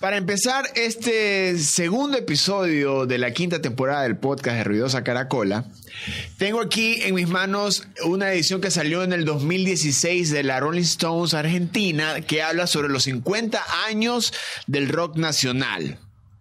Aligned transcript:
Para 0.00 0.16
empezar 0.16 0.66
este 0.74 1.56
segundo 1.58 2.18
episodio 2.18 3.06
de 3.06 3.16
la 3.18 3.32
quinta 3.32 3.62
temporada 3.62 4.02
del 4.02 4.16
podcast 4.16 4.58
de 4.58 4.64
Ruidosa 4.64 5.04
Caracola, 5.04 5.64
tengo 6.36 6.60
aquí 6.60 7.00
en 7.02 7.14
mis 7.14 7.28
manos 7.28 7.86
una 8.04 8.32
edición 8.32 8.60
que 8.60 8.70
salió 8.70 9.02
en 9.02 9.12
el 9.12 9.24
2016 9.24 10.30
de 10.30 10.42
la 10.42 10.60
Rolling 10.60 10.82
Stones 10.82 11.32
Argentina 11.32 12.20
que 12.20 12.42
habla 12.42 12.66
sobre 12.66 12.88
los 12.88 13.04
50 13.04 13.62
años 13.86 14.32
del 14.66 14.88
rock 14.88 15.16
nacional. 15.16 15.98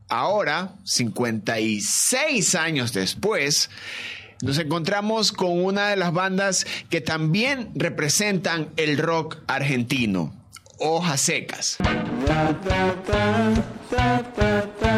Ahora, 0.09 0.75
56 0.83 2.55
años 2.55 2.91
después, 2.91 3.69
nos 4.41 4.57
encontramos 4.57 5.31
con 5.31 5.63
una 5.63 5.87
de 5.89 5.95
las 5.95 6.11
bandas 6.11 6.67
que 6.89 7.01
también 7.01 7.71
representan 7.75 8.69
el 8.75 8.97
rock 8.97 9.37
argentino, 9.47 10.42
Hojas 10.85 11.21
Secas. 11.21 11.77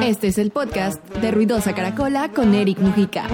Este 0.03 0.27
es 0.27 0.39
el 0.39 0.49
podcast 0.49 0.99
de 1.09 1.29
Ruidosa 1.29 1.75
Caracola 1.75 2.29
con 2.29 2.55
Eric 2.55 2.79
Mujica. 2.79 3.27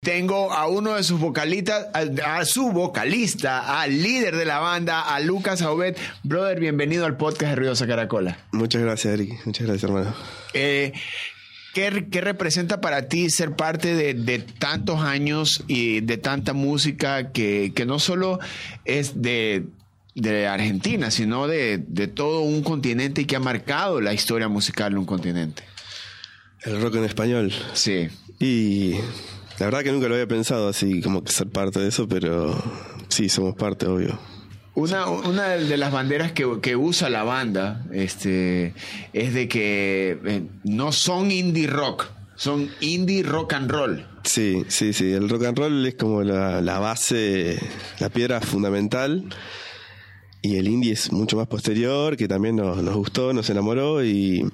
Tengo 0.00 0.52
a 0.52 0.68
uno 0.68 0.94
de 0.94 1.02
sus 1.02 1.18
vocalistas, 1.18 1.88
a, 1.92 2.38
a, 2.38 2.44
su 2.44 2.70
vocalista, 2.70 3.80
al 3.80 4.00
líder 4.00 4.36
de 4.36 4.44
la 4.44 4.60
banda, 4.60 5.00
a 5.00 5.18
Lucas 5.18 5.60
Aubet. 5.62 5.98
Brother, 6.22 6.60
bienvenido 6.60 7.04
al 7.04 7.16
podcast 7.16 7.50
de 7.50 7.56
Ruidosa 7.56 7.86
Caracola. 7.88 8.38
Muchas 8.52 8.82
gracias, 8.82 9.14
Eric. 9.14 9.44
Muchas 9.44 9.66
gracias, 9.66 9.90
hermano. 9.90 10.14
Eh, 10.54 10.92
¿qué, 11.72 12.06
¿qué, 12.10 12.20
representa 12.20 12.80
para 12.80 13.08
ti 13.08 13.30
ser 13.30 13.54
parte 13.56 13.94
de, 13.94 14.14
de, 14.14 14.38
tantos 14.38 15.00
años 15.00 15.64
y 15.68 16.00
de 16.00 16.18
tanta 16.18 16.52
música 16.52 17.32
que, 17.32 17.72
que 17.74 17.86
no 17.86 17.98
solo 17.98 18.38
es 18.84 19.22
de, 19.22 19.66
de 20.14 20.46
Argentina, 20.46 21.10
sino 21.10 21.46
de, 21.46 21.78
de, 21.78 22.08
todo 22.08 22.40
un 22.40 22.62
continente 22.62 23.22
y 23.22 23.24
que 23.24 23.36
ha 23.36 23.40
marcado 23.40 24.00
la 24.00 24.12
historia 24.12 24.48
musical 24.48 24.92
de 24.92 24.98
un 24.98 25.06
continente? 25.06 25.64
El 26.62 26.80
rock 26.80 26.96
en 26.96 27.04
español. 27.04 27.52
Sí. 27.74 28.08
Y 28.38 28.92
la 29.58 29.66
verdad 29.66 29.82
que 29.82 29.92
nunca 29.92 30.08
lo 30.08 30.14
había 30.14 30.28
pensado 30.28 30.68
así, 30.68 31.00
como 31.00 31.24
que 31.24 31.32
ser 31.32 31.48
parte 31.48 31.80
de 31.80 31.88
eso, 31.88 32.08
pero 32.08 32.60
sí, 33.08 33.28
somos 33.28 33.54
parte, 33.54 33.86
obvio. 33.86 34.18
Una, 34.74 35.06
una 35.06 35.48
de 35.48 35.76
las 35.76 35.92
banderas 35.92 36.32
que, 36.32 36.60
que, 36.62 36.76
usa 36.76 37.10
la 37.10 37.24
banda 37.24 37.84
este, 37.92 38.72
es 39.12 39.34
de 39.34 39.46
que 39.46 40.18
eh, 40.24 40.42
no 40.64 40.92
son 40.92 41.30
indie 41.30 41.66
rock, 41.66 42.06
son 42.36 42.70
indie 42.80 43.22
rock 43.22 43.52
and 43.52 43.70
roll. 43.70 44.06
Sí, 44.24 44.64
sí, 44.68 44.94
sí. 44.94 45.12
El 45.12 45.28
rock 45.28 45.44
and 45.44 45.58
roll 45.58 45.86
es 45.86 45.94
como 45.96 46.22
la, 46.22 46.62
la 46.62 46.78
base, 46.78 47.58
la 47.98 48.08
piedra 48.08 48.40
fundamental. 48.40 49.24
Y 50.40 50.56
el 50.56 50.66
indie 50.66 50.92
es 50.92 51.12
mucho 51.12 51.36
más 51.36 51.46
posterior, 51.46 52.16
que 52.16 52.26
también 52.26 52.56
nos, 52.56 52.82
nos 52.82 52.96
gustó, 52.96 53.32
nos 53.32 53.48
enamoró 53.50 54.04
y 54.04 54.44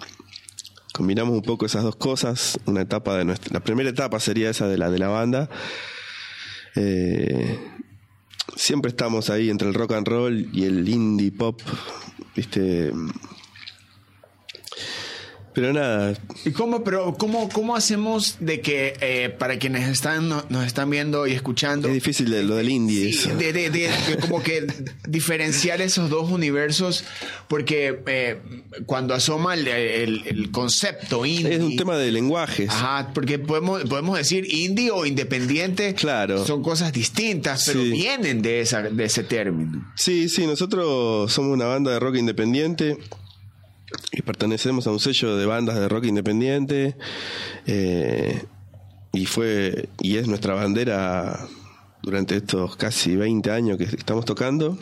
combinamos 0.92 1.34
un 1.34 1.42
poco 1.42 1.64
esas 1.64 1.84
dos 1.84 1.96
cosas. 1.96 2.58
Una 2.66 2.82
etapa 2.82 3.16
de 3.16 3.24
nuestra. 3.24 3.52
La 3.54 3.60
primera 3.60 3.88
etapa 3.88 4.18
sería 4.20 4.50
esa 4.50 4.66
de 4.66 4.78
la 4.78 4.90
de 4.90 4.98
la 4.98 5.08
banda. 5.08 5.48
Eh, 6.74 7.58
siempre 8.58 8.90
estamos 8.90 9.30
ahí 9.30 9.50
entre 9.50 9.68
el 9.68 9.74
rock 9.74 9.92
and 9.92 10.06
roll 10.06 10.48
y 10.52 10.64
el 10.64 10.86
indie 10.88 11.30
pop, 11.30 11.62
viste. 12.34 12.92
Pero 15.58 15.72
nada. 15.72 16.14
¿Y 16.44 16.52
cómo, 16.52 16.84
pero 16.84 17.16
cómo, 17.18 17.48
cómo 17.48 17.74
hacemos 17.74 18.36
de 18.38 18.60
que 18.60 18.94
eh, 19.00 19.28
para 19.28 19.58
quienes 19.58 19.88
están 19.88 20.28
no, 20.28 20.44
nos 20.50 20.64
están 20.64 20.88
viendo 20.88 21.26
y 21.26 21.32
escuchando? 21.32 21.88
Es 21.88 21.94
difícil 21.94 22.30
de, 22.30 22.44
lo 22.44 22.54
del 22.54 22.68
indie. 22.68 23.12
Sí, 23.12 23.28
de, 23.30 23.52
de, 23.52 23.68
de, 23.68 23.90
como 24.20 24.40
que 24.40 24.68
diferenciar 25.08 25.80
esos 25.80 26.10
dos 26.10 26.30
universos, 26.30 27.02
porque 27.48 28.04
eh, 28.06 28.38
cuando 28.86 29.14
asoma 29.14 29.54
el, 29.54 29.66
el, 29.66 30.22
el, 30.28 30.52
concepto 30.52 31.26
indie. 31.26 31.56
Es 31.56 31.60
un 31.60 31.76
tema 31.76 31.96
de 31.96 32.12
lenguajes. 32.12 32.70
Ajá, 32.70 33.10
porque 33.12 33.40
podemos, 33.40 33.82
podemos 33.82 34.16
decir 34.16 34.46
indie 34.54 34.92
o 34.92 35.06
independiente. 35.06 35.92
Claro. 35.94 36.46
Son 36.46 36.62
cosas 36.62 36.92
distintas, 36.92 37.64
pero 37.66 37.80
sí. 37.80 37.90
vienen 37.90 38.42
de, 38.42 38.60
esa, 38.60 38.82
de 38.82 39.04
ese 39.04 39.24
término. 39.24 39.92
Sí, 39.96 40.28
sí, 40.28 40.46
nosotros 40.46 41.32
somos 41.32 41.52
una 41.52 41.64
banda 41.64 41.90
de 41.90 41.98
rock 41.98 42.14
independiente 42.14 42.96
y 44.12 44.22
pertenecemos 44.22 44.86
a 44.86 44.90
un 44.90 45.00
sello 45.00 45.36
de 45.36 45.46
bandas 45.46 45.76
de 45.76 45.88
rock 45.88 46.04
independiente 46.04 46.96
eh, 47.66 48.44
y 49.12 49.26
fue 49.26 49.88
y 50.00 50.16
es 50.16 50.28
nuestra 50.28 50.54
bandera 50.54 51.46
durante 52.02 52.36
estos 52.36 52.76
casi 52.76 53.16
20 53.16 53.50
años 53.50 53.78
que 53.78 53.84
estamos 53.84 54.24
tocando 54.24 54.78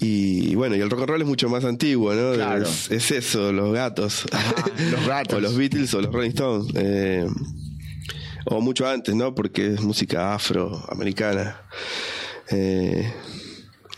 y 0.00 0.54
bueno, 0.54 0.76
y 0.76 0.80
el 0.80 0.90
rock 0.90 1.00
and 1.00 1.08
roll 1.10 1.22
es 1.22 1.26
mucho 1.26 1.48
más 1.48 1.64
antiguo, 1.64 2.12
¿no? 2.12 2.34
Claro. 2.34 2.64
Es, 2.64 2.90
es, 2.90 3.10
eso, 3.10 3.52
los 3.52 3.72
gatos. 3.72 4.26
Ajá, 4.32 4.54
los 4.90 5.06
gatos. 5.06 5.38
o 5.38 5.40
los 5.40 5.56
Beatles 5.56 5.94
o 5.94 6.02
los 6.02 6.12
Rolling 6.12 6.30
Stones. 6.30 6.72
Eh, 6.74 7.26
o 8.44 8.60
mucho 8.60 8.86
antes, 8.86 9.14
¿no? 9.14 9.34
Porque 9.34 9.74
es 9.74 9.80
música 9.80 10.34
afroamericana. 10.34 11.62
Eh, 12.50 13.10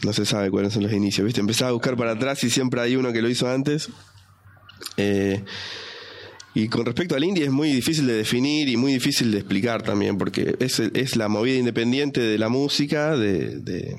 no 0.06 0.12
se 0.12 0.24
sabe 0.24 0.50
cuáles 0.50 0.72
son 0.72 0.84
los 0.84 0.92
inicios, 0.92 1.24
¿viste? 1.24 1.40
Empezaba 1.40 1.70
a 1.70 1.72
buscar 1.72 1.96
para 1.96 2.12
atrás 2.12 2.42
y 2.44 2.50
siempre 2.50 2.80
hay 2.80 2.94
uno 2.94 3.12
que 3.12 3.20
lo 3.20 3.28
hizo 3.28 3.48
antes. 3.48 3.90
Eh, 4.96 5.42
y 6.54 6.68
con 6.68 6.86
respecto 6.86 7.16
al 7.16 7.24
indie 7.24 7.44
es 7.44 7.50
muy 7.50 7.70
difícil 7.72 8.06
de 8.06 8.14
definir 8.14 8.68
y 8.68 8.76
muy 8.76 8.92
difícil 8.92 9.32
de 9.32 9.38
explicar 9.38 9.82
también, 9.82 10.16
porque 10.16 10.54
es, 10.60 10.78
es 10.78 11.16
la 11.16 11.28
movida 11.28 11.58
independiente 11.58 12.20
de 12.20 12.38
la 12.38 12.48
música, 12.48 13.16
de, 13.16 13.58
de 13.58 13.96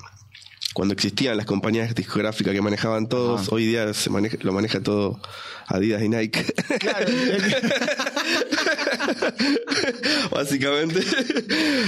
cuando 0.77 0.93
existían 0.93 1.35
las 1.35 1.47
compañías 1.47 1.95
discográficas 1.95 2.53
que 2.53 2.61
manejaban 2.61 3.09
todos, 3.09 3.41
Ajá. 3.41 3.55
hoy 3.55 3.65
día 3.65 3.91
se 3.95 4.11
maneja, 4.11 4.37
lo 4.41 4.53
maneja 4.53 4.79
todo 4.79 5.19
Adidas 5.65 6.03
y 6.03 6.09
Nike. 6.09 6.45
Claro. 6.79 7.07
Básicamente. 10.31 10.99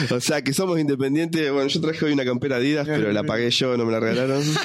o 0.09 0.19
sea, 0.19 0.41
que 0.41 0.53
somos 0.53 0.79
independientes. 0.79 1.51
Bueno, 1.51 1.67
yo 1.67 1.81
traje 1.81 2.03
hoy 2.03 2.13
una 2.13 2.25
campera 2.25 2.55
Adidas, 2.55 2.87
pero 2.87 3.11
la 3.11 3.23
pagué 3.23 3.51
yo, 3.51 3.77
no 3.77 3.85
me 3.85 3.91
la 3.91 3.99
regalaron. 3.99 4.43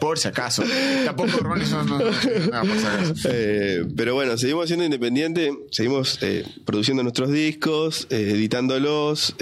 por 0.00 0.18
si 0.18 0.28
acaso. 0.28 0.62
Tampoco 1.06 1.38
Rolling 1.38 1.70
no, 1.70 1.84
no, 1.84 1.98
no, 1.98 2.04
por 2.04 2.78
si 2.78 2.86
acaso. 2.86 3.14
Eh, 3.30 3.82
pero 3.96 4.14
bueno, 4.14 4.36
seguimos 4.36 4.66
siendo 4.66 4.84
independientes, 4.84 5.54
seguimos 5.70 6.18
eh, 6.20 6.44
produciendo 6.66 7.02
nuestros 7.02 7.32
discos, 7.32 8.06
eh, 8.10 8.32
editándolos. 8.34 9.34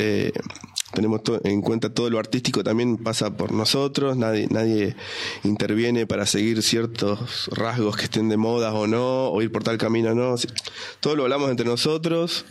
Tenemos 0.94 1.20
en 1.42 1.60
cuenta 1.60 1.92
todo 1.92 2.08
lo 2.08 2.18
artístico 2.18 2.64
también 2.64 2.96
pasa 2.96 3.36
por 3.36 3.52
nosotros, 3.52 4.16
nadie, 4.16 4.46
nadie 4.50 4.96
interviene 5.42 6.06
para 6.06 6.24
seguir 6.24 6.62
ciertos 6.62 7.48
rasgos 7.52 7.96
que 7.96 8.04
estén 8.04 8.28
de 8.28 8.36
moda 8.36 8.72
o 8.72 8.86
no, 8.86 9.28
o 9.28 9.42
ir 9.42 9.52
por 9.52 9.64
tal 9.64 9.76
camino 9.76 10.12
o 10.12 10.14
no. 10.14 10.34
Todo 11.00 11.16
lo 11.16 11.24
hablamos 11.24 11.50
entre 11.50 11.66
nosotros. 11.66 12.44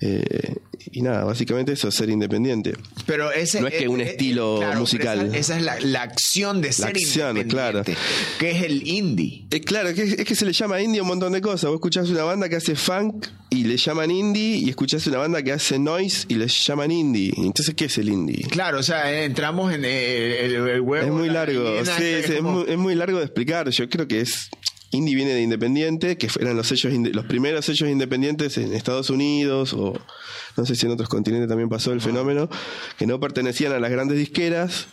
Eh, 0.00 0.56
y 0.92 1.02
nada, 1.02 1.24
básicamente 1.24 1.72
eso 1.72 1.88
es 1.88 1.94
ser 1.94 2.10
independiente. 2.10 2.74
Pero 3.06 3.32
ese 3.32 3.60
no 3.60 3.68
es 3.68 3.74
que 3.74 3.88
un 3.88 4.00
eh, 4.00 4.10
estilo 4.10 4.56
claro, 4.58 4.80
musical. 4.80 5.26
Esa, 5.26 5.36
esa, 5.36 5.56
es 5.56 5.62
la, 5.62 5.80
la, 5.80 6.02
acción 6.02 6.60
de 6.60 6.72
ser 6.72 6.88
acción, 6.88 7.36
independiente, 7.36 7.92
claro. 7.92 8.00
que 8.38 8.50
es 8.50 8.62
el 8.62 8.86
indie. 8.86 9.46
Eh, 9.50 9.60
claro, 9.60 9.88
es 9.88 9.94
que, 9.94 10.02
es 10.02 10.24
que 10.24 10.34
se 10.34 10.44
le 10.44 10.52
llama 10.52 10.80
indie 10.80 11.00
a 11.00 11.02
un 11.02 11.08
montón 11.08 11.32
de 11.32 11.40
cosas. 11.40 11.68
Vos 11.70 11.74
escuchás 11.74 12.08
una 12.08 12.24
banda 12.24 12.48
que 12.48 12.56
hace 12.56 12.74
funk 12.74 13.26
y 13.50 13.64
le 13.64 13.76
llaman 13.76 14.10
indie, 14.10 14.56
y 14.56 14.68
escuchás 14.68 15.06
una 15.06 15.18
banda 15.18 15.42
que 15.42 15.52
hace 15.52 15.78
noise 15.78 16.26
y 16.28 16.34
le 16.34 16.48
llaman 16.48 16.90
indie. 16.90 17.32
Entonces, 17.36 17.74
¿qué 17.74 17.86
es 17.86 17.98
el 17.98 18.08
indie? 18.08 18.44
Claro, 18.48 18.78
o 18.78 18.82
sea, 18.82 19.22
entramos 19.22 19.72
en 19.72 19.84
el, 19.84 19.92
el, 19.92 20.68
el 20.68 20.80
huevo. 20.80 21.06
Es 21.06 21.12
muy 21.12 21.28
largo, 21.30 21.84
sí, 21.84 21.90
sí, 21.96 22.04
es, 22.04 22.30
como... 22.32 22.52
muy, 22.52 22.64
es 22.68 22.78
muy 22.78 22.94
largo 22.94 23.18
de 23.18 23.24
explicar. 23.24 23.68
Yo 23.70 23.88
creo 23.88 24.06
que 24.06 24.20
es 24.20 24.50
Indie 24.92 25.16
viene 25.16 25.32
de 25.32 25.42
independiente, 25.42 26.16
que 26.16 26.28
eran 26.40 26.56
los 26.56 26.68
sellos 26.68 26.92
los 26.92 27.26
primeros 27.26 27.64
sellos 27.64 27.90
independientes 27.90 28.56
en 28.56 28.72
Estados 28.72 29.10
Unidos 29.10 29.72
o 29.72 29.98
no 30.56 30.66
sé 30.66 30.74
si 30.74 30.86
en 30.86 30.92
otros 30.92 31.08
continentes 31.08 31.48
también 31.48 31.68
pasó 31.68 31.92
el 31.92 32.00
fenómeno, 32.00 32.48
que 32.98 33.06
no 33.06 33.20
pertenecían 33.20 33.72
a 33.72 33.80
las 33.80 33.90
grandes 33.90 34.18
disqueras. 34.18 34.86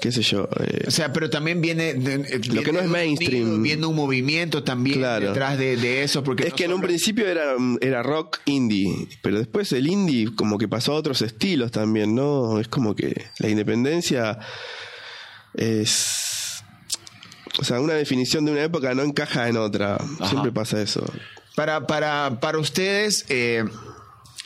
Qué 0.00 0.10
sé 0.10 0.22
yo. 0.22 0.48
Eh, 0.58 0.84
o 0.88 0.90
sea, 0.90 1.12
pero 1.12 1.30
también 1.30 1.60
viene. 1.60 1.94
De, 1.94 2.40
lo 2.52 2.62
que 2.64 2.72
no 2.72 2.80
es 2.80 2.88
mainstream. 2.88 3.62
Viene 3.62 3.86
un 3.86 3.94
movimiento 3.94 4.64
también 4.64 4.98
claro. 4.98 5.28
detrás 5.28 5.56
de, 5.56 5.76
de, 5.76 6.02
eso. 6.02 6.24
Porque 6.24 6.42
es 6.42 6.50
no 6.50 6.56
que 6.56 6.64
en 6.64 6.72
un 6.72 6.80
principio 6.80 7.28
era, 7.28 7.54
era 7.80 8.02
rock 8.02 8.40
indie, 8.46 9.08
pero 9.22 9.38
después 9.38 9.70
el 9.72 9.86
indie 9.86 10.34
como 10.34 10.58
que 10.58 10.66
pasó 10.66 10.92
a 10.92 10.96
otros 10.96 11.22
estilos 11.22 11.70
también, 11.70 12.16
¿no? 12.16 12.58
Es 12.58 12.66
como 12.66 12.96
que 12.96 13.26
la 13.38 13.48
independencia 13.48 14.40
es 15.54 16.32
o 17.58 17.64
sea, 17.64 17.80
una 17.80 17.94
definición 17.94 18.44
de 18.44 18.52
una 18.52 18.62
época 18.62 18.94
no 18.94 19.02
encaja 19.02 19.48
en 19.48 19.56
otra. 19.56 19.96
Ajá. 19.96 20.28
Siempre 20.28 20.52
pasa 20.52 20.80
eso. 20.80 21.04
Para, 21.54 21.86
para, 21.86 22.40
para 22.40 22.58
ustedes, 22.58 23.26
eh, 23.28 23.64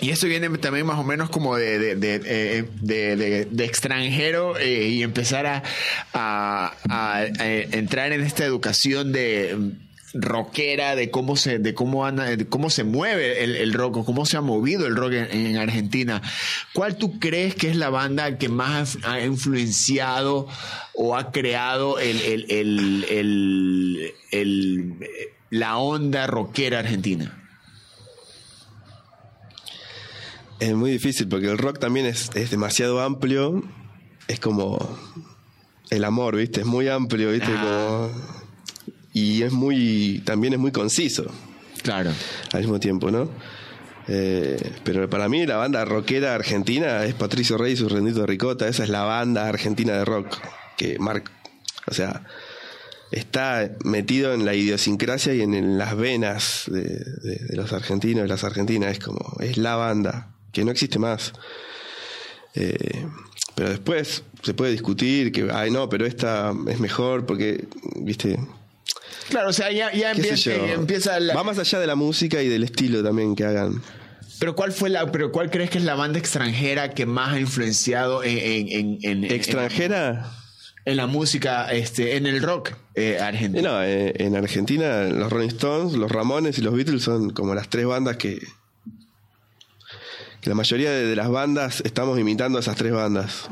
y 0.01 0.11
esto 0.11 0.27
viene 0.27 0.49
también 0.59 0.85
más 0.87 0.99
o 0.99 1.05
menos 1.05 1.31
como 1.31 1.57
de, 1.57 1.79
de, 1.97 1.97
de, 1.97 3.47
de 3.51 3.65
extranjero 3.65 4.59
eh, 4.59 4.89
y 4.89 5.03
empezar 5.03 5.47
a, 5.47 5.63
a, 6.13 6.73
a, 6.89 7.25
entrar 7.25 8.13
en 8.13 8.21
esta 8.23 8.45
educación 8.45 9.13
de 9.13 9.57
rockera 10.15 10.97
de 10.97 11.11
cómo 11.11 11.37
se, 11.37 11.59
de 11.59 11.75
cómo, 11.75 12.07
anda, 12.07 12.25
de 12.37 12.47
cómo 12.47 12.71
se 12.71 12.85
mueve 12.85 13.43
el, 13.45 13.55
el 13.57 13.73
rock, 13.75 13.99
o 13.99 14.05
cómo 14.05 14.25
se 14.25 14.37
ha 14.39 14.41
movido 14.41 14.87
el 14.87 14.97
rock 14.97 15.13
en, 15.13 15.47
en 15.47 15.57
Argentina. 15.59 16.23
¿Cuál 16.73 16.97
tú 16.97 17.19
crees 17.19 17.55
que 17.55 17.69
es 17.69 17.77
la 17.77 17.91
banda 17.91 18.39
que 18.39 18.49
más 18.49 18.99
ha 19.03 19.21
influenciado 19.21 20.47
o 20.95 21.17
ha 21.17 21.33
creado 21.33 21.99
el, 21.99 22.21
el- 22.21 24.15
el- 24.31 24.97
la 25.51 25.77
onda 25.79 26.27
rockera 26.27 26.79
argentina? 26.79 27.36
Es 30.61 30.75
muy 30.75 30.91
difícil 30.91 31.29
porque 31.29 31.51
el 31.51 31.59
rock 31.59 31.79
también 31.79 32.07
es, 32.07 32.31
es 32.35 32.51
demasiado 32.51 33.01
amplio. 33.03 33.63
Es 34.29 34.41
como 34.41 34.79
el 35.91 36.05
amor, 36.05 36.37
¿viste? 36.37 36.61
Es 36.61 36.67
muy 36.67 36.89
amplio, 36.89 37.31
¿viste? 37.31 37.49
Ah. 37.55 38.09
Como- 38.11 38.37
y 39.13 39.43
es 39.43 39.53
muy. 39.53 40.23
También 40.25 40.53
es 40.55 40.59
muy 40.59 40.73
conciso 40.73 41.25
Claro. 41.83 42.11
al 42.53 42.61
mismo 42.61 42.79
tiempo, 42.81 43.11
¿no? 43.11 43.31
Eh, 44.09 44.73
pero 44.85 45.09
para 45.11 45.29
mí 45.29 45.47
la 45.47 45.57
banda 45.57 45.85
rockera 45.85 46.35
argentina 46.35 47.05
es 47.05 47.15
Patricio 47.15 47.57
Rey 47.59 47.73
y 47.73 47.77
su 47.77 47.89
Rendito 47.89 48.21
de 48.21 48.27
Ricota. 48.27 48.69
Esa 48.69 48.85
es 48.85 48.89
la 48.91 49.03
banda 49.05 49.49
argentina 49.49 49.95
de 49.95 50.05
rock 50.05 50.37
que 50.77 50.99
marca. 50.99 51.33
O 51.87 51.95
sea, 51.95 52.25
está 53.11 53.71
metido 53.85 54.33
en 54.35 54.45
la 54.45 54.55
idiosincrasia 54.55 55.35
y 55.35 55.41
en, 55.43 55.55
en 55.55 55.79
las 55.79 55.97
venas 55.97 56.65
de, 56.67 56.83
de- 56.83 57.47
de 57.49 57.57
los 57.57 57.73
argentinos 57.73 58.25
y 58.27 58.29
las 58.29 58.45
argentinas. 58.45 58.93
Es 58.93 58.99
como, 58.99 59.37
es 59.41 59.57
la 59.57 59.77
banda, 59.77 60.36
que 60.57 60.65
no 60.65 60.71
existe 60.71 60.99
más. 60.99 61.33
Eh, 62.55 63.05
pero 63.55 63.69
después 63.69 64.23
se 64.43 64.55
puede 64.55 64.73
discutir 64.73 65.31
que, 65.33 65.49
ay 65.53 65.71
no, 65.71 65.89
pero 65.91 66.07
esta 66.07 66.55
es 66.69 66.81
mejor 66.81 67.27
porque, 67.27 67.67
viste, 67.97 68.39
Claro, 69.29 69.49
o 69.51 69.53
sea, 69.53 69.71
ya, 69.73 69.91
empieza, 69.91 71.21
la- 71.21 71.35
Va 71.35 71.43
más 71.45 71.59
allá 71.59 71.79
de 71.81 71.87
la 71.87 71.95
música 71.97 72.43
y 72.43 72.49
del 72.49 72.63
estilo 72.65 73.03
también 73.03 73.35
que 73.37 73.45
hagan. 73.45 73.83
Pero 74.39 74.55
¿cuál 74.55 74.73
fue 74.73 74.89
la, 74.89 75.11
pero 75.13 75.31
cuál 75.33 75.51
crees 75.51 75.69
que 75.69 75.79
es 75.79 75.85
la 75.85 75.95
banda 75.95 76.19
extranjera 76.19 76.91
que 76.95 77.05
más 77.07 77.35
ha 77.35 77.41
influenciado 77.41 78.23
en, 78.25 78.39
en, 78.39 78.69
en- 78.69 78.99
en- 79.03 79.25
en- 79.25 79.33
¿Extranjera? 79.33 80.33
en 80.87 80.97
la 80.97 81.07
música, 81.09 81.71
este, 81.73 82.17
en 82.17 82.27
el 82.27 82.41
rock 82.41 82.71
eh, 82.95 83.19
argentino? 83.21 83.69
No, 83.73 83.83
eh, 83.83 84.15
en 84.19 84.37
Argentina 84.37 85.03
los 85.05 85.31
Rolling 85.33 85.49
Stones, 85.49 85.95
los 85.95 86.11
Ramones 86.11 86.57
y 86.59 86.63
los 86.63 86.73
Beatles 86.75 87.03
son 87.03 87.31
como 87.31 87.55
las 87.55 87.69
tres 87.69 87.85
bandas 87.87 88.17
que 88.19 88.39
la 90.51 90.55
mayoría 90.55 90.91
de, 90.91 91.05
de 91.07 91.17
las 91.17 91.29
bandas 91.31 91.81
estamos 91.85 92.19
imitando 92.19 92.59
a 92.59 92.61
esas 92.61 92.77
tres 92.77 92.93
bandas. 92.93 93.49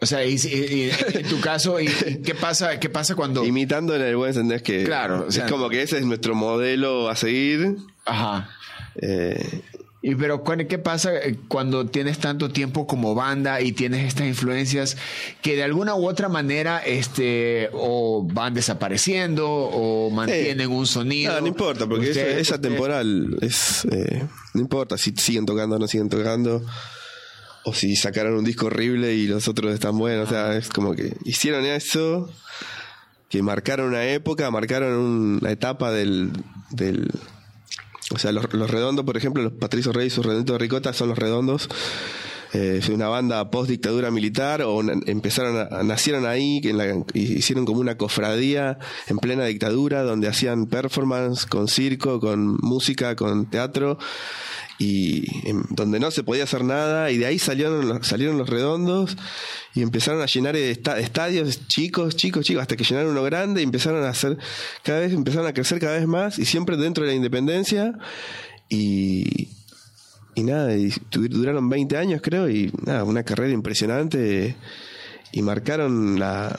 O 0.00 0.06
sea, 0.06 0.24
y, 0.24 0.34
y- 0.34 0.46
y- 0.86 0.90
en 1.14 1.26
tu 1.28 1.40
caso, 1.40 1.80
y, 1.80 1.88
¿qué 2.24 2.34
pasa, 2.34 2.78
qué 2.78 2.88
pasa 2.88 3.14
cuando? 3.16 3.44
Imitando 3.44 3.96
en 3.96 4.02
el 4.02 4.16
buen 4.16 4.32
sentido 4.32 4.54
es 4.56 4.62
que 4.62 4.84
Claro, 4.84 5.24
o 5.28 5.32
sea- 5.32 5.46
es 5.46 5.50
como 5.50 5.68
que 5.68 5.82
ese 5.82 5.98
es 5.98 6.04
nuestro 6.04 6.34
modelo 6.36 7.08
a 7.08 7.16
seguir. 7.16 7.76
Ajá. 8.06 8.48
Eh, 9.00 9.62
Y 10.00 10.14
pero 10.14 10.44
¿cuál- 10.44 10.66
¿qué 10.68 10.78
pasa 10.78 11.12
eh, 11.16 11.36
cuando 11.48 11.86
tienes 11.86 12.18
tanto 12.18 12.50
tiempo 12.50 12.86
como 12.86 13.16
banda 13.16 13.60
y 13.60 13.72
tienes 13.72 14.06
estas 14.06 14.28
influencias 14.28 14.96
que 15.42 15.56
de 15.56 15.64
alguna 15.64 15.96
u 15.96 16.06
otra 16.08 16.28
manera 16.28 16.78
este 16.78 17.68
o 17.72 18.24
van 18.32 18.54
desapareciendo 18.54 19.48
o 19.50 20.08
mantienen 20.10 20.70
un 20.70 20.86
sonido? 20.86 21.32
no, 21.34 21.40
no 21.40 21.46
importa, 21.48 21.86
porque 21.88 22.10
eso- 22.10 22.20
Ustedes- 22.20 22.40
es 23.40 23.84
eh, 23.90 24.24
no 24.54 24.60
importa 24.60 24.96
si 24.96 25.12
siguen 25.16 25.46
tocando 25.46 25.76
o 25.76 25.78
no 25.80 25.88
siguen 25.88 26.08
tocando. 26.08 26.62
O 27.64 27.74
si 27.74 27.96
sacaron 27.96 28.34
un 28.34 28.44
disco 28.44 28.66
horrible 28.66 29.14
y 29.14 29.26
los 29.26 29.46
otros 29.48 29.74
están 29.74 29.98
buenos. 29.98 30.28
O 30.28 30.30
sea, 30.30 30.56
es 30.56 30.68
como 30.68 30.94
que 30.94 31.16
hicieron 31.24 31.66
eso, 31.66 32.32
que 33.28 33.42
marcaron 33.42 33.88
una 33.88 34.06
época, 34.06 34.50
marcaron 34.52 34.94
una 35.42 35.50
etapa 35.50 35.90
del. 35.90 36.30
del 36.70 37.10
o 38.14 38.18
sea, 38.18 38.32
los, 38.32 38.52
los 38.54 38.70
redondos, 38.70 39.04
por 39.04 39.16
ejemplo, 39.16 39.42
los 39.42 39.52
Patricio 39.52 39.92
Rey 39.92 40.06
y 40.06 40.10
sus 40.10 40.24
redonditos 40.24 40.54
de 40.54 40.58
ricota 40.58 40.92
son 40.92 41.08
los 41.10 41.18
redondos. 41.18 41.68
Eh, 42.54 42.80
fue 42.82 42.94
una 42.94 43.08
banda 43.08 43.50
post 43.50 43.68
dictadura 43.68 44.10
militar 44.10 44.62
o 44.62 44.80
empezaron 45.06 45.68
a, 45.70 45.82
nacieron 45.82 46.24
ahí 46.24 46.62
que 46.62 46.70
en 46.70 46.78
la- 46.78 47.04
hicieron 47.12 47.66
como 47.66 47.80
una 47.80 47.98
cofradía 47.98 48.78
en 49.06 49.18
plena 49.18 49.44
dictadura 49.44 50.02
donde 50.02 50.28
hacían 50.28 50.64
performance 50.66 51.44
con 51.44 51.68
circo 51.68 52.20
con 52.20 52.56
música 52.62 53.16
con 53.16 53.50
teatro 53.50 53.98
y 54.78 55.24
em, 55.48 55.64
donde 55.70 55.98
no 55.98 56.10
se 56.10 56.22
podía 56.22 56.44
hacer 56.44 56.62
nada 56.64 57.10
y 57.10 57.18
de 57.18 57.26
ahí 57.26 57.38
salieron 57.38 57.88
los, 57.88 58.06
salieron 58.06 58.38
los 58.38 58.48
redondos 58.48 59.16
y 59.74 59.82
empezaron 59.82 60.22
a 60.22 60.26
llenar 60.26 60.54
esta- 60.56 61.00
estadios 61.00 61.66
chicos 61.66 62.14
chicos 62.16 62.44
chicos 62.44 62.62
hasta 62.62 62.76
que 62.76 62.84
llenaron 62.84 63.10
uno 63.10 63.22
grande 63.24 63.60
y 63.60 63.64
empezaron 63.64 64.04
a 64.04 64.10
hacer 64.10 64.38
cada 64.84 65.00
vez 65.00 65.12
empezaron 65.12 65.46
a 65.48 65.52
crecer 65.52 65.80
cada 65.80 65.98
vez 65.98 66.06
más 66.06 66.38
y 66.38 66.44
siempre 66.44 66.76
dentro 66.76 67.04
de 67.04 67.10
la 67.10 67.16
independencia 67.16 67.98
y 68.68 69.48
y 70.34 70.44
nada, 70.44 70.76
y 70.76 70.92
duraron 71.10 71.68
20 71.68 71.96
años 71.96 72.20
creo 72.22 72.48
y 72.48 72.70
nada, 72.86 73.02
una 73.02 73.24
carrera 73.24 73.52
impresionante 73.52 74.54
y 75.32 75.42
marcaron 75.42 76.20
la 76.20 76.56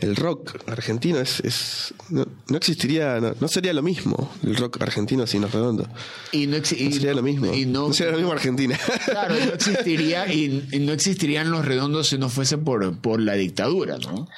el 0.00 0.16
rock 0.16 0.56
argentino 0.66 1.18
es, 1.20 1.40
es 1.40 1.94
no, 2.08 2.26
no 2.48 2.56
existiría 2.56 3.20
no, 3.20 3.34
no 3.40 3.48
sería 3.48 3.72
lo 3.72 3.82
mismo 3.82 4.32
el 4.44 4.56
rock 4.56 4.80
argentino 4.82 5.26
sin 5.26 5.42
los 5.42 5.52
redondos 5.52 5.88
y 6.32 6.46
no, 6.46 6.56
exi- 6.56 6.78
y 6.78 6.84
no 6.88 6.92
sería 6.94 7.10
no- 7.10 7.16
lo 7.16 7.22
mismo. 7.22 7.54
y 7.54 7.66
no, 7.66 7.88
no 7.88 7.92
sería 7.94 8.12
lo 8.12 8.18
mismo 8.18 8.32
Argentina. 8.32 8.78
Claro, 9.04 9.34
no 9.34 9.52
existiría 9.54 10.32
y, 10.32 10.68
y 10.72 10.78
no 10.80 10.92
existirían 10.92 11.50
los 11.50 11.64
redondos 11.64 12.08
si 12.08 12.18
no 12.18 12.28
fuese 12.28 12.58
por, 12.58 12.98
por 13.00 13.20
la 13.20 13.34
dictadura, 13.34 13.98
¿no? 13.98 14.28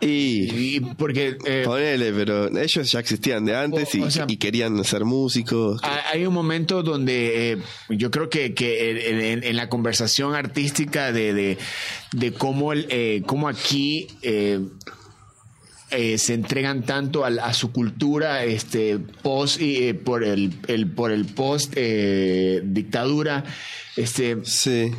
y 0.00 0.76
Y 0.76 0.80
porque 0.96 1.36
eh, 1.44 1.62
ponele 1.64 2.12
pero 2.12 2.56
ellos 2.56 2.92
ya 2.92 3.00
existían 3.00 3.44
de 3.44 3.56
antes 3.56 3.92
y, 3.96 4.00
O- 4.00 4.04
o 4.06 4.10
sea- 4.12 4.26
y 4.28 4.36
querían 4.36 4.84
ser 4.84 5.04
músicos. 5.04 5.80
ha- 5.82 6.10
hay 6.12 6.24
un 6.24 6.32
momento 6.32 6.84
donde 6.84 7.52
eh, 7.52 7.58
yo 7.88 8.08
creo 8.12 8.30
que, 8.30 8.54
que 8.54 8.90
en, 9.10 9.20
en- 9.20 9.42
en 9.44 9.56
la 9.56 9.68
conversación 9.68 10.36
artística 10.36 11.10
de, 11.10 11.34
de, 11.34 11.58
de 12.12 12.32
cómo, 12.32 12.72
el, 12.72 12.86
eh, 12.90 13.22
cómo 13.26 13.48
aquí 13.48 14.06
eh, 15.90 16.18
se 16.18 16.34
entregan 16.34 16.82
tanto 16.84 17.24
al- 17.24 17.38
a, 17.38 17.52
su 17.54 17.72
cultura 17.72 18.44
este 18.44 18.98
post 18.98 19.60
y 19.60 19.88
eh, 19.88 19.94
por 19.94 20.24
el, 20.24 20.52
el 20.66 20.90
por 20.90 21.10
el 21.10 21.24
post 21.26 21.72
eh, 21.76 22.60
dictadura 22.64 23.44
este 23.96 24.38
sí 24.44 24.90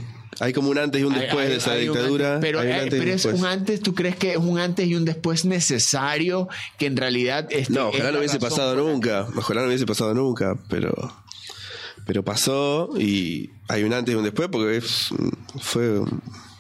hay 0.42 0.54
como 0.54 0.70
un 0.70 0.78
antes 0.78 1.02
y 1.02 1.04
un 1.04 1.14
después 1.14 1.46
hay- 1.46 1.52
de 1.52 1.58
esa 1.58 1.76
dictadura 1.76 2.36
antes, 2.36 2.50
pero 2.50 2.62
eh, 2.64 2.88
pero 2.90 3.12
es 3.12 3.26
un 3.26 3.46
antes, 3.46 3.82
¿tú 3.82 3.94
crees 3.94 4.16
que 4.16 4.32
es 4.32 4.38
un 4.38 4.58
antes 4.58 4.88
y 4.88 4.96
un 4.96 5.04
después 5.04 5.44
necesario 5.44 6.48
que 6.78 6.86
en 6.86 6.96
realidad... 6.96 7.48
este, 7.50 7.74
No, 7.74 7.90
ojalá 7.90 8.12
no 8.14 8.20
hubiese 8.20 8.40
pasado 8.40 8.74
nunca. 8.76 9.28
Ojalá 9.36 9.62
no 9.62 9.68
hubiese 9.68 9.86
pasado 9.86 10.14
nunca, 10.14 10.56
pero. 10.70 10.94
Pero 12.06 12.24
pasó 12.24 12.90
y 12.98 13.50
hay 13.68 13.84
un 13.84 13.92
antes 13.94 14.14
y 14.14 14.18
un 14.18 14.24
después 14.24 14.48
porque 14.50 14.78
es- 14.78 15.10
fue 15.60 16.02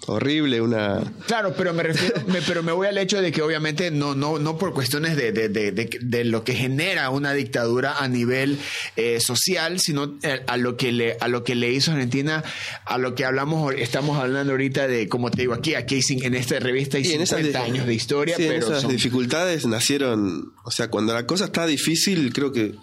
horrible, 0.07 0.61
una. 0.61 1.01
Claro, 1.27 1.53
pero 1.55 1.73
me 1.73 1.83
refiero, 1.83 2.15
me- 2.27 2.41
pero 2.41 2.63
me 2.63 2.71
voy 2.71 2.87
al 2.87 2.97
hecho 2.97 3.21
de 3.21 3.31
que 3.31 3.41
obviamente 3.41 3.91
no, 3.91 4.15
no, 4.15 4.39
no 4.39 4.57
por 4.57 4.73
cuestiones 4.73 5.15
de, 5.15 5.31
de, 5.31 5.49
de, 5.49 5.71
de- 5.71 6.23
lo 6.23 6.43
que 6.43 6.53
genera 6.55 7.09
una 7.09 7.33
dictadura 7.33 7.97
a 7.99 8.07
nivel 8.07 8.57
eh, 8.95 9.19
social, 9.19 9.79
sino 9.79 10.17
eh, 10.23 10.41
a 10.47 10.57
lo 10.57 10.77
que 10.77 10.91
le, 10.91 11.17
a 11.19 11.27
lo 11.27 11.43
que 11.43 11.55
le 11.55 11.71
hizo 11.71 11.91
Argentina, 11.91 12.43
a 12.85 12.97
lo 12.97 13.13
que 13.15 13.25
hablamos, 13.25 13.73
estamos 13.77 14.17
hablando 14.17 14.51
ahorita 14.53 14.87
de, 14.87 15.07
como 15.07 15.29
te 15.31 15.41
digo 15.41 15.53
aquí, 15.53 15.75
aquí 15.75 15.99
en 16.09 16.35
esta 16.35 16.59
revista 16.59 16.97
hay 16.97 17.03
Y 17.05 17.13
en 17.13 17.25
50 17.27 17.49
esas, 17.49 17.61
años 17.63 17.85
de 17.85 17.93
historia, 17.93 18.35
sí, 18.37 18.45
pero 18.47 18.65
esas 18.65 18.81
son- 18.81 18.91
dificultades 18.91 19.65
nacieron. 19.65 20.53
O 20.63 20.71
sea, 20.71 20.89
cuando 20.89 21.13
la 21.13 21.25
cosa 21.27 21.45
está 21.45 21.65
difícil, 21.67 22.31
creo 22.33 22.51
que. 22.51 22.73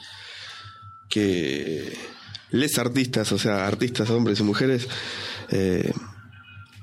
que 1.08 1.92
les 2.50 2.78
artistas, 2.78 3.32
o 3.32 3.38
sea, 3.38 3.66
artistas, 3.66 4.08
hombres 4.10 4.40
y 4.40 4.42
mujeres, 4.44 4.88
eh, 5.50 5.92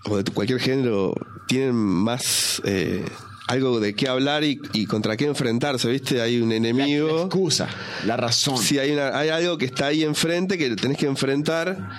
o 0.05 0.17
de 0.17 0.31
cualquier 0.31 0.59
género, 0.59 1.13
tienen 1.47 1.75
más. 1.75 2.61
eh, 2.65 3.05
algo 3.47 3.81
de 3.81 3.93
qué 3.93 4.07
hablar 4.07 4.43
y, 4.45 4.57
y 4.71 4.85
contra 4.85 5.17
qué 5.17 5.25
enfrentarse, 5.25 5.89
¿viste? 5.89 6.21
Hay 6.21 6.39
un 6.41 6.49
la 6.49 6.55
enemigo. 6.55 7.23
excusa, 7.23 7.67
la 8.05 8.15
razón. 8.15 8.57
Sí, 8.57 8.79
hay, 8.79 8.91
una, 8.91 9.17
hay 9.17 9.29
algo 9.29 9.57
que 9.57 9.65
está 9.65 9.87
ahí 9.87 10.03
enfrente 10.03 10.57
que 10.57 10.73
tenés 10.77 10.97
que 10.97 11.07
enfrentar 11.07 11.89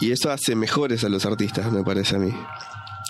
y 0.00 0.12
eso 0.12 0.30
hace 0.30 0.54
mejores 0.54 1.02
a 1.02 1.08
los 1.08 1.26
artistas, 1.26 1.72
me 1.72 1.82
parece 1.82 2.14
a 2.16 2.18
mí. 2.20 2.32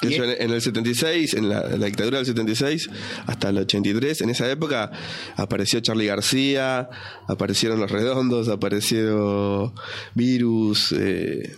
En 0.03 0.51
el 0.51 0.61
76, 0.61 1.35
en 1.35 1.49
la, 1.49 1.63
en 1.63 1.81
la 1.81 1.87
dictadura 1.87 2.19
del 2.19 2.27
76 2.27 2.91
hasta 3.27 3.49
el 3.49 3.59
83, 3.59 4.21
en 4.21 4.31
esa 4.31 4.51
época 4.51 4.91
apareció 5.37 5.81
Charlie 5.81 6.07
García, 6.07 6.91
aparecieron 7.27 7.81
Los 7.81 7.91
Redondos, 7.91 8.49
apareció 8.49 9.73
Virus, 10.15 10.93
eh, 10.93 11.57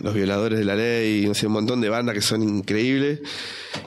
Los 0.00 0.14
Violadores 0.14 0.58
de 0.58 0.64
la 0.64 0.74
Ley, 0.74 1.26
no 1.26 1.34
sé, 1.34 1.46
un 1.46 1.52
montón 1.52 1.80
de 1.80 1.88
bandas 1.88 2.14
que 2.14 2.22
son 2.22 2.42
increíbles 2.42 3.20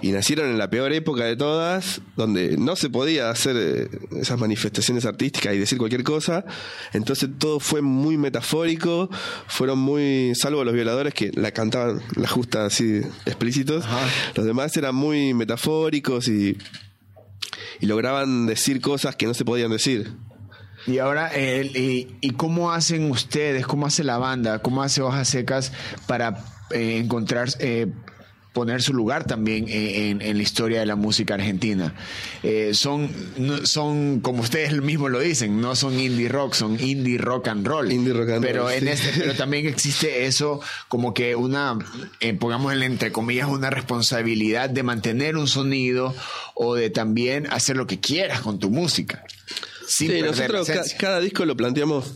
y 0.02 0.12
nacieron 0.12 0.50
en 0.50 0.58
la 0.58 0.70
peor 0.70 0.94
época 0.94 1.26
de 1.26 1.36
todas, 1.36 2.02
donde 2.16 2.58
no 2.58 2.76
se 2.76 2.90
podía 2.90 3.30
hacer 3.30 3.56
eh, 3.58 3.90
esas 4.20 4.40
manifestaciones 4.40 5.06
artísticas 5.06 5.56
y 5.56 5.58
decir 5.58 5.78
cualquier 5.78 6.04
cosa, 6.04 6.46
entonces 6.94 7.30
todo 7.40 7.60
fue 7.60 7.82
muy 7.82 8.18
metafórico, 8.18 9.10
fueron 9.48 9.80
muy, 9.80 10.34
salvo 10.36 10.64
los 10.64 10.74
violadores 10.74 11.14
que 11.14 11.32
la 11.34 11.52
cantaban 11.52 12.02
la 12.16 12.28
justa 12.28 12.66
así 12.66 13.02
explícitos, 13.26 13.86
Ajá. 13.86 14.08
los 14.36 14.46
demás 14.46 14.76
eran 14.78 14.96
muy 14.96 15.34
metafóricos 15.34 16.28
y 16.28 16.58
y 17.80 17.88
lograban 17.88 18.46
decir 18.46 18.82
cosas 18.82 19.16
que 19.16 19.26
no 19.26 19.34
se 19.34 19.46
podían 19.46 19.72
decir. 19.72 20.14
Y 20.88 21.00
ahora, 21.00 21.32
eh, 21.34 21.70
y, 21.74 22.08
y 22.28 22.32
cómo 22.32 22.72
hacen 22.72 23.10
ustedes, 23.12 23.66
cómo 23.66 23.86
hace 23.88 24.04
la 24.04 24.18
banda, 24.18 24.60
cómo 24.60 24.84
hace 24.84 25.02
Hojas 25.02 25.28
Secas 25.30 25.72
para 26.08 26.44
eh, 26.72 26.98
encontrar, 26.98 27.50
eh, 27.60 27.88
poner 28.54 28.82
su 28.82 28.94
lugar 28.94 29.26
también 29.26 29.66
en, 29.68 30.22
en 30.22 30.38
la 30.38 30.42
historia 30.44 30.80
de 30.80 30.86
la 30.86 30.96
música 30.96 31.34
argentina? 31.34 31.94
Eh, 32.44 32.72
son, 32.74 33.10
no- 33.38 33.66
son, 33.66 34.20
como 34.22 34.44
ustedes 34.44 34.74
mismos 34.82 35.10
lo 35.12 35.20
dicen, 35.20 35.60
no 35.60 35.76
son 35.76 36.00
indie 36.00 36.30
rock, 36.30 36.54
son 36.54 36.80
indie 36.80 37.18
rock 37.18 37.48
and 37.50 37.66
roll. 37.68 37.92
Indie 37.92 38.14
rock 38.14 38.30
and 38.30 38.42
pero 38.46 38.64
roll, 38.64 38.74
en 38.74 38.84
sí. 38.84 38.90
este, 38.90 39.20
pero 39.20 39.34
también 39.38 39.66
existe 39.66 40.26
eso 40.28 40.62
como 40.88 41.14
que 41.16 41.36
una, 41.36 41.78
eh, 42.20 42.34
pongámosle 42.36 42.86
entre 42.86 43.12
comillas, 43.12 43.50
una 43.50 43.72
responsabilidad 43.72 44.70
de 44.70 44.84
mantener 44.84 45.36
un 45.36 45.48
sonido 45.48 46.14
o 46.54 46.76
de 46.76 46.90
también 46.92 47.48
hacer 47.52 47.76
lo 47.76 47.88
que 47.88 48.00
quieras 48.00 48.40
con 48.42 48.60
tu 48.60 48.70
música. 48.70 49.24
Sin 49.88 50.12
Sí, 50.12 50.22
nosotros 50.22 50.68
ca- 50.68 50.84
cada 51.00 51.20
disco 51.20 51.46
lo 51.46 51.56
planteamos 51.56 52.14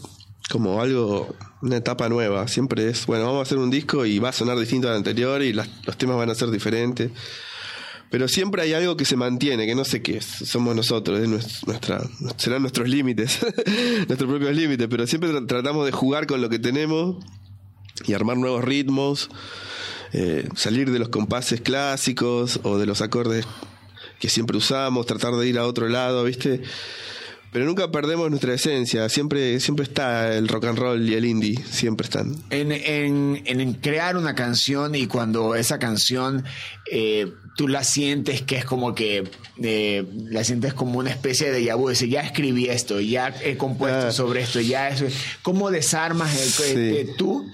como 0.49 0.81
algo, 0.81 1.35
una 1.61 1.77
etapa 1.77 2.09
nueva. 2.09 2.47
Siempre 2.47 2.89
es, 2.89 3.05
bueno, 3.05 3.25
vamos 3.25 3.39
a 3.39 3.41
hacer 3.43 3.57
un 3.57 3.69
disco 3.69 4.05
y 4.05 4.19
va 4.19 4.29
a 4.29 4.33
sonar 4.33 4.57
distinto 4.57 4.89
al 4.89 4.95
anterior 4.95 5.41
y 5.43 5.53
las- 5.53 5.69
los 5.85 5.97
temas 5.97 6.17
van 6.17 6.29
a 6.29 6.35
ser 6.35 6.49
diferentes. 6.51 7.11
Pero 8.11 8.27
siempre 8.27 8.63
hay 8.63 8.73
algo 8.73 8.97
que 8.97 9.05
se 9.05 9.15
mantiene, 9.15 9.67
que 9.67 9.75
no 9.75 9.85
sé 9.85 10.01
qué 10.01 10.17
es. 10.17 10.25
Somos 10.25 10.75
nosotros, 10.75 11.19
es 11.19 11.29
nues- 11.29 11.67
nuestra, 11.67 12.01
serán 12.37 12.63
nuestros 12.63 12.89
límites, 12.89 13.37
nuestros 14.07 14.27
propios 14.29 14.55
límites. 14.55 14.87
Pero 14.89 15.05
siempre 15.05 15.29
tra- 15.31 15.45
tratamos 15.47 15.85
de 15.85 15.91
jugar 15.91 16.25
con 16.25 16.41
lo 16.41 16.49
que 16.49 16.57
tenemos 16.57 17.23
y 18.07 18.13
armar 18.13 18.37
nuevos 18.37 18.63
ritmos, 18.63 19.29
eh, 20.13 20.49
salir 20.55 20.89
de 20.89 20.97
los 20.97 21.09
compases 21.09 21.61
clásicos 21.61 22.59
o 22.63 22.79
de 22.79 22.87
los 22.87 23.01
acordes 23.01 23.45
que 24.19 24.27
siempre 24.29 24.57
usamos, 24.57 25.05
tratar 25.05 25.35
de 25.35 25.47
ir 25.47 25.59
a 25.59 25.67
otro 25.67 25.87
lado, 25.87 26.23
¿viste? 26.23 26.61
Pero 27.51 27.65
nunca 27.65 27.89
perdemos 27.91 28.29
nuestra 28.29 28.53
esencia, 28.53 29.09
siempre, 29.09 29.59
siempre 29.59 29.83
está 29.83 30.35
el 30.35 30.47
rock 30.47 30.65
and 30.65 30.77
roll 30.77 31.09
y 31.09 31.15
el 31.15 31.25
indie, 31.25 31.59
siempre 31.69 32.05
están. 32.05 32.35
En, 32.51 32.71
en- 32.71 33.41
en 33.45 33.73
crear 33.73 34.17
una 34.17 34.35
canción 34.35 34.93
y 34.93 35.07
cuando 35.07 35.55
esa 35.55 35.79
canción 35.79 36.43
eh, 36.91 37.31
tú 37.55 37.67
la 37.67 37.83
sientes 37.83 38.41
que 38.43 38.57
es 38.57 38.65
como 38.65 38.93
que 38.93 39.23
eh, 39.63 40.05
la 40.29 40.43
sientes 40.43 40.73
como 40.75 40.99
una 40.99 41.09
especie 41.09 41.51
de 41.51 41.73
vu, 41.73 41.89
decir, 41.89 42.09
ya 42.09 42.21
escribí 42.21 42.67
esto, 42.69 42.99
ya 42.99 43.33
he 43.43 43.57
compuesto 43.57 44.07
Ah. 44.07 44.11
sobre 44.11 44.41
esto, 44.41 44.61
ya 44.61 44.89
eso. 44.89 45.05
¿Cómo 45.41 45.71
desarmas 45.71 46.39
el, 46.39 46.49
Sí. 46.49 46.73
eh, 46.75 47.13
tú? 47.17 47.45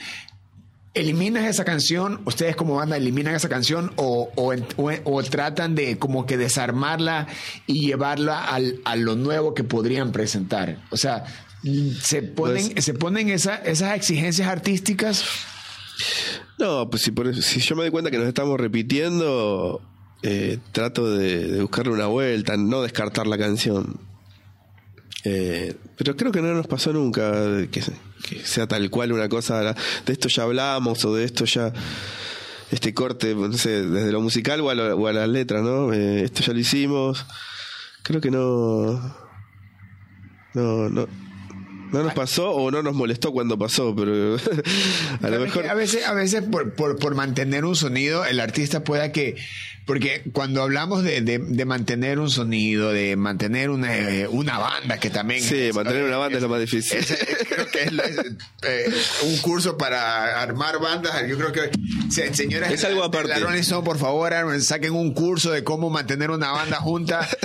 ¿Eliminas 0.95 1.45
esa 1.45 1.65
canción? 1.65 2.21
¿Ustedes 2.25 2.55
como 2.55 2.75
banda 2.75 2.95
eliminan 2.97 3.35
esa 3.35 3.49
canción 3.49 3.91
o, 3.97 4.31
o, 4.35 4.53
o- 4.77 4.91
o 5.03 5.23
tratan 5.23 5.75
de 5.75 5.97
como 5.99 6.25
que 6.25 6.37
desarmarla 6.37 7.27
y 7.67 7.85
llevarla 7.87 8.43
al, 8.45 8.79
a 8.85 8.95
lo 8.95 9.15
nuevo 9.15 9.53
que 9.53 9.63
podrían 9.63 10.11
presentar? 10.11 10.79
O 10.91 10.97
sea, 10.97 11.25
se 12.01 12.21
ponen, 12.23 12.71
Pues- 12.71 12.85
se 12.85 12.93
ponen 12.93 13.29
esa- 13.29 13.57
esas 13.57 13.95
exigencias 13.95 14.47
artísticas. 14.47 15.23
No, 16.57 16.89
pues 16.89 17.03
si, 17.03 17.11
por 17.11 17.35
si 17.35 17.59
yo 17.59 17.75
me 17.75 17.83
doy 17.83 17.91
cuenta 17.91 18.09
que 18.11 18.17
nos 18.17 18.27
estamos 18.27 18.57
repitiendo, 18.59 19.81
eh, 20.23 20.59
trato 20.71 21.09
de, 21.11 21.47
de 21.47 21.61
buscarle 21.61 21.91
una 21.93 22.07
vuelta, 22.07 22.55
no 22.57 22.81
descartar 22.81 23.27
la 23.27 23.37
canción. 23.37 23.99
Eh, 25.25 25.73
pero 25.97 26.15
creo 26.15 26.31
que 26.31 26.41
no 26.41 26.53
nos 26.53 26.67
pasó 26.67 26.93
nunca 26.93 27.31
que, 27.71 27.81
que 28.29 28.45
sea 28.45 28.67
tal 28.67 28.89
cual 28.91 29.11
una 29.11 29.27
cosa, 29.27 29.73
de 30.05 30.13
esto 30.13 30.27
ya 30.29 30.43
hablamos 30.43 31.03
o 31.03 31.15
de 31.15 31.23
esto 31.25 31.45
ya, 31.45 31.73
este 32.71 32.93
corte, 32.93 33.33
no 33.33 33.51
sé, 33.53 33.81
desde 33.87 34.11
lo 34.11 34.21
musical 34.21 34.61
o 34.61 34.69
a, 34.69 34.75
lo- 34.75 34.95
o 34.95 35.07
a 35.07 35.13
las 35.13 35.27
letras, 35.27 35.63
¿no? 35.63 35.91
Eh, 35.93 36.23
esto 36.25 36.41
ya 36.43 36.53
lo 36.53 36.59
hicimos. 36.59 37.25
Creo 38.03 38.21
que 38.21 38.29
no... 38.29 39.25
No, 40.53 40.89
no. 40.89 41.07
No 41.91 42.03
nos 42.03 42.13
pasó 42.13 42.51
o 42.51 42.71
no 42.71 42.81
nos 42.83 42.93
molestó 42.95 43.31
cuando 43.31 43.57
pasó, 43.57 43.95
pero 43.95 44.37
a 45.21 45.29
lo 45.29 45.39
mejor... 45.39 45.67
A 45.67 45.73
veces, 45.75 46.05
a 46.05 46.13
veces 46.13 46.43
por, 46.43 46.73
por, 46.73 46.97
por 46.97 47.15
mantener 47.15 47.63
un 47.65 47.75
sonido, 47.75 48.25
el 48.25 48.39
artista 48.39 48.83
pueda 48.83 49.11
que. 49.11 49.35
Porque 49.85 50.23
cuando 50.33 50.63
hablamos 50.63 51.03
de, 51.03 51.21
de, 51.21 51.37
de 51.37 51.65
mantener 51.65 52.17
un 52.19 52.31
sonido, 52.31 52.91
de 52.91 53.15
mantener 53.15 53.69
una, 53.69 53.95
eh, 53.95 54.27
una 54.27 54.57
banda, 54.57 54.97
que 54.99 55.09
también. 55.11 55.43
Sí, 55.43 55.69
mantener 55.75 56.03
una 56.05 56.17
banda 56.17 56.37
es 56.37 56.41
lo 56.43 56.49
más 56.49 56.59
difícil. 56.59 56.97
es- 56.97 57.11
es- 57.11 57.47
creo 57.47 57.67
que 57.67 57.83
es, 57.83 57.93
la- 57.93 58.03
es, 58.05 58.19
eh, 58.63 58.91
un 59.23 59.37
curso 59.37 59.77
para 59.77 60.41
armar 60.41 60.79
bandas. 60.79 61.27
Yo 61.27 61.37
creo 61.37 61.51
que. 61.51 61.69
se- 62.09 62.33
Señoras 62.33 62.71
Es 62.71 62.83
algo 62.83 63.03
aparte. 63.03 63.29
la 63.29 63.39
Rolling 63.39 63.59
Stone, 63.59 63.85
por 63.85 63.99
favor, 63.99 64.33
saquen 64.61 64.93
un 64.93 65.13
curso 65.13 65.51
de 65.51 65.63
cómo 65.63 65.89
mantener 65.91 66.31
una 66.31 66.51
banda 66.51 66.77
junta. 66.77 67.27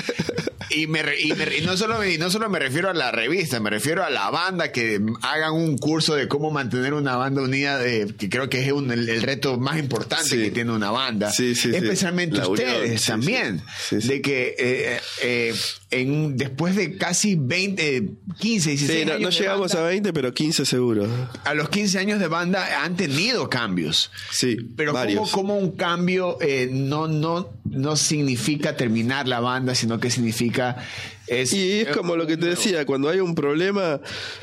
Y, 0.72 0.86
me, 0.86 1.00
y, 1.20 1.32
me- 1.32 1.56
y 1.56 1.62
no 1.62 1.76
solo, 1.76 1.98
me- 1.98 2.12
y 2.12 2.16
no 2.18 2.30
solo 2.30 2.48
me 2.48 2.60
refiero 2.60 2.88
a 2.88 2.94
la 2.94 3.10
revista, 3.10 3.58
me 3.58 3.70
refiero 3.70 4.04
a 4.04 4.10
la 4.10 4.30
banda 4.30 4.70
que 4.70 5.00
hagan 5.22 5.52
un 5.52 5.76
curso 5.76 6.14
de 6.14 6.28
cómo 6.28 6.52
mantener 6.52 6.94
una 6.94 7.16
banda 7.16 7.42
unida, 7.42 7.76
de, 7.76 8.14
que 8.16 8.28
creo 8.28 8.48
que 8.48 8.64
es 8.64 8.70
un- 8.70 8.88
el, 8.92 9.08
el 9.08 9.20
reto 9.22 9.58
más 9.58 9.80
importante 9.80 10.28
Sí. 10.28 10.36
que 10.40 10.50
tiene 10.52 10.70
una 10.70 10.92
banda. 10.92 11.32
Sí, 11.32 11.56
sí, 11.56 11.70
sí. 11.72 11.76
Especialmente 12.30 12.38
La 12.38 12.48
unión, 12.48 12.74
ustedes 12.82 13.00
sí, 13.02 13.06
también. 13.10 13.62
sí. 13.88 14.00
Sí. 14.00 14.08
De 14.08 14.20
que 14.22 14.54
eh, 14.58 15.00
eh, 15.22 15.54
en, 15.90 16.36
después 16.36 16.76
de 16.76 16.96
casi 16.96 17.34
20, 17.36 18.08
15, 18.38 18.70
16 18.70 19.00
Sí, 19.00 19.04
no, 19.06 19.12
años 19.14 19.22
no 19.22 19.30
llegamos 19.40 19.72
banda, 19.72 19.86
a 19.86 19.90
20, 19.90 20.12
pero 20.12 20.32
15 20.34 20.64
seguro. 20.64 21.06
a 21.44 21.54
los 21.54 21.68
15 21.68 21.98
años 21.98 22.20
de 22.20 22.28
banda 22.28 22.84
han 22.84 22.96
tenido 22.96 23.48
cambios. 23.50 24.10
Sí, 24.30 24.56
Pero 24.76 24.92
varios. 24.92 25.30
como, 25.30 25.56
un 25.56 25.72
cambio 25.72 26.38
eh, 26.40 26.68
no, 26.70 27.08
no, 27.08 27.50
no 27.64 27.96
significa 27.96 28.76
terminar 28.76 29.26
la 29.28 29.40
banda, 29.40 29.74
sino 29.74 29.98
que 30.00 30.10
significa... 30.10 30.76
Es, 31.26 31.52
Y 31.52 31.80
es 31.80 31.88
como 31.96 32.16
lo 32.16 32.26
que 32.26 32.36
te 32.36 32.46
decía, 32.46 32.84
cuando 32.86 33.08
hay 33.08 33.20
un 33.20 33.34
problema, 33.36 34.00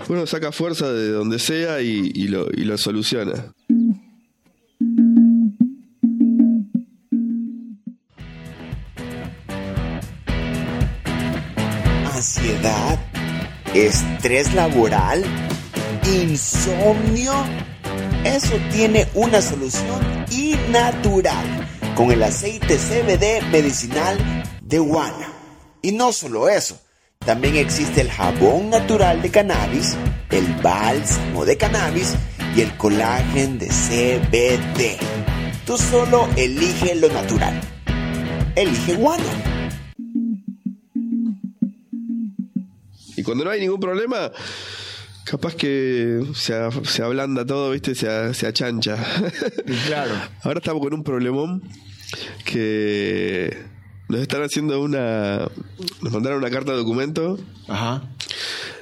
uno 0.08 0.25
saca 0.25 0.51
fuerza 0.53 0.91
de 0.94 1.10
donde 1.10 1.38
sea 1.38 1.82
y, 1.82 2.12
y 2.15 2.29
lo, 2.29 2.48
y 2.53 2.63
lo 2.63 2.77
soluciona. 2.77 3.53
Ansiedad, 12.48 13.00
estrés 13.74 14.54
laboral, 14.54 15.24
insomnio. 16.06 17.34
Eso 18.24 18.56
tiene 18.72 19.08
una 19.13 19.42
solución 19.42 20.25
y 20.32 20.56
natural 20.72 21.46
con 21.96 22.12
el 22.12 22.24
aceite 22.24 22.77
CBD 22.77 23.46
medicinal 23.51 24.18
de 24.62 24.80
Guana. 24.80 25.34
Y 25.82 25.92
no 25.92 26.12
solo 26.12 26.50
eso, 26.50 26.80
también 27.20 27.56
existe 27.56 28.01
el 28.01 28.12
jabón 28.12 28.70
natural 28.70 29.22
de 29.22 29.30
cannabis, 29.30 29.96
el 30.30 30.46
bálsamo 30.62 31.46
de 31.46 31.58
cannabis 31.58 32.16
y 32.56 32.62
el 32.62 32.75
colágeno 32.77 33.58
de 33.58 33.68
CBD. 33.68 34.98
Tú 35.66 35.77
solo 35.77 36.27
elige 36.36 36.96
lo 36.96 37.10
natural. 37.10 37.60
Elige 38.56 38.96
Guana. 38.96 39.56
Cuando 43.27 43.43
no 43.43 43.51
hay 43.51 43.60
ningún 43.60 43.79
problema, 43.79 44.31
capaz 45.25 45.53
que 45.55 46.24
se, 46.34 46.55
se 46.86 47.03
ablanda 47.03 47.46
todo, 47.46 47.72
¿viste? 47.72 47.93
Se, 47.93 48.34
se 48.34 48.48
achancha. 48.48 48.98
Claro. 49.88 50.13
Ahora 50.43 50.60
estamos 50.60 50.81
con 50.81 50.93
un 50.93 51.03
problemón 51.03 51.62
que 52.46 53.57
nos 54.10 54.22
están 54.22 54.41
haciendo 54.43 54.81
una... 54.81 55.48
Nos 56.01 56.13
mandaron 56.13 56.39
una 56.39 56.50
carta 56.50 56.72
de 56.72 56.77
documento 56.77 57.38
Ajá. 57.67 58.03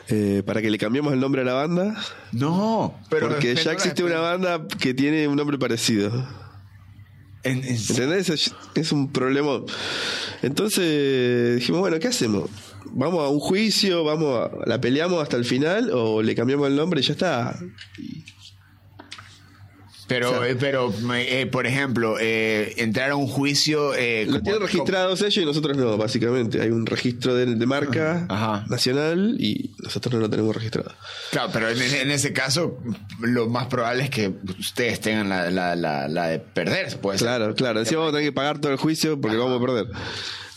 eh, 0.09 0.43
para 0.45 0.61
que 0.61 0.69
le 0.69 0.77
cambiemos 0.77 1.11
el 1.13 1.19
nombre 1.19 1.41
a 1.41 1.45
la 1.45 1.53
banda. 1.53 1.95
No, 2.31 2.99
pero... 3.09 3.29
porque 3.29 3.55
ya 3.55 3.71
existe 3.71 4.03
una 4.03 4.19
banda 4.19 4.67
que 4.79 4.93
tiene 4.93 5.27
un 5.27 5.35
nombre 5.35 5.57
parecido. 5.57 6.11
En- 7.43 7.63
en- 7.63 7.75
¿Entendés? 7.75 8.29
Es, 8.29 8.53
es 8.75 8.91
un 8.91 9.11
problema. 9.11 9.61
Entonces 10.43 11.55
dijimos, 11.57 11.81
bueno, 11.81 11.97
¿qué 11.99 12.07
hacemos? 12.09 12.49
¿Vamos 12.91 13.25
a 13.25 13.29
un 13.29 13.39
juicio? 13.39 14.03
¿Vamos 14.03 14.39
a, 14.39 14.51
¿La 14.69 14.79
peleamos 14.79 15.21
hasta 15.21 15.37
el 15.37 15.45
final? 15.45 15.89
¿O 15.93 16.21
le 16.21 16.35
cambiamos 16.35 16.67
el 16.67 16.75
nombre 16.75 17.01
y 17.01 17.03
ya 17.03 17.13
está? 17.13 17.57
pero, 20.07 20.45
eh, 20.45 20.55
pero 20.55 20.93
eh, 21.15 21.47
por 21.47 21.65
ejemplo, 21.65 22.17
eh, 22.19 22.75
entrar 22.77 23.09
a 23.09 23.15
un 23.15 23.25
juicio... 23.25 23.89
Lo 24.27 24.41
tienen 24.43 24.61
registrados 24.61 25.21
ellos 25.21 25.37
y 25.37 25.45
nosotros 25.45 25.75
no, 25.75 25.97
básicamente. 25.97 26.61
Hay 26.61 26.69
un 26.69 26.85
registro 26.85 27.33
de, 27.33 27.47
de 27.55 27.65
marca 27.65 28.27
Ajá. 28.29 28.65
nacional 28.69 29.35
y 29.39 29.71
nosotros 29.83 30.13
no 30.13 30.19
lo 30.19 30.29
tenemos 30.29 30.55
registrado. 30.55 30.93
Claro, 31.31 31.49
pero 31.51 31.69
en, 31.69 31.81
ese- 31.81 32.03
en 32.03 32.11
ese 32.11 32.33
caso, 32.33 32.77
lo 33.19 33.49
más 33.49 33.65
probable 33.65 34.03
es 34.03 34.09
que 34.11 34.31
ustedes 34.59 35.01
tengan 35.01 35.27
la, 35.27 35.49
la, 35.49 35.75
la, 35.75 36.07
la 36.07 36.27
de 36.27 36.37
perder, 36.39 36.99
puede 37.01 37.17
ser. 37.17 37.25
Claro, 37.27 37.55
claro. 37.55 37.79
Encima 37.79 38.01
vamos 38.01 38.13
a 38.13 38.17
tener 38.17 38.29
que 38.29 38.35
pagar 38.35 38.59
todo 38.61 38.71
el 38.71 38.77
juicio 38.77 39.19
porque 39.19 39.35
lo 39.37 39.45
vamos 39.49 39.59
a 39.59 39.65
perder. 39.65 39.87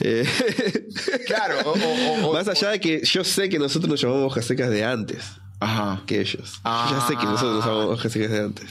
Eh, 0.01 0.25
Claro, 1.27 1.57
o- 1.65 1.73
o- 1.73 2.29
o- 2.29 2.33
Más 2.33 2.49
allá 2.49 2.71
de 2.71 2.81
que 2.81 3.01
yo 3.05 3.25
sé 3.25 3.49
que 3.49 3.59
nosotros 3.59 3.91
nos 3.91 4.01
llamamos 4.01 4.27
hojas 4.33 4.45
secas 4.45 4.71
de 4.71 4.85
antes 4.85 5.25
Ajá. 5.61 6.03
que 6.07 6.21
ellos. 6.21 6.61
Ah. 6.65 6.89
Ya 6.91 7.07
sé 7.07 7.17
que 7.17 7.25
nosotros 7.27 7.57
nos 7.57 7.65
llamamos 7.67 7.95
hojas 7.99 8.13
secas 8.13 8.31
de 8.31 8.39
antes. 8.41 8.67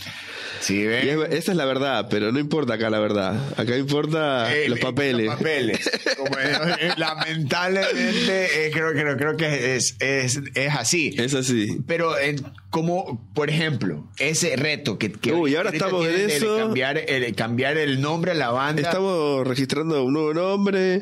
Sí, 0.61 0.85
¿ven? 0.85 1.05
Y 1.05 1.09
es- 1.09 1.33
esa 1.33 1.51
es 1.51 1.57
la 1.57 1.65
verdad, 1.65 2.07
pero 2.09 2.31
no 2.31 2.39
importa 2.39 2.73
acá 2.75 2.89
la 2.89 2.99
verdad. 2.99 3.35
Acá 3.57 3.77
importa 3.77 4.53
Eh, 4.55 4.69
los 4.69 4.79
papeles. 4.79 5.25
Los 5.27 5.35
papeles. 5.35 5.91
Como, 6.17 6.37
eh, 6.39 6.91
lamentablemente, 6.97 8.67
eh, 8.67 8.71
creo, 8.71 8.91
creo, 8.93 9.17
creo 9.17 9.37
que 9.37 9.75
es, 9.75 9.95
es, 9.99 10.41
es 10.55 10.73
así. 10.75 11.13
Es 11.17 11.33
así. 11.33 11.77
Pero 11.87 12.17
eh, 12.17 12.35
como, 12.69 13.25
por 13.33 13.49
ejemplo, 13.49 14.07
ese 14.17 14.55
reto 14.55 14.97
que, 14.97 15.11
que 15.11 15.33
Uy, 15.33 15.55
ahora 15.55 15.69
estamos 15.71 16.05
en 16.07 16.29
eso. 16.29 16.57
Cambiar 16.57 16.97
el, 16.97 17.35
cambiar 17.35 17.77
el 17.77 18.01
nombre 18.01 18.31
a 18.31 18.35
la 18.35 18.49
banda. 18.51 18.81
Estamos 18.81 19.47
registrando 19.47 20.03
un 20.03 20.13
nuevo 20.13 20.33
nombre, 20.33 21.01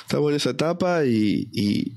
estamos 0.00 0.30
en 0.30 0.36
esa 0.36 0.50
etapa 0.50 1.04
y, 1.04 1.48
y, 1.52 1.92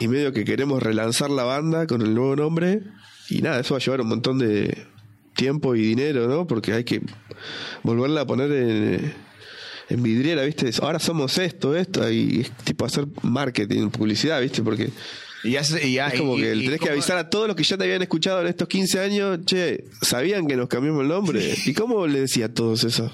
y 0.00 0.08
medio 0.08 0.32
que 0.32 0.44
queremos 0.44 0.82
relanzar 0.82 1.30
la 1.30 1.44
banda 1.44 1.86
con 1.86 2.02
el 2.02 2.14
nuevo 2.14 2.36
nombre. 2.36 2.80
Y 3.28 3.42
nada, 3.42 3.60
eso 3.60 3.74
va 3.74 3.78
a 3.78 3.82
llevar 3.84 4.00
un 4.00 4.08
montón 4.08 4.38
de 4.38 4.86
tiempo 5.34 5.74
y 5.74 5.80
dinero, 5.82 6.26
¿no? 6.28 6.46
Porque 6.46 6.72
hay 6.72 6.84
que 6.84 7.00
volverla 7.82 8.22
a 8.22 8.26
poner 8.26 8.50
en, 8.52 9.14
en 9.88 10.02
vidriera, 10.02 10.42
¿viste? 10.44 10.70
Ahora 10.82 10.98
somos 10.98 11.38
esto, 11.38 11.74
esto, 11.76 12.10
y 12.10 12.40
es 12.42 12.50
tipo 12.64 12.84
hacer 12.84 13.06
marketing, 13.22 13.88
publicidad, 13.90 14.40
¿viste? 14.40 14.62
Porque 14.62 14.90
Y 15.42 15.52
ya, 15.52 15.64
se- 15.64 15.86
y 15.86 15.94
ya- 15.94 16.08
es 16.08 16.20
como 16.20 16.36
y- 16.36 16.42
que 16.42 16.50
tenés 16.50 16.80
que 16.80 16.90
avisar 16.90 17.16
a 17.16 17.30
todos 17.30 17.46
los 17.46 17.56
que 17.56 17.64
ya 17.64 17.78
te 17.78 17.84
habían 17.84 18.02
escuchado 18.02 18.40
en 18.42 18.48
estos 18.48 18.68
15 18.68 19.00
años, 19.00 19.38
che, 19.46 19.84
¿sabían 20.02 20.46
que 20.46 20.56
nos 20.56 20.68
cambiamos 20.68 21.02
el 21.02 21.08
nombre? 21.08 21.54
¿Y 21.64 21.72
cómo 21.72 22.06
le 22.06 22.20
decía 22.20 22.46
a 22.46 22.48
todos 22.54 22.84
eso? 22.84 23.10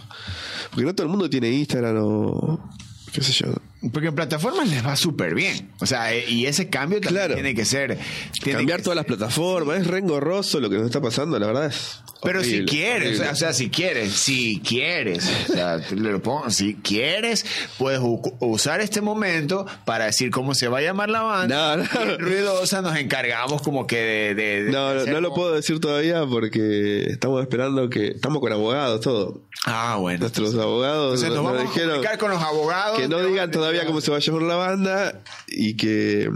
Porque 0.70 0.84
no 0.84 0.94
todo 0.94 1.06
el 1.06 1.10
mundo 1.10 1.30
tiene 1.30 1.50
Instagram 1.50 1.96
o 2.00 2.70
qué 3.12 3.22
sé 3.22 3.32
yo. 3.32 3.54
Porque 3.92 4.08
en 4.08 4.14
plataformas 4.14 4.68
les 4.68 4.84
va 4.84 4.96
súper 4.96 5.34
bien. 5.34 5.70
O 5.80 5.86
sea, 5.86 6.12
eh, 6.14 6.24
y 6.28 6.46
ese 6.46 6.68
cambio 6.68 7.00
también 7.00 7.16
Claro. 7.26 7.34
tiene 7.34 7.54
que 7.54 7.64
ser. 7.64 7.98
tiene 8.42 8.58
Cambiar 8.58 8.78
que 8.78 8.84
todas 8.84 8.96
las 8.96 9.04
plataformas, 9.04 9.80
es 9.80 9.86
re 9.86 9.98
engorroso 9.98 10.60
lo 10.60 10.70
que 10.70 10.76
nos 10.76 10.86
está 10.86 11.00
pasando, 11.00 11.38
la 11.38 11.46
verdad 11.46 11.66
es. 11.66 12.00
Pero 12.22 12.42
si 12.42 12.64
quieres, 12.64 13.20
o 13.20 13.22
sea, 13.22 13.26
horrible. 13.26 13.30
o 13.32 13.36
sea, 13.36 13.52
si 13.52 13.68
quieres, 13.70 14.12
si 14.14 14.60
quieres, 14.66 15.30
o 15.50 15.52
sea, 15.52 15.80
te 15.80 15.94
lo 15.94 16.20
pongo, 16.22 16.50
si 16.50 16.74
quieres, 16.74 17.44
puedes 17.78 18.00
usar 18.40 18.80
este 18.80 19.02
momento 19.02 19.66
para 19.84 20.06
decir 20.06 20.30
cómo 20.30 20.54
se 20.54 20.66
va 20.66 20.78
a 20.78 20.80
llamar 20.82 21.10
la 21.10 21.20
banda. 21.22 21.76
No, 21.76 21.84
no. 21.84 22.12
En 22.14 22.18
Ruidosa 22.18 22.80
nos 22.80 22.96
encargamos 22.96 23.60
como 23.62 23.86
que 23.86 23.96
de... 23.98 24.34
de- 24.34 24.64
de 24.64 24.70
No, 24.72 24.94
no, 24.94 25.04
no 25.06 25.20
lo 25.20 25.34
puedo 25.34 25.52
decir 25.54 25.78
todavía 25.78 26.24
porque 26.26 27.04
estamos 27.04 27.42
esperando 27.42 27.88
que. 27.90 28.08
Estamos 28.08 28.40
con 28.40 28.50
abogados, 28.50 29.02
todo. 29.02 29.42
Ah, 29.66 29.96
bueno. 30.00 30.20
Nuestros 30.20 30.54
abogados 30.54 31.22
Entonces 31.22 31.28
nos 31.28 31.36
nos, 31.36 31.44
vamos 31.44 31.60
a 31.60 31.64
dijeron 31.64 31.90
comunicar 31.90 32.18
con 32.18 32.30
los 32.30 32.42
abogados. 32.42 32.98
que 32.98 33.08
no 33.08 33.18
digan 33.20 33.50
todavía 33.50 33.65
cómo 33.86 34.00
se 34.00 34.10
va 34.10 34.16
a 34.16 34.20
llamar 34.20 34.42
la 34.42 34.56
banda 34.56 35.22
y 35.48 35.74
que 35.74 36.30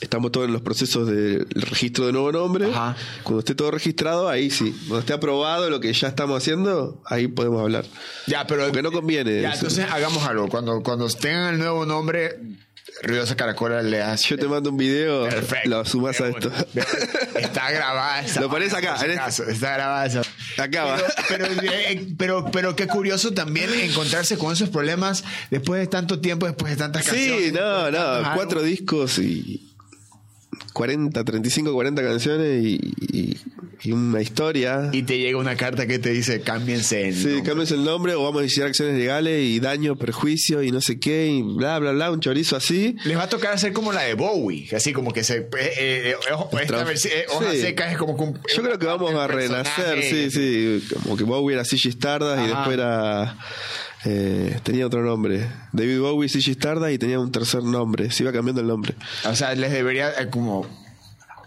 estamos 0.00 0.30
todos 0.30 0.46
en 0.46 0.52
los 0.52 0.62
procesos 0.62 1.08
del 1.08 1.46
registro 1.50 2.06
de 2.06 2.12
nuevo 2.12 2.30
nombre. 2.32 2.66
Ajá. 2.70 2.96
Cuando 3.24 3.40
esté 3.40 3.54
todo 3.54 3.70
registrado, 3.70 4.28
ahí 4.28 4.50
sí. 4.50 4.70
Cuando 4.86 5.00
esté 5.00 5.12
aprobado 5.12 5.68
lo 5.70 5.80
que 5.80 5.92
ya 5.92 6.08
estamos 6.08 6.40
haciendo, 6.40 7.02
ahí 7.06 7.26
podemos 7.28 7.60
hablar. 7.60 7.84
Ya, 8.26 8.46
pero... 8.46 8.64
Porque 8.66 8.82
no 8.82 8.92
conviene 8.92 9.42
Ya, 9.42 9.48
eso. 9.50 9.66
entonces 9.66 9.86
hagamos 9.90 10.22
algo. 10.24 10.48
Cuando, 10.48 10.82
cuando 10.82 11.08
tengan 11.08 11.54
el 11.54 11.58
nuevo 11.60 11.84
nombre, 11.84 12.38
Ruidosa 13.02 13.36
Caracola 13.36 13.82
le 13.82 14.00
hace... 14.02 14.28
Yo 14.30 14.38
te 14.38 14.46
mando 14.46 14.70
un 14.70 14.76
video, 14.76 15.28
Perfecto. 15.28 15.68
lo 15.68 15.84
sumas 15.84 16.20
a 16.20 16.28
esto. 16.28 16.50
Está 17.34 17.70
grabada. 17.70 18.20
esa 18.22 18.40
Lo 18.40 18.48
pones 18.48 18.72
acá, 18.74 18.96
en 19.04 19.12
este. 19.12 19.50
Está 19.50 19.74
grabada 19.74 20.06
esa. 20.06 20.22
Pero, 20.58 20.96
pero, 21.28 21.46
eh, 21.46 22.06
pero, 22.18 22.50
pero 22.50 22.76
qué 22.76 22.86
curioso 22.86 23.32
también 23.32 23.72
encontrarse 23.72 24.36
con 24.36 24.52
esos 24.52 24.68
problemas 24.70 25.24
después 25.50 25.80
de 25.80 25.86
tanto 25.86 26.20
tiempo, 26.20 26.46
después 26.46 26.72
de 26.72 26.78
tantas 26.78 27.04
canciones. 27.04 27.46
Sí, 27.46 27.52
no, 27.52 27.90
no, 27.90 28.34
cuatro 28.34 28.62
discos 28.62 29.18
y 29.18 29.67
40, 30.78 31.24
35, 31.24 31.72
40 31.72 32.02
canciones 32.02 32.64
y, 32.64 32.78
y- 33.10 33.36
y 33.82 33.92
una 33.92 34.20
historia. 34.22 34.90
Y 34.92 35.02
te 35.02 35.18
llega 35.18 35.38
una 35.38 35.56
carta 35.56 35.86
que 35.88 35.98
te 35.98 36.10
dice 36.10 36.40
cámbiense. 36.40 37.08
el 37.08 37.14
Sí, 37.16 37.26
nombre". 37.26 37.42
cambies 37.42 37.70
el 37.72 37.84
nombre 37.84 38.14
o 38.14 38.22
vamos 38.22 38.40
a 38.40 38.44
iniciar 38.44 38.68
acciones 38.68 38.96
legales 38.96 39.42
y 39.44 39.58
daño, 39.60 39.96
perjuicio 39.96 40.62
y 40.62 40.70
no 40.70 40.80
sé 40.80 40.98
qué 41.00 41.26
y 41.28 41.42
bla, 41.42 41.78
bla, 41.80 41.90
bla, 41.92 42.10
un 42.12 42.20
chorizo 42.20 42.54
así. 42.56 42.94
Les 43.04 43.16
va 43.16 43.24
a 43.24 43.28
tocar 43.28 43.52
hacer 43.54 43.72
como 43.72 43.92
la 43.92 44.02
de 44.02 44.14
Bowie, 44.14 44.68
así 44.74 44.92
como 44.92 45.12
que 45.12 45.24
se. 45.24 45.38
eh, 45.38 45.46
eh, 45.52 46.14
eh, 46.28 46.32
ojo, 46.32 46.58
esta 46.60 46.74
Otra- 46.74 46.84
versión, 46.84 47.12
eh, 47.16 47.26
hoja 47.28 47.50
sí. 47.52 47.60
seca 47.60 47.90
es 47.90 47.98
como 47.98 48.16
que 48.16 48.22
un- 48.22 48.40
Yo 48.56 48.62
creo 48.62 48.78
que 48.78 48.86
vamos 48.86 49.12
a 49.14 49.26
renacer, 49.26 50.02
sí, 50.04 50.30
sí. 50.30 50.84
Como 51.02 51.16
que 51.16 51.24
Bowie 51.24 51.54
era 51.54 51.64
Ziggy 51.64 51.88
Stardust 51.90 52.42
y 52.44 52.46
después 52.46 52.74
era. 52.74 53.36
Eh, 54.04 54.58
tenía 54.62 54.86
otro 54.86 55.02
nombre. 55.02 55.46
David 55.72 56.00
Bowie, 56.00 56.28
Ziggy 56.28 56.52
Stardust 56.52 56.92
y 56.92 56.98
tenía 56.98 57.18
un 57.18 57.32
tercer 57.32 57.62
nombre. 57.62 58.10
Se 58.10 58.22
iba 58.22 58.32
cambiando 58.32 58.60
el 58.60 58.68
nombre. 58.68 58.94
O 59.24 59.34
sea, 59.34 59.54
les 59.54 59.72
debería 59.72 60.10
eh, 60.18 60.28
como 60.30 60.66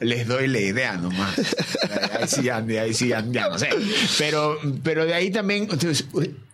les 0.02 0.28
doy 0.28 0.48
la 0.48 0.60
idea 0.60 0.98
nomás. 0.98 1.38
ahí 2.20 2.28
sí 2.28 2.50
ahí 2.50 2.94
sí 2.94 3.08
ya, 3.10 3.24
ya 3.30 3.50
no 3.50 3.58
sé. 3.58 3.70
Pero, 4.18 4.58
pero 4.84 5.06
de 5.06 5.14
ahí 5.14 5.30
también, 5.30 5.64
entonces, 5.64 6.06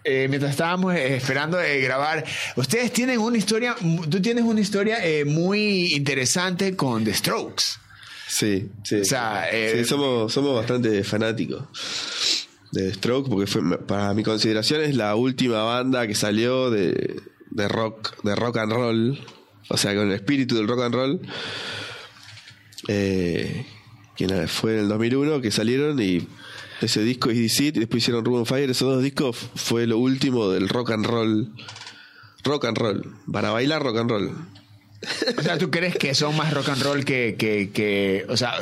eh, 0.04 0.28
mientras 0.30 0.52
estábamos 0.52 0.94
eh, 0.96 1.16
esperando 1.16 1.58
grabar, 1.82 2.26
ustedes 2.58 2.92
tienen 2.92 3.20
una 3.20 3.38
historia, 3.38 3.76
tú 4.10 4.22
tienes 4.22 4.44
una 4.44 4.60
historia 4.60 5.04
eh, 5.04 5.26
muy 5.26 5.94
interesante 5.94 6.76
con 6.76 7.04
The 7.06 7.14
Strokes. 7.14 7.64
Sí, 8.28 8.70
sí. 8.84 8.96
O 8.96 9.06
sea, 9.06 9.48
Sí, 9.52 9.86
somos, 9.86 10.34
somos 10.34 10.54
bastante 10.54 11.02
fanáticos 11.06 11.64
de 12.72 12.94
Stroke 12.94 13.30
porque 13.30 13.48
fue, 13.48 13.78
para 13.80 14.14
mi 14.14 14.24
consideración 14.24 14.82
es 14.82 14.96
la 14.96 15.16
última 15.16 15.64
banda 15.64 16.08
que 16.08 16.16
salió 16.16 16.70
de, 16.70 17.22
de 17.50 17.68
rock, 17.68 18.22
de 18.24 18.36
rock 18.36 18.58
and 18.58 18.72
roll, 18.72 19.20
o 19.70 19.78
sea, 19.78 19.96
con 19.96 20.08
el 20.08 20.14
espíritu 20.14 20.56
del 20.56 20.68
rock 20.68 20.82
and 20.82 20.96
roll. 20.96 21.22
Eh, 22.88 23.66
que 24.16 24.48
fue 24.48 24.74
en 24.74 24.80
el 24.80 24.88
2001 24.88 25.42
que 25.42 25.52
salieron 25.52 26.02
y 26.02 26.28
ese 26.82 27.02
disco 27.02 27.32
Is 27.32 27.38
This 27.38 27.60
It, 27.62 27.78
y 27.78 27.80
después 27.82 28.04
hicieron 28.04 28.28
on 28.28 28.46
Fire, 28.46 28.70
esos 28.70 28.94
dos 28.94 29.04
discos 29.04 29.36
fue 29.56 29.88
lo 29.88 29.98
último 29.98 30.50
del 30.50 30.70
rock 30.70 30.92
and 30.92 31.06
roll. 31.06 31.54
Rock 32.44 32.66
and 32.66 32.78
roll, 32.78 33.16
para 33.32 33.52
bailar 33.52 33.84
rock 33.84 33.98
and 33.98 34.10
roll. 34.10 34.32
O 35.38 35.42
sea, 35.42 35.58
¿tú 35.58 35.70
crees 35.70 35.96
que 35.96 36.16
son 36.16 36.36
más 36.36 36.54
rock 36.54 36.70
and 36.70 36.82
roll 36.82 37.06
que, 37.06 37.36
que, 37.38 37.72
que 37.72 38.26
o 38.30 38.38
sea, 38.38 38.54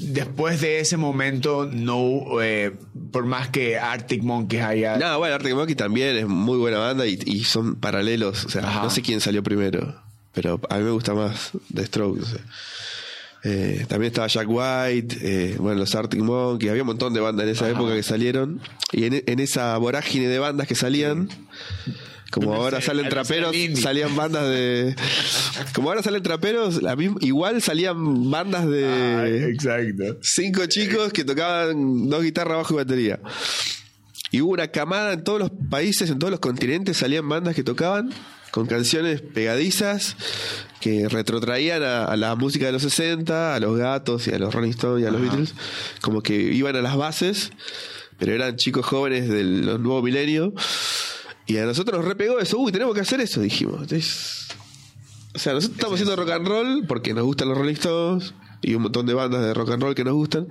después 0.00 0.60
de 0.60 0.80
ese 0.80 0.96
momento, 0.96 1.68
no, 1.72 2.40
eh, 2.42 2.72
por 3.10 3.24
más 3.26 3.48
que 3.48 3.78
Arctic 3.78 4.22
Monkeys 4.22 4.62
haya... 4.62 4.96
No, 4.96 5.18
bueno, 5.18 5.34
Arctic 5.34 5.54
Monkey 5.54 5.74
también 5.74 6.16
es 6.16 6.26
muy 6.26 6.58
buena 6.58 6.78
banda 6.78 7.06
y, 7.06 7.18
y 7.24 7.44
son 7.44 7.76
paralelos. 7.76 8.44
O 8.44 8.48
sea, 8.48 8.66
Ajá. 8.66 8.82
no 8.82 8.90
sé 8.90 9.02
quién 9.02 9.20
salió 9.20 9.42
primero, 9.42 10.00
pero 10.32 10.60
a 10.68 10.78
mí 10.78 10.84
me 10.84 10.90
gusta 10.90 11.14
más 11.14 11.52
The 11.74 11.86
Strokes. 11.86 12.22
o 12.22 12.26
sea. 12.26 12.40
Eh, 13.44 13.86
también 13.88 14.08
estaba 14.10 14.26
Jack 14.26 14.48
White, 14.48 15.18
eh, 15.22 15.56
bueno, 15.58 15.78
los 15.80 15.94
Arctic 15.94 16.20
Monkeys, 16.20 16.70
había 16.70 16.82
un 16.82 16.88
montón 16.88 17.14
de 17.14 17.20
bandas 17.20 17.44
en 17.44 17.52
esa 17.52 17.70
época 17.70 17.94
que 17.94 18.02
salieron. 18.02 18.60
Y 18.92 19.04
en, 19.04 19.22
en 19.26 19.38
esa 19.40 19.76
vorágine 19.78 20.26
de 20.28 20.38
bandas 20.38 20.66
que 20.66 20.74
salían, 20.74 21.28
como 22.30 22.52
Yo 22.54 22.60
ahora 22.62 22.80
salen 22.82 23.08
traperos, 23.08 23.54
salían 23.80 24.14
bandas 24.14 24.48
de. 24.48 24.94
Como 25.74 25.88
ahora 25.88 26.02
salen 26.02 26.22
traperos, 26.22 26.82
la 26.82 26.94
misma- 26.94 27.18
igual 27.22 27.62
salían 27.62 28.30
bandas 28.30 28.68
de 28.68 29.50
exacto. 29.50 30.18
cinco 30.22 30.66
chicos 30.66 31.12
que 31.12 31.24
tocaban 31.24 32.08
dos 32.08 32.22
guitarras, 32.22 32.58
bajo 32.58 32.74
y 32.74 32.76
batería. 32.76 33.20
Y 34.30 34.42
hubo 34.42 34.52
una 34.52 34.68
camada 34.68 35.14
en 35.14 35.24
todos 35.24 35.38
los 35.38 35.50
países, 35.70 36.10
en 36.10 36.18
todos 36.18 36.30
los 36.30 36.40
continentes, 36.40 36.98
salían 36.98 37.26
bandas 37.28 37.54
que 37.54 37.64
tocaban 37.64 38.12
con 38.50 38.66
canciones 38.66 39.22
pegadizas 39.22 40.16
que 40.80 41.08
retrotraían 41.08 41.82
a, 41.82 42.04
a 42.04 42.16
la 42.16 42.34
música 42.34 42.66
de 42.66 42.72
los 42.72 42.82
60, 42.82 43.54
a 43.54 43.60
los 43.60 43.78
gatos 43.78 44.26
y 44.28 44.32
a 44.32 44.38
los 44.38 44.54
Rolling 44.54 44.70
Stones 44.70 45.02
y 45.02 45.06
a 45.06 45.10
los 45.10 45.20
Beatles, 45.22 45.54
como 46.02 46.22
que 46.22 46.34
iban 46.34 46.76
a 46.76 46.82
las 46.82 46.96
bases, 46.96 47.52
pero 48.18 48.32
eran 48.32 48.56
chicos 48.56 48.84
jóvenes 48.84 49.28
del 49.28 49.64
nuevo 49.82 50.02
milenio. 50.02 50.52
Y 51.48 51.56
a 51.56 51.64
nosotros 51.64 51.98
nos 51.98 52.06
repegó 52.06 52.38
eso, 52.38 52.58
uy, 52.58 52.70
tenemos 52.70 52.94
que 52.94 53.00
hacer 53.00 53.22
eso, 53.22 53.40
dijimos. 53.40 53.80
Entonces, 53.80 54.48
o 55.34 55.38
sea, 55.38 55.54
nosotros 55.54 55.78
estamos 55.78 55.94
haciendo 55.94 56.14
rock 56.14 56.30
and 56.30 56.46
roll 56.46 56.84
porque 56.86 57.14
nos 57.14 57.24
gustan 57.24 57.48
los 57.48 57.56
Rolling 57.56 57.72
Stones 57.72 58.34
y 58.60 58.74
un 58.74 58.82
montón 58.82 59.06
de 59.06 59.14
bandas 59.14 59.42
de 59.42 59.54
rock 59.54 59.70
and 59.70 59.82
roll 59.82 59.94
que 59.94 60.04
nos 60.04 60.12
gustan. 60.12 60.48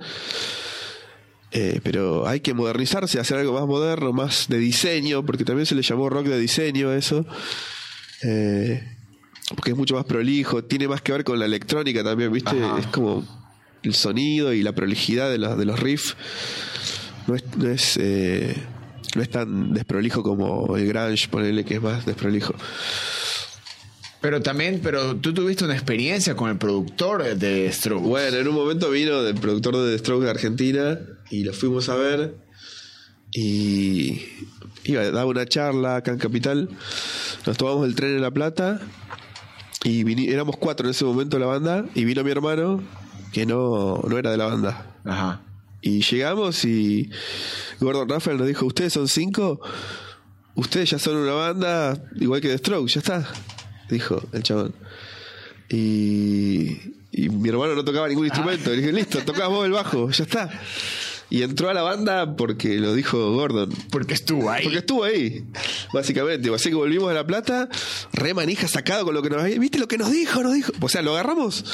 Eh, 1.52 1.80
pero 1.84 2.26
hay 2.26 2.40
que 2.40 2.52
modernizarse, 2.52 3.20
hacer 3.20 3.38
algo 3.38 3.52
más 3.52 3.64
moderno, 3.64 4.12
más 4.12 4.48
de 4.48 4.58
diseño, 4.58 5.24
porque 5.24 5.44
también 5.44 5.66
se 5.66 5.76
le 5.76 5.82
llamó 5.82 6.10
rock 6.10 6.26
de 6.26 6.38
diseño 6.40 6.88
a 6.88 6.96
eso. 6.96 7.24
Eh, 8.24 8.82
porque 9.54 9.70
es 9.70 9.76
mucho 9.76 9.94
más 9.94 10.04
prolijo, 10.04 10.64
tiene 10.64 10.88
más 10.88 11.00
que 11.00 11.12
ver 11.12 11.22
con 11.22 11.38
la 11.38 11.44
electrónica 11.44 12.02
también, 12.02 12.32
¿viste? 12.32 12.60
Ajá. 12.60 12.80
Es 12.80 12.88
como 12.88 13.24
el 13.84 13.94
sonido 13.94 14.52
y 14.52 14.64
la 14.64 14.72
prolijidad 14.72 15.30
de 15.30 15.38
los, 15.38 15.56
de 15.56 15.64
los 15.64 15.78
riffs. 15.78 16.16
No 17.28 17.36
es, 17.36 17.44
no 17.56 17.68
es, 17.68 17.96
eh, 18.00 18.56
no 19.14 19.22
es 19.22 19.30
tan 19.30 19.72
desprolijo 19.72 20.22
como 20.22 20.76
el 20.76 20.86
grunge, 20.86 21.28
ponele 21.28 21.64
que 21.64 21.74
es 21.74 21.82
más 21.82 22.06
desprolijo. 22.06 22.54
Pero 24.20 24.42
también, 24.42 24.80
pero 24.82 25.16
tú 25.16 25.32
tuviste 25.32 25.64
una 25.64 25.74
experiencia 25.74 26.34
con 26.34 26.50
el 26.50 26.58
productor 26.58 27.36
de 27.36 27.70
Strokes. 27.72 28.06
Bueno, 28.06 28.36
en 28.36 28.48
un 28.48 28.54
momento 28.54 28.90
vino 28.90 29.20
el 29.20 29.34
productor 29.36 29.76
de 29.76 29.92
The 29.92 29.98
Strokes 29.98 30.24
de 30.24 30.30
Argentina 30.30 30.98
y 31.30 31.44
lo 31.44 31.52
fuimos 31.52 31.88
a 31.88 31.94
ver 31.94 32.34
y 33.32 34.22
iba 34.84 35.04
daba 35.10 35.26
una 35.26 35.46
charla 35.46 35.96
acá 35.96 36.10
en 36.10 36.18
Capital. 36.18 36.68
Nos 37.46 37.56
tomamos 37.56 37.86
el 37.86 37.94
tren 37.94 38.16
en 38.16 38.22
La 38.22 38.32
Plata 38.32 38.80
y 39.84 40.28
éramos 40.28 40.56
cuatro 40.56 40.86
en 40.86 40.90
ese 40.90 41.04
momento 41.04 41.38
la 41.38 41.46
banda 41.46 41.84
y 41.94 42.04
vino 42.04 42.24
mi 42.24 42.32
hermano 42.32 42.82
que 43.32 43.46
no, 43.46 44.02
no 44.08 44.18
era 44.18 44.32
de 44.32 44.36
la 44.36 44.46
banda. 44.46 44.86
Ajá. 45.04 45.42
Y 45.80 46.02
llegamos 46.02 46.64
y 46.64 47.10
Gordon 47.80 48.08
Rafael 48.08 48.36
nos 48.36 48.46
dijo, 48.46 48.66
ustedes 48.66 48.92
son 48.92 49.08
cinco, 49.08 49.60
ustedes 50.54 50.90
ya 50.90 50.98
son 50.98 51.16
una 51.16 51.32
banda 51.32 52.02
igual 52.16 52.40
que 52.40 52.48
The 52.48 52.58
Strokes, 52.58 52.94
ya 52.94 53.00
está, 53.00 53.28
dijo 53.88 54.22
el 54.32 54.42
chabón. 54.42 54.74
Y, 55.68 56.76
y 57.12 57.28
mi 57.28 57.48
hermano 57.48 57.74
no 57.74 57.84
tocaba 57.84 58.08
ningún 58.08 58.26
instrumento. 58.26 58.70
Le 58.70 58.76
dije, 58.76 58.92
listo, 58.92 59.20
tocás 59.20 59.48
vos 59.48 59.66
el 59.66 59.72
bajo, 59.72 60.10
ya 60.10 60.24
está. 60.24 60.50
Y 61.30 61.42
entró 61.42 61.68
a 61.68 61.74
la 61.74 61.82
banda 61.82 62.36
porque 62.36 62.78
lo 62.78 62.94
dijo 62.94 63.32
Gordon. 63.34 63.70
Porque 63.90 64.14
estuvo 64.14 64.50
ahí. 64.50 64.62
Porque 64.64 64.78
estuvo 64.78 65.04
ahí, 65.04 65.44
básicamente. 65.92 66.54
Así 66.54 66.70
que 66.70 66.74
volvimos 66.74 67.10
a 67.10 67.14
La 67.14 67.26
Plata, 67.26 67.68
re 68.14 68.32
manija 68.32 68.66
sacado 68.66 69.04
con 69.04 69.14
lo 69.14 69.22
que 69.22 69.28
nos 69.30 69.44
¿Viste 69.44 69.78
lo 69.78 69.88
que 69.88 69.98
nos 69.98 70.10
dijo? 70.10 70.42
Nos 70.42 70.54
dijo. 70.54 70.72
O 70.80 70.88
sea, 70.88 71.02
lo 71.02 71.12
agarramos. 71.12 71.64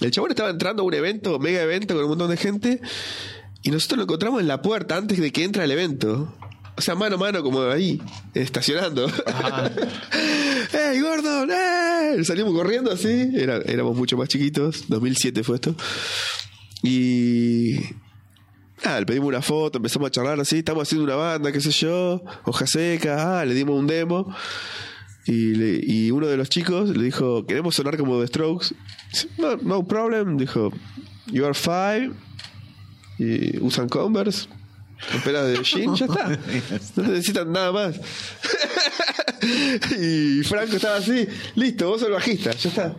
El 0.00 0.12
chabón 0.12 0.30
estaba 0.30 0.50
entrando 0.50 0.82
a 0.82 0.86
un 0.86 0.94
evento, 0.94 1.38
mega 1.40 1.62
evento 1.62 1.94
con 1.94 2.04
un 2.04 2.10
montón 2.10 2.30
de 2.30 2.36
gente. 2.36 2.80
Y 3.62 3.70
nosotros 3.70 3.96
lo 3.98 4.02
encontramos 4.04 4.40
en 4.40 4.46
la 4.46 4.62
puerta 4.62 4.96
antes 4.96 5.18
de 5.18 5.32
que 5.32 5.42
entre 5.42 5.64
al 5.64 5.70
evento. 5.72 6.32
O 6.76 6.80
sea, 6.82 6.94
mano 6.94 7.16
a 7.16 7.18
mano, 7.18 7.42
como 7.42 7.62
ahí, 7.62 8.00
estacionando. 8.34 9.10
¡Ey, 10.72 11.00
Gordon! 11.00 11.50
¡Eh! 11.50 12.22
Salimos 12.24 12.52
corriendo 12.54 12.92
así. 12.92 13.30
Era- 13.34 13.62
éramos 13.66 13.96
mucho 13.96 14.16
más 14.16 14.28
chiquitos. 14.28 14.84
2007 14.88 15.42
fue 15.42 15.56
esto. 15.56 15.74
Y. 16.82 17.80
Nada, 18.84 19.00
le 19.00 19.06
pedimos 19.06 19.28
una 19.28 19.42
foto, 19.42 19.78
empezamos 19.78 20.08
a 20.08 20.10
charlar 20.10 20.38
así. 20.40 20.58
Estamos 20.58 20.82
haciendo 20.82 21.04
una 21.04 21.16
banda, 21.16 21.52
qué 21.52 21.60
sé 21.60 21.70
yo. 21.70 22.22
Hoja 22.44 22.66
seca. 22.66 23.40
Ah, 23.40 23.44
le 23.44 23.54
dimos 23.54 23.78
un 23.78 23.86
demo. 23.86 24.34
Y, 25.26 25.54
le- 25.54 25.80
y 25.82 26.10
uno 26.10 26.26
de 26.26 26.36
los 26.36 26.48
chicos 26.48 26.90
le 26.90 27.04
dijo: 27.04 27.46
Queremos 27.46 27.74
sonar 27.74 27.96
como 27.96 28.20
The 28.20 28.26
Strokes. 28.28 28.74
No, 29.38 29.56
no 29.56 29.86
problem. 29.86 30.36
Dijo: 30.36 30.72
You 31.26 31.44
are 31.46 31.54
five. 31.54 32.12
Y 33.18 33.58
usan 33.60 33.88
Converse. 33.88 34.46
Camperas 35.10 35.46
de 35.48 35.62
jean, 35.62 35.94
ya 35.94 36.06
está. 36.06 36.38
No 36.96 37.02
necesitan 37.04 37.52
nada 37.52 37.72
más. 37.72 37.96
y 39.98 40.42
Franco 40.44 40.76
estaba 40.76 40.96
así, 40.96 41.26
listo, 41.54 41.88
vos 41.88 42.00
sos 42.00 42.08
el 42.08 42.14
bajista, 42.14 42.52
ya 42.52 42.68
está. 42.70 42.94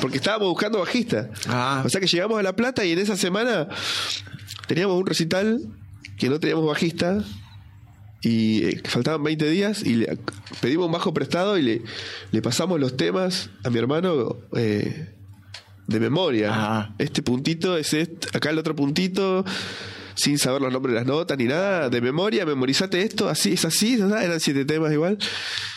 Porque 0.00 0.16
estábamos 0.16 0.48
buscando 0.48 0.78
bajista. 0.80 1.30
Ah. 1.48 1.82
O 1.84 1.88
sea 1.88 2.00
que 2.00 2.06
llegamos 2.06 2.38
a 2.38 2.42
La 2.42 2.54
Plata 2.54 2.84
y 2.84 2.92
en 2.92 2.98
esa 2.98 3.16
semana 3.16 3.68
teníamos 4.66 4.98
un 4.98 5.06
recital 5.06 5.60
que 6.18 6.28
no 6.28 6.40
teníamos 6.40 6.66
bajista 6.66 7.24
y 8.22 8.64
eh, 8.64 8.82
faltaban 8.84 9.22
20 9.24 9.50
días 9.50 9.82
y 9.84 9.96
le 9.96 10.18
pedimos 10.60 10.86
un 10.86 10.92
bajo 10.92 11.12
prestado 11.12 11.58
y 11.58 11.62
le, 11.62 11.82
le 12.30 12.42
pasamos 12.42 12.78
los 12.78 12.96
temas 12.96 13.50
a 13.64 13.70
mi 13.70 13.78
hermano 13.78 14.36
eh, 14.56 15.12
de 15.86 16.00
memoria. 16.00 16.50
Ajá. 16.50 16.94
Este 16.98 17.22
puntito 17.22 17.76
es 17.76 17.92
este, 17.92 18.28
acá 18.36 18.50
el 18.50 18.58
otro 18.58 18.76
puntito, 18.76 19.44
sin 20.14 20.38
saber 20.38 20.62
los 20.62 20.72
nombres 20.72 20.94
de 20.94 21.00
las 21.00 21.06
notas 21.06 21.36
ni 21.36 21.44
nada, 21.44 21.90
de 21.90 22.00
memoria, 22.00 22.46
memorizate 22.46 23.02
esto, 23.02 23.28
así, 23.28 23.54
es 23.54 23.64
así, 23.64 23.94
eran 23.94 24.40
siete 24.40 24.64
temas 24.64 24.92
igual. 24.92 25.18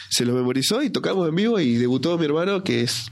Se 0.10 0.24
los 0.24 0.36
memorizó 0.36 0.84
y 0.84 0.91
tocamos 0.91 1.28
en 1.28 1.36
vivo 1.36 1.60
y 1.60 1.76
debutó 1.76 2.17
mi 2.17 2.26
hermano, 2.26 2.63
que 2.63 2.82
es. 2.82 3.12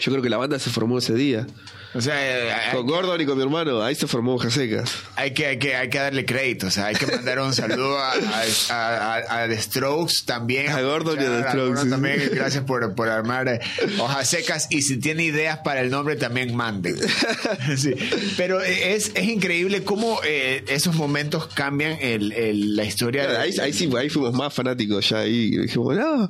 Yo 0.00 0.12
creo 0.12 0.22
que 0.22 0.30
la 0.30 0.36
banda 0.36 0.58
se 0.58 0.70
formó 0.70 0.98
ese 0.98 1.14
día. 1.14 1.46
O 1.92 2.00
sea, 2.00 2.70
Con 2.72 2.86
Gordon 2.86 3.20
y 3.20 3.26
con 3.26 3.36
mi 3.36 3.42
hermano, 3.42 3.82
ahí 3.82 3.94
se 3.96 4.06
formó 4.06 4.34
Hojas 4.36 4.52
Secas. 4.52 4.92
hay 5.16 5.32
que, 5.32 5.46
hay, 5.46 5.58
que, 5.58 5.74
hay 5.74 5.90
que 5.90 5.98
darle 5.98 6.24
crédito. 6.24 6.68
O 6.68 6.70
sea, 6.70 6.86
hay 6.86 6.94
que 6.94 7.06
mandar 7.06 7.40
un 7.40 7.52
saludo 7.52 7.98
a, 7.98 8.12
a, 8.12 9.16
a- 9.16 9.42
a 9.42 9.48
The 9.48 9.60
Strokes 9.60 10.14
también. 10.24 10.70
A 10.70 10.80
Gordon 10.82 11.20
y 11.20 11.24
a 11.24 11.42
The 11.42 11.48
Strokes, 11.48 11.82
sí. 11.82 11.90
también. 11.90 12.30
Gracias 12.32 12.62
por, 12.64 12.94
por 12.94 13.08
armar 13.08 13.48
eh, 13.48 13.60
hojas 13.98 14.28
secas. 14.28 14.68
Y 14.70 14.82
si 14.82 14.98
tiene 14.98 15.24
ideas 15.24 15.58
para 15.64 15.80
el 15.80 15.90
nombre, 15.90 16.16
también 16.16 16.54
manden. 16.54 16.96
Sí. 17.76 17.94
Pero 18.36 18.60
es, 18.60 19.10
es 19.14 19.24
increíble 19.24 19.82
cómo 19.82 20.20
eh, 20.24 20.64
esos 20.68 20.94
momentos 20.94 21.46
cambian 21.48 21.98
el, 22.00 22.32
el- 22.32 22.76
la 22.76 22.84
historia. 22.84 23.40
Ahí, 23.40 23.54
ahí 23.60 23.72
sí, 23.72 23.88
ahí 23.98 24.08
fuimos 24.10 24.32
más 24.34 24.52
fanáticos 24.54 25.08
ya 25.08 25.18
ahí. 25.20 25.50
Dijimos, 25.56 25.96
no. 25.96 26.28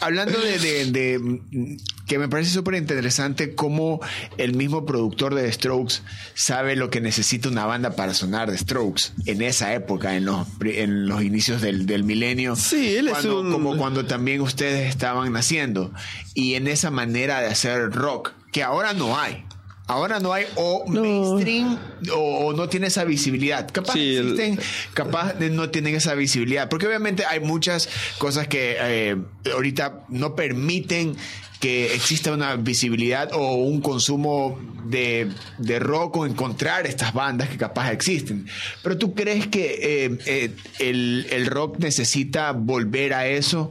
Hablando 0.00 0.38
de, 0.40 0.58
de- 0.58 0.84
de, 0.90 1.76
que 2.06 2.18
me 2.18 2.28
parece 2.28 2.50
súper 2.50 2.74
interesante 2.74 3.54
cómo 3.54 4.00
el 4.38 4.54
mismo 4.54 4.86
productor 4.86 5.34
de 5.34 5.42
The 5.42 5.52
Strokes 5.52 5.96
sabe 6.34 6.76
lo 6.76 6.88
que 6.88 7.00
necesita 7.00 7.48
una 7.48 7.66
banda 7.66 7.96
para 7.96 8.14
sonar 8.14 8.48
The 8.50 8.58
Strokes 8.58 9.10
en 9.26 9.42
esa 9.42 9.74
época, 9.74 10.16
en 10.16 10.24
los, 10.24 10.46
en 10.64 11.06
los 11.08 11.22
inicios 11.22 11.60
del, 11.62 11.86
del 11.86 12.04
milenio. 12.04 12.54
Sí, 12.56 12.96
él 12.96 13.08
es 13.08 13.24
un- 13.24 13.50
Como 13.50 13.76
cuando 13.76 14.04
también 14.06 14.40
ustedes 14.40 14.88
estaban 14.88 15.32
naciendo. 15.32 15.92
Y 16.34 16.54
en 16.54 16.68
esa 16.68 16.90
manera 16.90 17.40
de 17.40 17.48
hacer 17.48 17.90
rock, 17.90 18.32
que 18.52 18.62
ahora 18.62 18.92
no 18.92 19.18
hay. 19.18 19.44
Ahora 19.88 20.18
no 20.18 20.32
hay 20.32 20.46
o 20.56 20.84
No. 20.88 21.00
mainstream 21.02 21.78
o, 22.12 22.46
o 22.46 22.52
no 22.52 22.68
tiene 22.68 22.88
esa 22.88 23.04
visibilidad. 23.04 23.70
Capaz 23.70 23.92
Sí, 23.92 24.16
el- 24.16 24.58
capaz 24.94 25.34
no 25.38 25.70
tienen 25.70 25.94
esa 25.94 26.14
visibilidad. 26.14 26.68
Porque 26.68 26.86
obviamente 26.88 27.24
hay 27.24 27.38
muchas 27.40 27.88
cosas 28.18 28.48
que 28.48 28.76
eh, 28.80 29.16
ahorita 29.52 30.04
no 30.08 30.34
permiten 30.34 31.16
que 31.60 31.94
exista 31.94 32.32
una 32.32 32.56
visibilidad 32.56 33.30
o 33.32 33.54
un 33.54 33.80
consumo 33.80 34.58
de, 34.84 35.28
de 35.58 35.78
rock 35.78 36.16
o 36.18 36.26
encontrar 36.26 36.86
estas 36.86 37.12
bandas 37.12 37.48
que 37.48 37.56
capaz 37.56 37.90
existen. 37.92 38.46
Pero 38.82 38.98
tú 38.98 39.14
crees 39.14 39.46
que 39.48 40.04
eh, 40.06 40.18
eh, 40.26 40.50
el, 40.78 41.26
el 41.30 41.46
rock 41.46 41.78
necesita 41.78 42.52
volver 42.52 43.14
a 43.14 43.26
eso? 43.26 43.70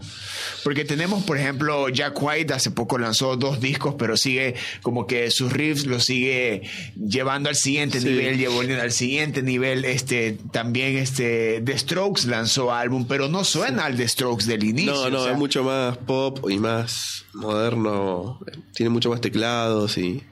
Porque 0.64 0.84
tenemos, 0.84 1.24
por 1.24 1.38
ejemplo, 1.38 1.88
Jack 1.90 2.22
White 2.22 2.54
hace 2.54 2.72
poco 2.72 2.98
lanzó 2.98 3.38
dos 3.38 3.62
discos, 3.62 3.96
pero 3.98 4.18
sigue 4.18 4.56
como 4.82 5.06
que 5.08 5.30
sus 5.32 5.54
riffs 5.54 5.86
los 5.86 6.04
sigue 6.06 6.64
llevando 6.96 7.50
al 7.50 7.56
siguiente 7.56 8.02
Sí. 8.02 8.08
nivel, 8.08 8.38
llevando 8.38 8.82
al 8.82 8.92
siguiente 8.92 9.42
nivel. 9.42 9.86
Este, 9.86 10.38
también 10.52 10.98
este, 10.98 11.62
The 11.64 11.78
Strokes 11.78 12.28
lanzó 12.28 12.74
álbum, 12.74 13.06
pero 13.08 13.30
no 13.30 13.44
suena 13.44 13.86
al 13.86 13.96
The 13.96 14.08
Strokes 14.08 14.46
del 14.48 14.64
inicio. 14.64 14.94
No, 14.94 15.10
no, 15.10 15.20
o 15.20 15.24
sea, 15.24 15.32
es 15.34 15.38
mucho 15.38 15.64
más 15.64 15.98
pop 15.98 16.50
y 16.50 16.58
más 16.58 17.26
moderno. 17.34 17.75
Tiene 18.74 18.90
mucho 18.90 19.10
más 19.10 19.22
teclados 19.22 19.98
y. 19.98 20.24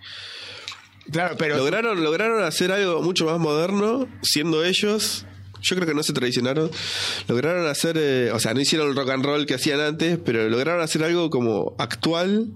Claro, 1.12 1.36
pero 1.38 1.58
Lograron, 1.58 2.02
lograron 2.02 2.44
hacer 2.44 2.72
algo 2.72 3.02
mucho 3.02 3.26
más 3.26 3.40
moderno, 3.40 4.08
siendo 4.22 4.64
ellos. 4.64 5.26
Yo 5.62 5.76
creo 5.76 5.88
que 5.88 5.94
no 5.94 6.04
se 6.04 6.14
traicionaron. 6.14 6.70
Lograron 7.28 7.68
hacer, 7.68 7.98
eh, 7.98 8.32
o 8.32 8.40
sea, 8.40 8.54
no 8.54 8.62
hicieron 8.62 8.90
el 8.90 8.96
rock 8.96 9.10
and 9.10 9.26
roll 9.26 9.46
que 9.46 9.56
hacían 9.56 9.80
antes, 9.80 10.18
pero 10.24 10.48
lograron 10.50 10.82
hacer 10.82 11.04
algo 11.04 11.30
como 11.30 11.76
actual, 11.78 12.54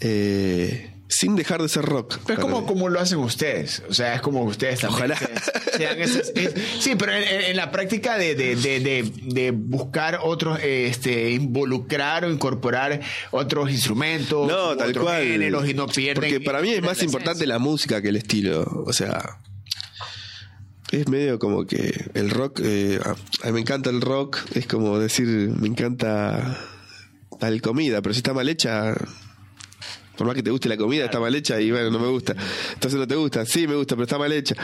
eh, 0.00 0.97
sin 1.10 1.36
dejar 1.36 1.62
de 1.62 1.68
ser 1.70 1.84
rock. 1.84 2.18
Pero 2.26 2.38
es 2.38 2.44
como, 2.44 2.60
mí. 2.60 2.66
como 2.66 2.88
lo 2.90 3.00
hacen 3.00 3.18
ustedes. 3.18 3.82
O 3.88 3.94
sea, 3.94 4.14
es 4.14 4.20
como 4.20 4.42
ustedes 4.44 4.80
también. 4.80 5.12
Ojalá. 5.12 5.16
se- 5.16 5.76
sean 5.78 6.00
esas- 6.00 6.32
es- 6.34 6.52
sí, 6.80 6.96
pero 6.96 7.12
en, 7.14 7.56
la 7.56 7.70
práctica 7.70 8.18
de, 8.18 8.34
de, 8.34 8.56
de, 8.56 8.80
de- 8.80 9.12
de 9.22 9.50
buscar 9.52 10.20
otros, 10.22 10.58
este, 10.62 11.30
involucrar 11.30 12.24
o 12.24 12.30
incorporar 12.30 13.00
otros 13.30 13.70
instrumentos, 13.70 14.46
No, 14.48 14.76
tal 14.76 14.90
otros 14.90 15.04
cual. 15.04 15.22
géneros 15.24 15.68
y 15.68 15.74
no 15.74 15.86
pierden. 15.86 16.14
Porque 16.30 16.40
para 16.40 16.60
mí 16.60 16.70
es 16.70 16.82
más 16.82 16.98
la 16.98 17.04
importante 17.04 17.46
la 17.46 17.58
música 17.58 18.02
que 18.02 18.08
el 18.10 18.16
estilo. 18.16 18.64
O 18.86 18.92
sea, 18.92 19.38
es 20.90 21.08
medio 21.08 21.38
como 21.38 21.66
que 21.66 22.06
el 22.14 22.30
rock. 22.30 22.60
eh, 22.62 22.98
a, 23.04 23.10
a 23.10 23.46
mí 23.46 23.52
me 23.52 23.60
encanta 23.60 23.88
el 23.90 24.00
rock. 24.00 24.38
Es 24.54 24.66
como 24.66 24.98
decir, 24.98 25.26
me 25.26 25.68
encanta 25.68 26.58
tal 27.40 27.60
comida, 27.62 28.02
pero 28.02 28.12
si 28.14 28.18
está 28.18 28.32
mal 28.34 28.48
hecha. 28.48 28.94
Por 30.18 30.26
más 30.26 30.34
que 30.34 30.42
te 30.42 30.50
guste 30.50 30.68
la 30.68 30.76
comida, 30.76 31.04
está 31.04 31.20
mal 31.20 31.32
hecha 31.32 31.60
y 31.60 31.70
bueno, 31.70 31.92
no 31.92 32.00
me 32.00 32.08
gusta. 32.08 32.34
Entonces 32.74 32.98
no 32.98 33.06
te 33.06 33.14
gusta. 33.14 33.46
Sí, 33.46 33.68
me 33.68 33.76
gusta, 33.76 33.94
pero 33.94 34.02
está 34.02 34.18
mal 34.18 34.32
hecha. 34.32 34.56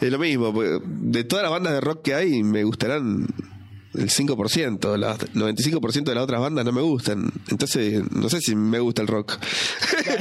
Es 0.00 0.08
lo 0.10 0.20
mismo. 0.20 0.54
porque 0.54 0.78
De 0.86 1.24
todas 1.24 1.42
las 1.42 1.50
bandas 1.50 1.72
de 1.72 1.80
rock 1.80 2.02
que 2.02 2.14
hay, 2.14 2.44
me 2.44 2.62
gustarán 2.62 3.26
el 3.94 4.08
5%. 4.08 4.96
Las 4.96 5.18
95% 5.18 6.04
de 6.04 6.14
las 6.14 6.22
otras 6.22 6.40
bandas 6.40 6.64
no 6.64 6.70
me 6.70 6.80
gustan. 6.80 7.28
Entonces, 7.48 8.04
no 8.12 8.28
sé 8.28 8.40
si 8.40 8.54
me 8.54 8.78
gusta 8.78 9.02
el 9.02 9.08
rock. 9.08 9.36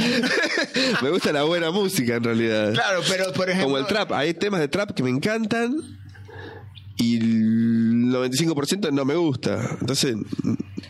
me 1.03 1.11
gusta 1.11 1.31
la 1.31 1.43
buena 1.43 1.69
música, 1.69 2.15
en 2.15 2.23
realidad. 2.23 2.73
Claro, 2.73 3.01
pero 3.07 3.31
por 3.31 3.47
ejemplo. 3.47 3.67
Como 3.67 3.77
el 3.77 3.85
trap. 3.85 4.11
Hay 4.13 4.33
temas 4.33 4.59
de 4.59 4.69
trap 4.69 4.95
que 4.95 5.03
me 5.03 5.11
encantan 5.11 5.99
y 6.99 7.17
el 7.17 8.11
95% 8.11 8.91
no 8.91 9.05
me 9.05 9.15
gusta. 9.15 9.77
Entonces, 9.79 10.15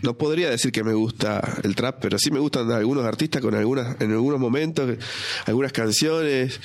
no 0.02 0.18
podría 0.18 0.50
decir 0.50 0.72
que 0.72 0.84
me 0.84 0.94
gusta 0.94 1.60
el 1.64 1.76
trap, 1.76 2.00
pero 2.02 2.18
sí 2.18 2.32
me 2.32 2.40
gustan 2.40 2.72
algunos 2.72 3.06
artistas 3.06 3.42
con 3.42 3.54
algunas, 3.54 4.00
en 4.02 4.12
algunos 4.12 4.40
momentos, 4.40 4.98
algunas 5.46 5.72
canciones. 5.72 6.60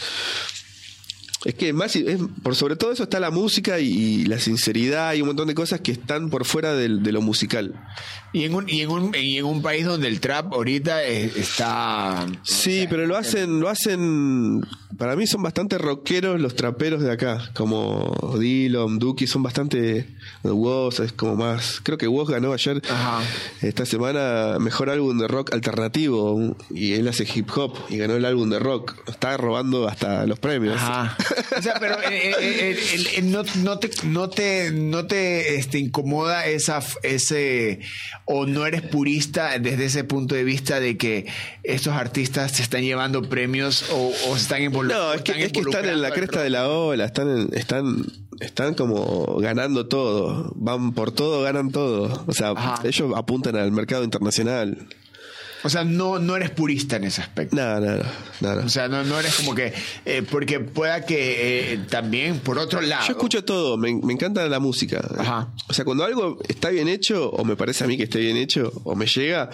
Es 1.44 1.54
que 1.54 1.72
más, 1.72 1.94
es- 1.96 2.20
por 2.42 2.54
sobre 2.56 2.76
todo 2.76 2.92
eso 2.92 3.02
está 3.02 3.20
la 3.20 3.30
música 3.30 3.78
y, 3.80 3.86
y 3.92 4.24
la 4.26 4.38
sinceridad 4.38 5.14
y 5.14 5.20
un 5.20 5.28
montón 5.28 5.48
de 5.48 5.54
cosas 5.54 5.80
que 5.80 5.92
están 5.92 6.30
por 6.30 6.44
fuera 6.44 6.72
del- 6.74 7.02
de 7.02 7.12
lo 7.12 7.20
musical. 7.20 7.74
Y 8.32 8.44
en, 8.44 8.54
un, 8.54 8.68
y, 8.68 8.80
en 8.80 8.90
un, 8.90 9.14
y 9.14 9.38
en 9.38 9.44
un 9.44 9.62
país 9.62 9.84
donde 9.84 10.08
el 10.08 10.20
trap 10.20 10.52
ahorita 10.52 11.04
eh, 11.04 11.30
está. 11.36 12.26
Sí, 12.42 12.86
pero 12.90 13.06
lo 13.06 13.16
hacen, 13.16 13.60
lo 13.60 13.68
hacen 13.68 14.62
para 14.98 15.16
mí 15.16 15.26
son 15.26 15.42
bastante 15.42 15.76
rockeros 15.78 16.40
los 16.40 16.54
traperos 16.56 17.02
de 17.02 17.10
acá, 17.12 17.50
como 17.54 18.36
Dillon, 18.38 18.98
Duki, 18.98 19.26
son 19.26 19.42
bastante 19.42 20.08
Woz, 20.44 21.00
es 21.00 21.12
como 21.12 21.34
más, 21.36 21.80
creo 21.82 21.98
que 21.98 22.06
Woz 22.08 22.30
ganó 22.30 22.52
ayer 22.52 22.80
Ajá. 22.88 23.20
esta 23.60 23.86
semana 23.86 24.58
mejor 24.60 24.90
álbum 24.90 25.18
de 25.18 25.26
rock 25.28 25.52
alternativo 25.52 26.56
y 26.70 26.92
él 26.92 27.08
hace 27.08 27.26
hip 27.32 27.48
hop 27.56 27.76
y 27.88 27.98
ganó 27.98 28.14
el 28.14 28.24
álbum 28.24 28.48
de 28.50 28.58
rock, 28.60 28.94
está 29.08 29.36
robando 29.36 29.88
hasta 29.88 30.26
los 30.26 30.38
premios. 30.38 30.76
Ajá. 30.80 31.16
O 31.58 31.62
sea, 31.62 31.74
pero 31.80 32.00
eh, 32.02 32.34
eh, 32.40 32.76
eh, 33.16 33.22
no, 33.22 33.42
no 33.62 33.78
te, 33.78 33.90
no 34.04 34.28
te, 34.28 34.70
no 34.70 35.06
te 35.06 35.56
este, 35.56 35.78
incomoda 35.78 36.46
esa, 36.46 36.80
ese, 37.02 37.80
o 38.24 38.46
no 38.46 38.66
eres 38.66 38.82
purista 38.82 39.58
desde 39.58 39.86
ese 39.86 40.04
punto 40.04 40.34
de 40.34 40.44
vista 40.44 40.80
de 40.80 40.96
que 40.96 41.26
estos 41.62 41.94
artistas 41.94 42.52
se 42.52 42.62
están 42.62 42.82
llevando 42.82 43.22
premios 43.28 43.90
o, 43.90 44.12
o 44.28 44.36
se 44.36 44.42
están 44.42 44.62
involucrando. 44.62 45.08
No, 45.08 45.14
es 45.14 45.22
que, 45.22 45.44
es 45.44 45.52
que 45.52 45.60
están 45.60 45.84
en 45.86 46.02
la 46.02 46.10
cresta 46.10 46.42
de 46.42 46.50
la 46.50 46.68
ola, 46.68 47.04
están, 47.04 47.28
en- 47.30 47.48
están, 47.56 48.04
están 48.40 48.74
como 48.74 49.36
ganando 49.40 49.86
todo, 49.86 50.52
van 50.56 50.92
por 50.92 51.12
todo, 51.12 51.42
ganan 51.42 51.70
todo. 51.70 52.24
O 52.26 52.32
sea, 52.32 52.50
Ajá. 52.50 52.80
ellos 52.84 53.12
apuntan 53.16 53.56
al 53.56 53.72
mercado 53.72 54.04
internacional. 54.04 54.86
O 55.64 55.70
sea, 55.70 55.82
no, 55.82 56.18
no 56.18 56.36
eres 56.36 56.50
purista 56.50 56.96
en 56.96 57.04
ese 57.04 57.22
aspecto. 57.22 57.56
No, 57.56 57.80
no, 57.80 57.96
no, 58.40 58.54
no. 58.54 58.66
O 58.66 58.68
sea, 58.68 58.86
no, 58.86 59.02
no 59.02 59.18
eres 59.18 59.34
como 59.34 59.54
que, 59.54 59.72
eh, 60.04 60.22
porque 60.30 60.60
pueda 60.60 61.06
que 61.06 61.72
eh, 61.72 61.78
también, 61.88 62.38
por 62.40 62.58
otro 62.58 62.82
lado. 62.82 63.06
Yo 63.06 63.12
escucho 63.12 63.44
todo, 63.44 63.78
me, 63.78 63.94
me 63.94 64.12
encanta 64.12 64.46
la 64.46 64.60
música. 64.60 65.00
Ajá. 65.18 65.48
O 65.66 65.72
sea, 65.72 65.84
cuando 65.86 66.04
algo 66.04 66.38
está 66.46 66.68
bien 66.68 66.88
hecho, 66.88 67.30
o 67.30 67.44
me 67.44 67.56
parece 67.56 67.84
a 67.84 67.86
mí 67.86 67.96
que 67.96 68.04
esté 68.04 68.18
bien 68.18 68.36
hecho, 68.36 68.72
o 68.84 68.94
me 68.94 69.06
llega, 69.06 69.48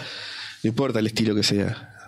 no 0.65 0.69
importa 0.69 0.99
el 0.99 1.07
estilo 1.07 1.35
que 1.35 1.45
sea. 1.45 2.00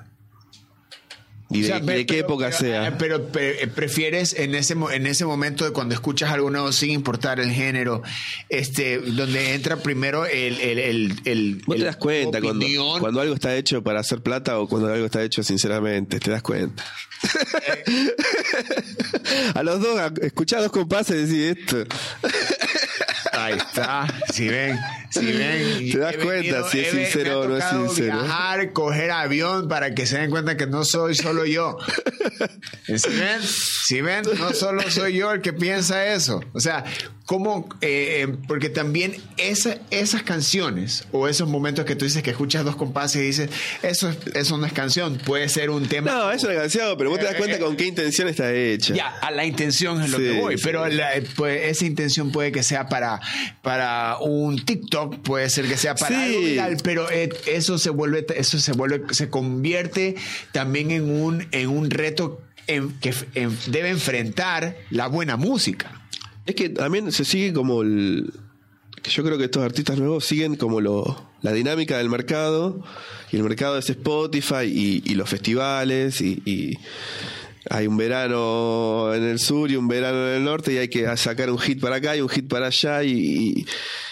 Y 1.52 1.60
de, 1.60 1.64
O 1.64 1.68
sea, 1.68 1.76
y 1.78 1.80
de 1.80 1.86
pero- 1.86 2.06
qué 2.06 2.18
época 2.20 2.46
pero, 2.46 2.58
sea. 2.58 2.88
eh, 2.88 2.92
Pero, 2.98 3.28
pe- 3.28 3.66
prefieres 3.74 4.34
en 4.34 4.54
ese 4.54 4.74
en 4.92 5.06
ese 5.06 5.24
momento 5.24 5.64
de 5.64 5.72
cuando 5.72 5.94
escuchas 5.94 6.30
algo 6.30 6.50
nuevo 6.50 6.72
sin 6.72 6.90
importar 6.90 7.40
el 7.40 7.50
género, 7.50 8.02
este, 8.48 8.98
donde 8.98 9.54
entra 9.54 9.76
primero 9.76 10.26
el 10.26 10.60
el 10.60 10.78
el, 10.78 11.20
el- 11.24 11.62
Vos 11.66 11.76
te 11.76 11.84
das 11.84 11.96
cuenta 11.96 12.40
cuando, 12.40 12.66
cuando 13.00 13.20
algo 13.20 13.34
está 13.34 13.54
hecho 13.56 13.82
para 13.82 14.00
hacer 14.00 14.20
plata 14.22 14.58
o 14.58 14.68
cuando 14.68 14.92
algo 14.92 15.06
está 15.06 15.22
hecho 15.22 15.42
sinceramente, 15.42 16.20
te 16.20 16.30
das 16.30 16.42
cuenta. 16.42 16.84
a 19.54 19.62
los 19.62 19.80
dos, 19.80 19.98
a- 19.98 20.12
escuchá 20.22 20.60
dos 20.60 20.72
compases 20.72 21.30
y 21.30 21.38
decís 21.38 21.58
esto. 21.60 21.84
Ahí 23.32 23.54
está. 23.54 24.06
Si 24.32 24.48
ven, 24.48 24.78
si 25.10 25.32
ven. 25.32 25.90
Te 25.90 25.98
das 25.98 26.16
cuenta 26.16 26.68
si 26.68 26.80
es 26.80 26.90
sincero 26.90 27.40
o 27.40 27.48
no 27.48 27.56
es 27.56 27.64
sincero. 27.64 28.22
Viajar, 28.22 28.72
coger 28.72 29.10
avión 29.10 29.68
para 29.68 29.94
que 29.94 30.06
se 30.06 30.18
den 30.18 30.30
cuenta 30.30 30.56
que 30.56 30.66
no 30.66 30.84
soy 30.84 31.14
solo 31.14 31.44
yo. 31.46 31.78
Si 32.84 33.08
ven, 33.10 33.40
si 33.92 34.00
ven, 34.00 34.22
no 34.38 34.52
solo 34.54 34.82
soy 34.90 35.14
yo 35.18 35.32
el 35.32 35.40
que 35.42 35.52
piensa 35.52 36.06
eso. 36.14 36.40
O 36.52 36.60
sea, 36.60 36.84
¿cómo? 37.26 37.68
eh, 37.80 38.24
eh, 38.28 38.36
porque 38.48 38.68
también 38.70 39.14
esa- 39.36 39.76
esas 39.90 40.22
canciones 40.22 41.04
o 41.12 41.28
esos 41.28 41.48
momentos 41.48 41.84
que 41.84 41.94
tú 41.96 42.04
dices 42.04 42.22
que 42.22 42.30
escuchas 42.30 42.64
dos 42.64 42.76
compases 42.76 43.22
y 43.22 43.26
dices, 43.26 43.50
eso, 43.82 44.08
es- 44.08 44.16
eso 44.34 44.56
no 44.56 44.66
es 44.66 44.72
canción, 44.72 45.18
puede 45.18 45.48
ser 45.48 45.70
un 45.70 45.86
tema. 45.86 46.10
No, 46.10 46.32
es 46.32 46.42
una 46.44 46.54
canción, 46.54 46.94
pero 46.96 47.10
vos 47.10 47.18
te 47.18 47.26
das 47.26 47.34
cuenta 47.36 47.58
con 47.58 47.76
qué 47.76 47.84
intención 47.86 48.28
está 48.28 48.52
hecha. 48.52 48.94
Ya, 48.94 49.08
a 49.08 49.30
la 49.30 49.44
intención 49.44 50.02
es 50.02 50.10
lo 50.10 50.18
Sí, 50.18 50.24
que 50.24 50.40
voy, 50.40 50.56
sí. 50.56 50.62
pero 50.64 50.86
la- 50.88 51.10
pues, 51.36 51.62
esa 51.70 51.84
intención 51.84 52.32
puede 52.32 52.50
que 52.52 52.62
sea 52.62 52.88
para, 52.88 53.20
para 53.62 54.16
un 54.20 54.64
TikTok, 54.64 55.20
puede 55.22 55.50
ser 55.50 55.66
que 55.66 55.76
sea 55.76 55.94
para 55.94 56.16
Sí. 56.16 56.22
algo 56.22 56.40
viral, 56.40 56.76
pero 56.82 57.10
eh, 57.10 57.28
eso 57.46 57.78
se 57.78 57.90
vuelve, 57.90 58.24
eso 58.36 58.58
se 58.58 58.72
vuelve, 58.72 59.02
se 59.14 59.28
convierte 59.28 60.14
también 60.52 60.90
en 60.90 61.10
un, 61.10 61.46
en 61.52 61.68
un 61.68 61.90
reto 61.90 62.40
que 63.00 63.14
debe 63.66 63.90
enfrentar 63.90 64.76
la 64.90 65.08
buena 65.08 65.36
música. 65.36 66.02
Es 66.46 66.54
que 66.54 66.68
también 66.68 67.12
se 67.12 67.24
sigue 67.24 67.52
como 67.52 67.82
el. 67.82 68.32
Yo 69.04 69.24
creo 69.24 69.38
que 69.38 69.44
estos 69.44 69.62
artistas 69.64 69.98
nuevos 69.98 70.24
siguen 70.24 70.56
como 70.56 70.80
lo, 70.80 71.30
la 71.42 71.52
dinámica 71.52 71.98
del 71.98 72.08
mercado. 72.08 72.82
Y 73.30 73.36
el 73.36 73.42
mercado 73.42 73.78
es 73.78 73.88
Spotify 73.90 74.64
y, 74.64 75.14
los 75.14 75.28
festivales. 75.28 76.20
Y, 76.20 76.42
y 76.44 76.78
hay 77.70 77.86
un 77.86 77.96
verano 77.96 79.12
en 79.14 79.24
el 79.24 79.38
sur 79.38 79.70
y 79.70 79.76
un 79.76 79.88
verano 79.88 80.28
en 80.28 80.36
el 80.36 80.44
norte. 80.44 80.72
Y 80.72 80.78
hay 80.78 80.88
que 80.88 81.16
sacar 81.16 81.50
un 81.50 81.58
hit 81.58 81.80
para 81.80 81.96
acá 81.96 82.16
y 82.16 82.20
un 82.20 82.28
hit 82.28 82.48
para 82.48 82.66
allá. 82.66 83.02
Y, 83.02 83.12
y, 83.12 83.66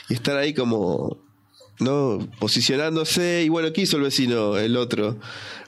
y 0.08 0.14
están 0.14 0.36
ahí 0.36 0.54
como. 0.54 1.29
¿No? 1.80 2.28
Posicionándose, 2.38 3.42
y 3.44 3.48
bueno, 3.48 3.72
¿qué 3.72 3.82
hizo 3.82 3.96
el 3.96 4.02
vecino, 4.02 4.56
el 4.58 4.76
otro? 4.76 5.18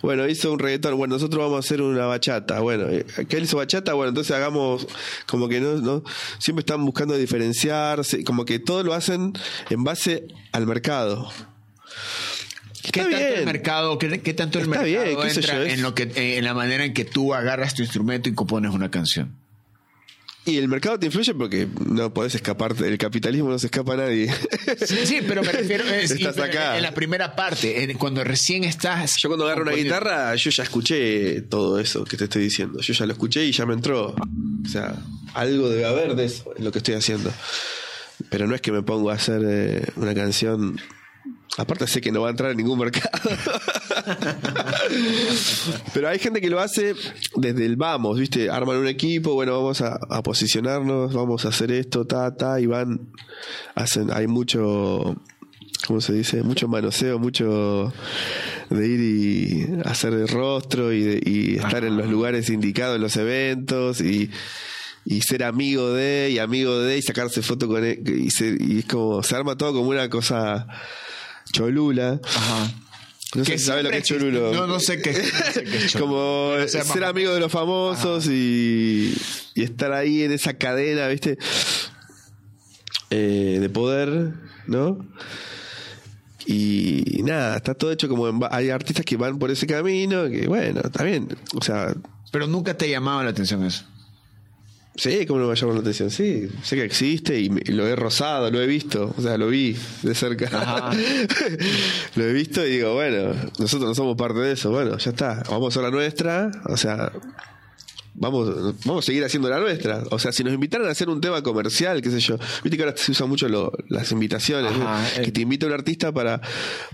Bueno, 0.02 0.28
hizo 0.28 0.52
un 0.52 0.58
reggaetón, 0.58 0.96
bueno, 0.96 1.14
nosotros 1.14 1.42
vamos 1.42 1.56
a 1.56 1.60
hacer 1.60 1.82
una 1.82 2.06
bachata, 2.06 2.60
bueno, 2.60 2.88
eh, 2.88 3.04
¿qué 3.28 3.36
él 3.36 3.44
hizo 3.44 3.56
bachata? 3.56 3.94
Bueno, 3.94 4.10
entonces 4.10 4.34
hagamos 4.36 4.86
como 5.26 5.48
que 5.48 5.60
no, 5.60 5.74
no, 5.76 6.02
siempre 6.38 6.60
están 6.60 6.84
buscando 6.84 7.16
diferenciarse, 7.16 8.24
como 8.24 8.44
que 8.44 8.58
todo 8.58 8.82
lo 8.82 8.94
hacen 8.94 9.32
en 9.70 9.84
base 9.84 10.26
al 10.52 10.66
mercado. 10.66 11.30
¿Qué 12.82 13.00
tanto 13.00 13.16
el 13.16 13.32
bien. 13.34 13.44
mercado, 13.44 13.98
qué, 13.98 14.20
qué 14.20 14.34
tanto 14.34 14.58
el 14.58 14.64
Está 14.64 14.82
mercado 14.82 15.04
bien, 15.04 15.28
entra 15.28 15.54
yo, 15.54 15.62
en 15.64 15.82
lo 15.82 15.94
que, 15.94 16.36
en 16.38 16.44
la 16.44 16.52
manera 16.52 16.84
en 16.84 16.92
que 16.92 17.04
tú 17.04 17.32
agarras 17.32 17.74
tu 17.74 17.82
instrumento 17.82 18.28
y 18.28 18.34
compones 18.34 18.72
una 18.72 18.90
canción? 18.90 19.41
Y 20.44 20.56
el 20.58 20.66
mercado 20.66 20.98
te 20.98 21.06
influye 21.06 21.34
porque 21.34 21.68
no 21.86 22.12
podés 22.12 22.34
escaparte, 22.34 22.82
del 22.82 22.98
capitalismo 22.98 23.48
no 23.50 23.58
se 23.60 23.66
escapa 23.68 23.96
nadie. 23.96 24.28
Sí, 24.84 24.96
sí, 25.06 25.20
pero 25.26 25.42
me 25.44 25.52
refiero 25.52 25.84
es- 25.88 26.10
Estás 26.10 26.34
pero 26.34 26.46
acá. 26.46 26.76
en 26.76 26.82
la 26.82 26.92
primera 26.92 27.36
parte, 27.36 27.84
en- 27.84 27.96
cuando 27.96 28.24
recién 28.24 28.64
estás. 28.64 29.16
Yo 29.22 29.28
cuando 29.28 29.44
agarro 29.46 29.62
una 29.62 29.72
guitarra, 29.72 30.34
yo 30.34 30.50
ya 30.50 30.64
escuché 30.64 31.42
todo 31.42 31.78
eso 31.78 32.02
que 32.04 32.16
te 32.16 32.24
estoy 32.24 32.42
diciendo. 32.42 32.80
Yo 32.80 32.92
ya 32.92 33.06
lo 33.06 33.12
escuché 33.12 33.44
y 33.44 33.52
ya 33.52 33.66
me 33.66 33.74
entró. 33.74 34.16
O 34.64 34.68
sea, 34.68 34.96
algo 35.34 35.68
debe 35.68 35.84
haber 35.84 36.16
de 36.16 36.24
eso 36.24 36.52
en 36.56 36.64
lo 36.64 36.72
que 36.72 36.78
estoy 36.78 36.94
haciendo. 36.94 37.32
Pero 38.28 38.48
no 38.48 38.54
es 38.56 38.60
que 38.60 38.72
me 38.72 38.82
pongo 38.82 39.10
a 39.10 39.14
hacer 39.14 39.42
eh, 39.44 39.84
una 39.96 40.12
canción. 40.14 40.80
Aparte 41.58 41.86
sé 41.86 42.00
que 42.00 42.10
no 42.10 42.22
va 42.22 42.28
a 42.28 42.30
entrar 42.30 42.50
en 42.50 42.56
ningún 42.56 42.78
mercado. 42.78 43.10
Pero 45.94 46.08
hay 46.08 46.18
gente 46.18 46.40
que 46.40 46.50
lo 46.50 46.60
hace 46.60 46.94
desde 47.36 47.66
el 47.66 47.76
vamos, 47.76 48.18
¿viste? 48.18 48.50
Arman 48.50 48.78
un 48.78 48.88
equipo, 48.88 49.34
bueno, 49.34 49.52
vamos 49.52 49.80
a, 49.82 49.98
a 50.10 50.22
posicionarnos, 50.22 51.12
vamos 51.12 51.44
a 51.44 51.48
hacer 51.48 51.70
esto, 51.72 52.06
ta, 52.06 52.34
ta, 52.34 52.60
y 52.60 52.66
van, 52.66 53.12
hacen, 53.74 54.10
hay 54.12 54.26
mucho, 54.26 55.16
¿cómo 55.86 56.00
se 56.00 56.14
dice? 56.14 56.42
Mucho 56.42 56.68
manoseo, 56.68 57.18
mucho 57.18 57.92
de 58.70 58.88
ir 58.88 59.00
y 59.00 59.66
hacer 59.84 60.14
el 60.14 60.28
rostro 60.28 60.92
y, 60.92 61.02
de- 61.02 61.20
y 61.24 61.56
estar 61.56 61.84
en 61.84 61.96
los 61.98 62.08
lugares 62.08 62.48
indicados 62.48 62.96
en 62.96 63.02
los 63.02 63.16
eventos 63.16 64.00
y, 64.00 64.30
y 65.04 65.20
ser 65.20 65.44
amigo 65.44 65.92
de 65.92 66.30
y 66.32 66.38
amigo 66.38 66.78
de 66.78 66.96
y 66.96 67.02
sacarse 67.02 67.42
foto 67.42 67.68
con 67.68 67.84
él 67.84 68.02
y, 68.08 68.30
se- 68.30 68.56
y 68.58 68.78
es 68.78 68.86
como 68.86 69.22
se 69.22 69.36
arma 69.36 69.56
todo 69.58 69.74
como 69.74 69.90
una 69.90 70.08
cosa 70.08 70.66
cholula 71.52 72.20
Ajá. 72.24 72.72
no 73.36 73.44
sé 73.44 73.58
si 73.58 73.64
sabes 73.64 73.84
lo 73.84 73.90
que 73.90 73.98
es 73.98 74.04
cholulo. 74.04 74.52
No, 74.52 74.66
no 74.66 74.80
sé 74.80 75.00
qué 75.00 75.10
es- 75.10 75.32
no 75.32 75.52
sé 75.52 75.64
qué 75.64 75.76
es 75.76 75.86
cholulo. 75.92 76.06
como 76.06 76.68
ser 76.68 77.04
amigo 77.04 77.32
de 77.32 77.40
los 77.40 77.52
famosos 77.52 78.26
y, 78.28 79.14
y 79.54 79.62
estar 79.62 79.92
ahí 79.92 80.22
en 80.22 80.32
esa 80.32 80.54
cadena 80.54 81.06
viste 81.08 81.38
Eh, 83.10 83.58
de 83.60 83.68
poder 83.68 84.32
no 84.66 84.98
y 86.46 87.20
nada, 87.24 87.56
está 87.58 87.74
todo 87.74 87.92
hecho 87.92 88.08
como 88.08 88.28
en 88.28 88.40
hay 88.50 88.70
artistas 88.70 89.04
que 89.04 89.16
van 89.16 89.38
por 89.38 89.50
ese 89.52 89.66
camino, 89.66 90.28
que 90.28 90.48
bueno, 90.48 90.80
está 90.84 91.04
bien. 91.04 91.28
O 91.54 91.62
sea, 91.62 91.94
Pero 92.32 92.48
nunca 92.48 92.76
te 92.76 92.90
llamaba 92.90 93.22
la 93.22 93.30
atención 93.30 93.64
eso. 93.64 93.84
Sí, 94.94 95.26
como 95.26 95.40
no 95.40 95.48
me 95.48 95.54
llama 95.54 95.74
la 95.74 95.80
atención, 95.80 96.10
sí, 96.10 96.48
sé 96.62 96.76
que 96.76 96.84
existe 96.84 97.38
y, 97.38 97.48
lo 97.48 97.86
he 97.86 97.96
rozado, 97.96 98.50
lo 98.50 98.60
he 98.60 98.66
visto, 98.66 99.14
o 99.16 99.22
sea, 99.22 99.36
lo 99.38 99.48
vi 99.48 99.76
de 100.02 100.14
cerca. 100.14 100.90
Lo 102.16 102.24
he 102.24 102.32
visto 102.32 102.64
y 102.66 102.72
digo, 102.72 102.94
bueno, 102.94 103.34
nosotros 103.58 103.88
no 103.88 103.94
somos 103.94 104.16
parte 104.16 104.40
de 104.40 104.52
eso, 104.52 104.70
bueno, 104.70 104.98
ya 104.98 105.10
está, 105.10 105.42
vamos 105.48 105.76
a 105.76 105.82
la 105.82 105.90
nuestra, 105.90 106.50
o 106.66 106.76
sea, 106.76 107.10
vamos, 108.14 108.76
vamos 108.84 109.04
a 109.04 109.06
seguir 109.06 109.24
haciendo 109.24 109.48
la 109.48 109.58
nuestra. 109.58 110.02
O 110.10 110.18
sea, 110.18 110.32
si 110.32 110.44
nos 110.44 110.52
invitaran 110.52 110.86
a 110.88 110.90
hacer 110.90 111.08
un 111.08 111.20
tema 111.20 111.42
comercial, 111.42 112.00
qué 112.02 112.10
sé 112.10 112.20
yo, 112.20 112.36
viste 112.62 112.76
que 112.76 112.82
ahora 112.84 112.96
se 112.96 113.12
usan 113.12 113.28
mucho 113.28 113.48
lo- 113.48 113.72
las 113.88 114.12
invitaciones, 114.12 114.72
Ajá, 114.72 115.02
¿no? 115.18 115.24
que 115.24 115.32
te 115.32 115.40
invita 115.40 115.66
un 115.66 115.72
artista 115.72 116.12
para, 116.12 116.40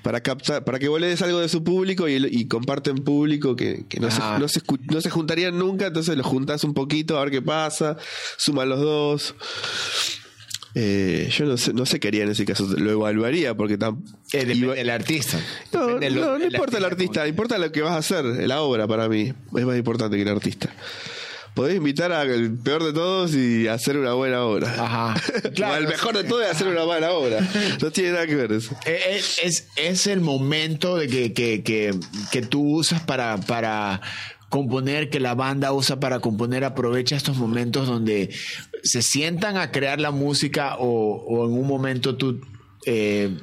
para 0.02 0.20
captar, 0.22 0.64
para 0.64 0.78
que 0.78 0.88
vos 0.88 1.00
le 1.00 1.09
des 1.09 1.22
algo 1.22 1.40
de 1.40 1.48
su 1.48 1.62
público 1.64 2.09
y, 2.09 2.14
y 2.31 2.46
comparten 2.46 2.96
público 3.04 3.57
que, 3.57 3.85
que 3.88 4.00
no, 4.00 4.11
se, 4.11 4.20
no, 4.38 4.48
se 4.48 4.61
no 4.92 5.00
se 5.00 5.11
juntarían 5.11 5.59
nunca, 5.59 5.87
entonces 5.88 6.16
los 6.16 6.26
juntás 6.26 6.64
un 6.64 6.74
poquito 6.74 7.18
a 7.18 7.22
ver 7.24 7.31
qué 7.31 7.42
pasa, 7.42 7.96
suman 8.37 8.68
los 8.68 8.81
dos. 8.81 9.35
Eh, 10.74 11.28
yo 11.37 11.44
no 11.46 11.57
sé, 11.57 11.72
no 11.72 11.87
sé 11.87 11.98
qué 11.98 12.09
haría 12.09 12.24
en 12.24 12.31
ese 12.31 12.44
caso, 12.44 12.64
lo 12.76 12.90
evaluaría 12.90 13.54
porque 13.57 13.78
tam- 13.78 14.02
Eh, 14.33 14.46
iba- 14.54 14.74
del 14.74 14.90
artista. 14.90 15.40
no, 15.72 15.98
importa 16.42 16.78
el 16.78 16.85
artista, 16.85 17.26
importa 17.26 17.59
lo 17.59 17.72
que 17.72 17.83
vas 17.83 17.92
a 17.92 17.98
hacer, 17.98 18.24
la 18.46 18.61
obra 18.61 18.87
para 18.87 19.09
mí 19.09 19.33
es 19.57 19.64
más 19.64 19.76
importante 19.76 20.16
que 20.16 20.22
el 20.22 20.28
artista. 20.28 20.68
Podés 21.54 21.76
invitar 21.76 22.12
al 22.12 22.52
peor 22.62 22.85
de 22.85 22.92
todos 22.92 23.35
y 23.35 23.66
hacer 23.66 23.96
una 23.96 24.12
buena 24.12 24.44
obra. 24.44 24.68
Ajá. 24.78 25.14
o 25.44 25.50
Claro, 25.52 25.74
al 25.74 25.88
mejor 25.88 26.16
de 26.16 26.22
todos 26.22 26.44
y 26.46 26.48
hacer 26.48 26.68
una 26.68 26.85
mala 26.85 27.11
obra. 27.12 27.40
No 27.83 27.90
tiene 27.90 28.12
nada 28.12 28.26
que 28.28 28.37
ver 28.37 28.52
eso. 28.52 28.76
Eh, 28.87 29.16
Es, 29.16 29.40
es, 29.42 29.66
es 29.74 30.07
el 30.07 30.20
momento 30.20 30.96
de 30.96 31.09
que, 31.09 31.33
que, 31.33 31.64
que, 31.64 31.98
que 32.31 32.42
tú 32.42 32.76
usas 32.76 33.00
para, 33.00 33.38
para 33.38 34.00
componer, 34.48 35.11
que 35.11 35.20
la 35.20 35.34
banda 35.34 35.72
usa 35.72 36.00
para 36.00 36.20
componer, 36.20 36.64
aprovecha 36.64 37.16
estos 37.16 37.37
momentos 37.37 37.87
donde 37.87 38.30
se 38.82 39.02
sientan 39.02 39.56
a 39.56 39.70
crear 39.70 40.00
la 40.00 40.11
música 40.11 40.76
o, 40.78 41.16
o 41.26 41.46
en 41.46 41.52
un 41.52 41.66
momento 41.66 42.16
tú 42.16 42.40
eh, 42.87 43.37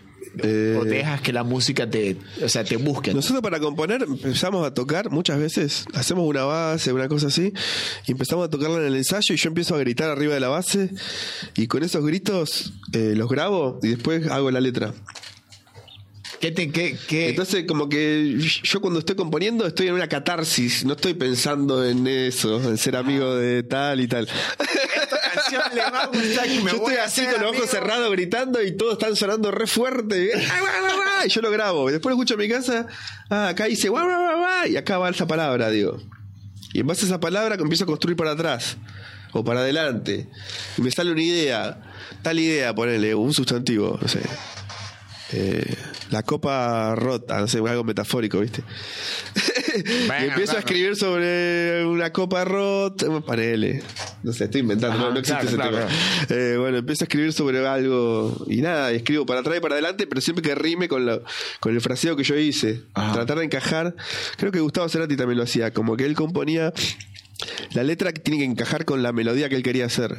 Eh, 0.44 0.78
o 0.78 0.84
dejas 0.84 1.22
que 1.22 1.32
la 1.32 1.44
música 1.44 1.90
te, 1.90 2.18
o 2.44 2.50
sea, 2.50 2.66
te 2.66 2.76
busque. 2.76 3.14
Nosotros 3.14 3.42
para 3.42 3.58
componer 3.62 4.04
empezamos 4.04 4.68
a 4.68 4.74
tocar 4.74 5.10
muchas 5.10 5.40
veces, 5.40 5.86
hacemos 5.94 6.28
una 6.28 6.44
base, 6.44 6.92
una 6.92 7.08
cosa 7.08 7.28
así, 7.28 7.54
y 8.06 8.12
empezamos 8.12 8.46
a 8.46 8.50
tocarla 8.50 8.80
en 8.80 8.88
el 8.88 8.96
ensayo 8.96 9.34
y 9.34 9.38
yo 9.38 9.48
empiezo 9.48 9.76
a 9.76 9.78
gritar 9.78 10.10
arriba 10.10 10.34
de 10.34 10.42
la 10.42 10.50
base 10.50 10.90
y 11.56 11.68
con 11.68 11.84
esos 11.84 12.06
gritos 12.06 12.74
eh, 12.92 13.14
los 13.16 13.30
grabo 13.30 13.80
y 13.82 13.88
después 13.90 14.28
hago 14.28 14.52
la 14.52 14.60
letra. 14.60 14.94
¿Qué 16.46 16.52
te, 16.52 16.70
qué, 16.70 16.96
qué- 17.08 17.30
Entonces 17.30 17.66
como 17.66 17.90
que 17.90 18.38
yo 18.64 18.80
cuando 18.80 19.00
estoy 19.00 19.16
componiendo 19.16 19.66
estoy 19.66 19.88
en 19.88 19.96
una 19.96 20.08
catarsis, 20.08 20.86
no 20.86 20.94
estoy 20.94 21.16
pensando 21.16 21.84
en 21.84 22.06
eso, 22.06 22.62
en 22.70 22.78
ser 22.78 22.96
amigo 22.98 23.34
de 23.34 23.64
tal 23.64 24.00
y 24.00 24.08
tal. 24.08 24.28
canción 25.34 25.64
le 25.74 25.82
va 25.82 26.04
a 26.04 26.06
gustar 26.06 26.48
y 26.48 26.60
me 26.62 26.72
yo 26.72 26.78
voy 26.78 26.94
estoy 26.94 27.06
así 27.26 27.34
con 27.34 27.42
los 27.42 27.56
ojos 27.58 27.68
cerrados 27.72 28.12
gritando 28.12 28.62
y 28.62 28.78
todos 28.78 28.94
están 28.94 29.16
sonando 29.16 29.50
re 29.50 29.66
fuerte. 29.66 30.34
Y 31.26 31.30
yo 31.30 31.42
lo 31.42 31.50
grabo. 31.50 31.90
Y 31.90 31.94
después 31.94 32.12
lo 32.16 32.22
escucho 32.22 32.36
en 32.36 32.40
mi 32.42 32.48
casa. 32.50 32.86
Ah, 33.32 33.48
acá 33.48 33.66
dice 33.66 33.90
guau, 33.90 34.06
guau, 34.06 34.20
guau, 34.22 34.38
guau, 34.38 34.68
y 34.68 34.78
acá 34.78 35.00
va 35.00 35.10
esa 35.10 35.26
palabra, 35.26 35.72
digo. 35.72 35.98
Y 36.74 36.82
en 36.82 36.86
base 36.86 37.06
a 37.06 37.08
esa 37.08 37.20
palabra 37.20 37.56
empiezo 37.56 37.86
a 37.86 37.88
construir 37.88 38.16
para 38.16 38.34
atrás 38.34 38.78
o 39.32 39.44
para 39.44 39.62
adelante. 39.62 40.28
Y 40.78 40.82
me 40.84 40.92
sale 40.92 41.12
una 41.12 41.24
idea. 41.24 41.82
Tal 42.22 42.38
idea, 42.38 42.76
ponele, 42.76 43.16
un 43.16 43.34
sustantivo, 43.34 43.98
no 44.00 44.08
sé. 44.08 44.20
Eh, 45.34 45.76
la 46.12 46.22
copa 46.22 46.94
rota, 46.96 47.40
no 47.40 47.48
sé, 47.48 47.58
algo 47.58 47.84
metafórico, 47.84 48.40
¿viste? 48.40 48.62
y 49.76 49.80
empiezo 49.80 50.32
claro. 50.44 50.58
a 50.58 50.60
escribir 50.60 50.96
sobre 50.96 51.84
una 51.86 52.12
copa 52.14 52.46
rota, 52.46 53.08
panele. 53.26 53.82
No 54.22 54.32
sé, 54.34 54.44
estoy 54.46 54.62
inventando, 54.62 54.96
Ajá, 54.98 55.06
no, 55.08 55.14
no 55.14 55.20
existe 55.20 55.48
claro, 55.48 55.78
ese 55.78 55.88
claro, 55.88 55.88
tema. 56.28 56.40
Eh, 56.42 56.58
bueno, 56.58 56.78
empiezo 56.78 57.04
a 57.04 57.08
escribir 57.08 57.34
sobre 57.34 57.66
algo 57.68 58.46
y 58.48 58.58
nada, 58.62 58.94
y 58.94 58.98
escribo 58.98 59.26
para 59.26 59.40
atrás 59.40 59.58
y 59.58 59.62
para 59.62 59.74
adelante, 59.76 60.06
pero 60.06 60.22
siempre 60.22 60.44
que 60.44 60.54
rime 60.54 60.88
con, 60.88 61.06
la- 61.08 61.22
con 61.60 61.74
el 61.74 61.82
fraseo 61.82 62.16
que 62.16 62.24
yo 62.24 62.36
hice. 62.36 62.84
Ajá. 62.94 63.14
Tratar 63.14 63.40
de 63.40 63.46
encajar. 63.46 63.96
Creo 64.38 64.52
que 64.52 64.60
Gustavo 64.60 64.88
Cerati 64.90 65.18
también 65.18 65.38
lo 65.40 65.44
hacía, 65.44 65.74
como 65.74 65.98
que 65.98 66.06
él 66.06 66.14
componía 66.16 66.72
la 67.74 67.84
letra 67.84 68.14
que 68.14 68.22
tiene 68.22 68.40
que 68.40 68.46
encajar 68.46 68.86
con 68.86 69.02
la 69.02 69.12
melodía 69.12 69.50
que 69.50 69.56
él 69.56 69.64
quería 69.64 69.86
hacer. 69.88 70.16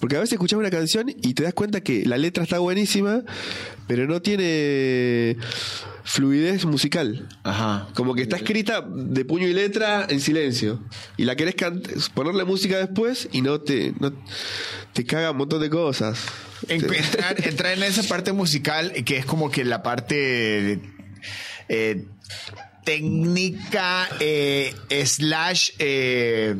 Porque 0.00 0.16
a 0.16 0.20
veces 0.20 0.32
escuchas 0.34 0.58
una 0.58 0.70
canción 0.70 1.10
y 1.10 1.34
te 1.34 1.42
das 1.42 1.52
cuenta 1.54 1.82
que 1.82 2.04
la 2.06 2.16
letra 2.16 2.42
está 2.42 2.58
buenísima, 2.58 3.22
pero 3.86 4.06
no 4.06 4.22
tiene 4.22 5.36
fluidez 6.04 6.64
musical. 6.64 7.28
Ajá. 7.44 7.88
Como 7.94 8.14
que 8.14 8.22
está 8.22 8.36
escrita 8.36 8.80
de 8.82 9.24
puño 9.26 9.46
y 9.46 9.52
letra 9.52 10.06
en 10.08 10.20
silencio. 10.20 10.82
Y 11.18 11.24
la 11.24 11.36
querés 11.36 11.54
ponerle 12.14 12.44
música 12.44 12.78
después 12.78 13.28
y 13.30 13.42
no 13.42 13.60
te, 13.60 13.92
no, 14.00 14.12
te 14.94 15.04
caga 15.04 15.32
un 15.32 15.36
montón 15.36 15.60
de 15.60 15.68
cosas. 15.68 16.18
En- 16.68 16.86
Te- 16.86 16.98
entrar, 16.98 17.46
entrar 17.46 17.72
en 17.76 17.82
esa 17.82 18.02
parte 18.04 18.32
musical 18.32 18.92
que 19.04 19.18
es 19.18 19.26
como 19.26 19.50
que 19.50 19.64
la 19.64 19.82
parte 19.82 20.80
eh, 21.68 22.04
técnica 22.84 24.08
eh, 24.18 24.74
slash 25.04 25.70
eh, 25.78 26.56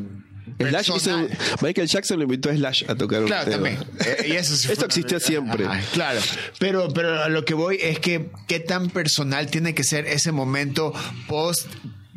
Slash 0.68 0.90
hizo-. 0.90 1.29
Michael 1.62 1.88
Jackson 1.88 2.18
le 2.18 2.25
invitó 2.25 2.51
a 2.51 2.55
Slash 2.55 2.85
a 2.88 2.94
tocar 2.94 3.20
un 3.20 3.27
Claro, 3.27 3.51
tema. 3.51 3.68
también. 3.70 3.79
Eh, 4.05 4.27
y 4.29 4.33
eso 4.33 4.55
sí 4.57 4.66
Esto 4.70 4.81
fue- 4.81 4.87
existió 4.87 5.18
siempre. 5.20 5.64
Ajá, 5.64 5.81
claro. 5.92 6.20
Pero, 6.59 6.88
pero 6.92 7.23
a 7.23 7.29
lo 7.29 7.44
que 7.44 7.55
voy 7.55 7.79
es 7.81 7.99
que 7.99 8.31
qué 8.46 8.61
tan 8.61 8.90
personal 8.90 9.49
tiene 9.51 9.75
que 9.75 9.85
ser 9.85 10.07
ese 10.07 10.33
momento 10.33 10.92
post 11.29 11.66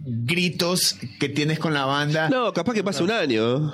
gritos 0.05 0.95
que 1.19 1.29
tienes 1.29 1.59
con 1.59 1.73
la 1.73 1.85
banda. 1.85 2.29
No, 2.29 2.51
capaz 2.53 2.73
que 2.73 2.83
pasa 2.83 3.03
un 3.03 3.11
año. 3.11 3.73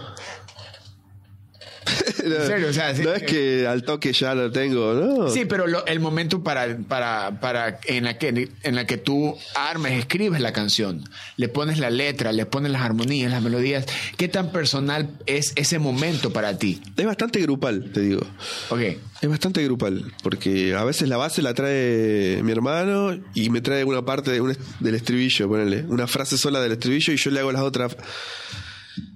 no, 2.25 2.45
serio, 2.45 2.67
o 2.69 2.73
sea, 2.73 2.95
sí. 2.95 3.01
no 3.03 3.13
es 3.13 3.23
que 3.23 3.65
al 3.67 3.83
toque 3.83 4.13
ya 4.13 4.35
lo 4.35 4.51
tengo, 4.51 4.93
¿no? 4.93 5.29
Sí, 5.29 5.45
pero 5.45 5.67
lo- 5.67 5.85
el 5.85 5.99
momento 5.99 6.43
para, 6.43 6.77
para, 6.87 7.39
para 7.39 7.79
en 7.85 8.03
la 8.05 8.17
que 8.17 8.49
en 8.63 8.75
la 8.75 8.85
que 8.85 8.97
tú 8.97 9.35
armes, 9.55 9.97
escribes 9.99 10.41
la 10.41 10.53
canción, 10.53 11.03
le 11.37 11.47
pones 11.49 11.79
la 11.79 11.89
letra, 11.89 12.31
le 12.31 12.45
pones 12.45 12.71
las 12.71 12.81
armonías, 12.81 13.31
las 13.31 13.41
melodías, 13.41 13.85
¿qué 14.17 14.27
tan 14.27 14.51
personal 14.51 15.09
es 15.25 15.53
ese 15.55 15.79
momento 15.79 16.31
para 16.31 16.57
ti? 16.57 16.81
Es 16.97 17.05
bastante 17.05 17.39
grupal, 17.41 17.91
te 17.93 18.01
digo. 18.01 18.21
Ok. 18.69 18.81
Es 19.21 19.27
bastante 19.29 19.61
grupal, 19.65 20.13
porque 20.23 20.73
a 20.75 20.83
veces 20.85 21.09
la 21.09 21.17
base 21.17 21.41
la 21.41 21.53
trae 21.53 22.39
mi 22.41 22.53
hermano 22.53 23.19
y 23.33 23.49
me 23.49 23.59
trae 23.59 23.83
una 23.83 24.05
parte 24.05 24.31
de 24.31 24.39
un 24.39 24.55
del 24.79 24.95
estribillo, 24.95 25.49
ponele, 25.49 25.83
una 25.89 26.07
frase 26.07 26.37
sola 26.37 26.61
del 26.61 26.71
estribillo 26.73 27.11
y 27.11 27.17
yo 27.17 27.29
le 27.31 27.41
hago 27.41 27.51
las 27.51 27.61
otras. 27.63 27.97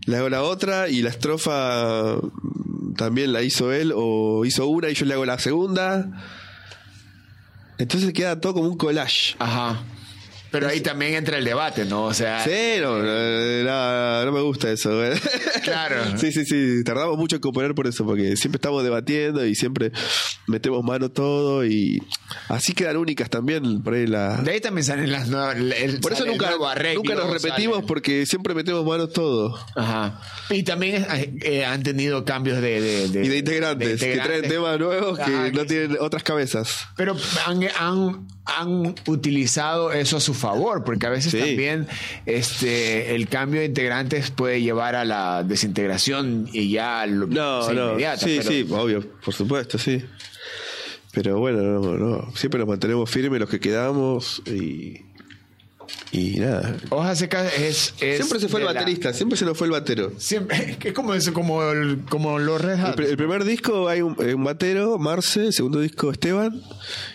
Le 0.05 0.17
hago 0.17 0.29
la 0.29 0.43
otra 0.43 0.89
y 0.89 1.01
la 1.01 1.09
estrofa 1.09 2.17
también 2.97 3.33
la 3.33 3.41
hizo 3.41 3.71
él 3.71 3.93
o 3.95 4.45
hizo 4.45 4.67
una 4.67 4.89
y 4.89 4.93
yo 4.93 5.05
le 5.05 5.13
hago 5.13 5.25
la 5.25 5.39
segunda. 5.39 6.09
Entonces 7.77 8.13
queda 8.13 8.39
todo 8.39 8.55
como 8.55 8.67
un 8.67 8.77
collage. 8.77 9.35
Ajá. 9.39 9.81
Pero 10.53 10.67
ahí 10.69 10.79
también 10.81 11.15
entra 11.15 11.37
el 11.37 11.43
debate, 11.43 11.83
¿no? 11.83 12.05
O 12.05 12.13
sea, 12.13 12.43
Sí, 12.43 12.79
no, 12.79 12.99
no, 12.99 14.31
me 14.31 14.41
gusta 14.41 14.71
eso. 14.71 14.95
güey. 14.95 15.11
Claro. 15.63 16.17
Sí, 16.17 16.31
sí, 16.33 16.43
sí. 16.45 16.83
Tardamos 16.83 17.17
mucho 17.17 17.37
en 17.37 17.41
componer 17.41 17.73
por 17.73 17.87
eso, 17.87 18.05
porque 18.05 18.35
siempre 18.35 18.57
estamos 18.57 18.83
debatiendo 18.83 19.45
y 19.45 19.55
siempre 19.55 19.91
metemos 20.47 20.83
mano 20.83 21.09
todo 21.09 21.65
y 21.65 22.01
así 22.49 22.73
quedan 22.73 22.97
únicas 22.97 23.29
también 23.29 23.81
por 23.81 23.93
ahí 23.93 24.05
la. 24.05 24.37
de 24.37 24.51
ahí 24.51 24.59
también 24.61 24.83
salen 24.85 25.11
las 25.11 25.29
nuevas. 25.29 25.55
el- 25.55 25.99
Por 26.01 26.11
eso 26.13 26.25
nunca, 26.25 26.49
arreglo, 26.69 27.01
nunca 27.03 27.15
nos 27.15 27.31
repetimos 27.31 27.77
sale- 27.77 27.87
porque 27.87 28.25
siempre 28.25 28.53
metemos 28.53 28.85
mano 28.85 29.07
todo. 29.07 29.57
Ajá. 29.75 30.19
Y 30.49 30.63
también 30.63 31.05
eh, 31.09 31.33
eh, 31.41 31.65
han 31.65 31.81
tenido 31.81 32.25
cambios 32.25 32.61
de, 32.61 32.81
de, 32.81 33.07
de- 33.09 33.25
Y 33.25 33.29
de 33.29 33.37
integrantes, 33.37 33.99
de 34.01 34.13
que 34.13 34.19
traen 34.19 34.41
temas 34.43 34.77
nuevos 34.77 35.17
que 35.17 35.23
Ajá, 35.23 35.49
no 35.51 35.61
que- 35.61 35.65
tienen 35.67 35.97
otras 35.99 36.23
cabezas. 36.23 36.87
Pero 36.97 37.15
han, 37.47 37.61
han, 37.79 38.27
han 38.45 38.93
utilizado 39.07 39.93
eso 39.93 40.17
a 40.17 40.19
su 40.19 40.33
favor, 40.33 40.83
porque 40.83 41.05
a 41.07 41.09
veces 41.09 41.31
Sí. 41.31 41.39
también 41.39 41.87
este 42.25 43.15
el 43.15 43.27
cambio 43.29 43.61
de 43.61 43.67
integrantes 43.67 44.31
puede 44.31 44.61
llevar 44.61 44.95
a 44.95 45.05
la 45.05 45.43
desintegración 45.43 46.49
y 46.51 46.69
ya 46.71 47.05
lo, 47.05 47.27
No, 47.27 47.71
no. 47.71 47.91
inmediata, 47.91 48.17
sí, 48.25 48.37
pero- 48.39 48.49
sí, 48.49 48.67
obvio, 48.69 49.03
por 49.23 49.33
supuesto, 49.33 49.77
sí. 49.77 50.03
Pero 51.13 51.37
bueno, 51.39 51.61
no, 51.61 51.97
no. 51.97 52.31
Siempre 52.35 52.59
nos 52.59 52.67
mantenemos 52.67 53.09
firmes 53.09 53.39
los 53.39 53.49
que 53.49 53.59
quedamos 53.59 54.41
y. 54.47 55.01
Y 56.11 56.39
nada. 56.39 56.75
Hoja 56.89 57.15
seca 57.15 57.47
es, 57.47 57.95
es 57.99 58.17
Siempre 58.17 58.39
se 58.39 58.47
fue 58.47 58.59
el 58.59 58.67
la- 58.67 58.73
baterista, 58.73 59.13
siempre 59.13 59.35
se 59.37 59.45
nos 59.45 59.57
fue 59.57 59.65
el 59.65 59.71
batero. 59.71 60.11
siempre 60.19 60.77
que 60.77 60.87
es 60.89 60.93
como 60.93 61.13
eso, 61.15 61.33
como 61.33 61.63
el- 61.71 62.05
como 62.07 62.37
los 62.37 62.61
Red 62.61 62.79
El, 62.99 63.17
primer 63.17 63.43
disco 63.43 63.89
hay 63.89 64.01
un, 64.01 64.15
eh, 64.23 64.35
un 64.35 64.43
batero, 64.43 64.99
Marce, 64.99 65.47
el 65.47 65.53
segundo 65.53 65.79
disco 65.79 66.11
Esteban, 66.11 66.61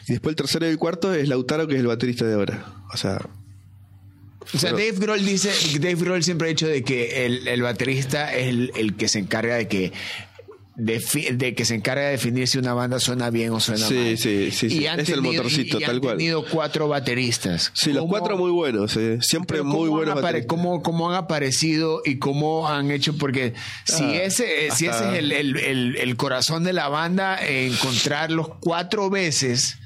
y 0.08 0.12
después 0.12 0.32
el 0.32 0.36
tercero 0.36 0.66
y 0.66 0.70
el 0.70 0.78
cuarto 0.78 1.14
es 1.14 1.28
Lautaro, 1.28 1.68
que 1.68 1.74
es 1.74 1.80
el 1.80 1.86
baterista 1.86 2.24
de 2.24 2.34
ahora. 2.34 2.66
O 2.92 2.96
sea, 2.96 3.18
O 4.52 4.58
sea, 4.58 4.70
Dave 4.72 4.92
Grohl 4.98 5.24
dice, 5.24 5.50
Dave 5.78 5.94
Grohl 5.94 6.22
siempre 6.24 6.48
ha 6.48 6.50
dicho 6.50 6.66
de 6.66 6.82
que 6.82 7.26
el, 7.26 7.46
el 7.46 7.62
baterista 7.62 8.34
es 8.34 8.48
el, 8.48 8.72
el 8.76 8.96
que 8.96 9.06
se 9.06 9.18
encarga 9.20 9.56
de 9.56 9.68
que 9.68 9.92
de 10.80 11.54
que 11.56 11.64
se 11.64 11.74
encarga 11.74 12.04
de 12.04 12.10
definir 12.12 12.46
si 12.46 12.56
una 12.56 12.72
banda 12.72 13.00
suena 13.00 13.30
bien 13.30 13.52
o 13.52 13.58
suena 13.58 13.84
Sí, 13.84 13.94
mal. 13.94 14.16
sí, 14.18 14.50
sí, 14.52 14.70
sí. 14.70 14.86
han 14.86 15.00
Es 15.00 15.08
el 15.08 15.22
motorcito, 15.22 15.78
y 15.78 15.82
tal 15.82 15.96
han 15.96 16.00
cual. 16.00 16.16
tenido 16.16 16.44
cuatro 16.44 16.86
bateristas. 16.86 17.72
sí, 17.74 17.90
los 17.92 18.02
¿Cómo- 18.02 18.10
cuatro 18.12 18.38
muy 18.38 18.52
buenos, 18.52 18.96
eh, 18.96 19.18
siempre 19.20 19.62
muy 19.62 19.88
buenos 19.88 20.14
bateristas. 20.22 20.46
cómo, 20.48 20.80
cómo 20.82 21.10
han 21.10 21.16
aparecido 21.16 22.00
y 22.04 22.18
cómo 22.18 22.68
han 22.68 22.92
hecho? 22.92 23.18
Porque 23.18 23.54
si 23.84 24.04
Ah, 24.04 24.22
ese, 24.22 24.70
si 24.70 24.86
ese 24.86 25.10
es 25.12 25.18
el, 25.18 25.32
el- 25.32 25.56
el- 25.56 25.96
el 25.96 26.16
corazón 26.16 26.62
de 26.62 26.72
la 26.72 26.88
banda, 26.88 27.36
encontrarlos 27.44 28.48
cuatro 28.60 29.10
veces 29.10 29.78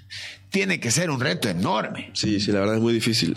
tiene 0.50 0.78
que 0.78 0.90
ser 0.90 1.10
un 1.10 1.20
reto 1.20 1.48
enorme 1.48 2.10
Sí, 2.12 2.38
sí, 2.38 2.52
la 2.52 2.60
verdad 2.60 2.76
es 2.76 2.82
muy 2.82 2.92
difícil. 2.92 3.34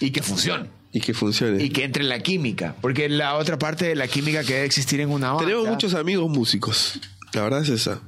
y 0.00 0.10
que 0.10 0.22
funcione. 0.22 0.70
Y 0.92 1.00
que 1.00 1.12
funcione. 1.12 1.62
Y 1.62 1.70
que 1.70 1.84
entre 1.84 2.02
la 2.04 2.20
química, 2.20 2.74
porque 2.80 3.08
la 3.08 3.36
otra 3.36 3.58
parte 3.58 3.86
de 3.86 3.94
la 3.94 4.08
química 4.08 4.42
que 4.42 4.54
debe 4.54 4.66
existir 4.66 5.00
en 5.00 5.10
una 5.10 5.32
banda. 5.32 5.44
Tenemos 5.44 5.68
muchos 5.68 5.94
amigos 5.94 6.30
músicos, 6.30 6.98
la 7.34 7.42
verdad 7.42 7.62
es 7.62 7.68
esa. 7.68 8.00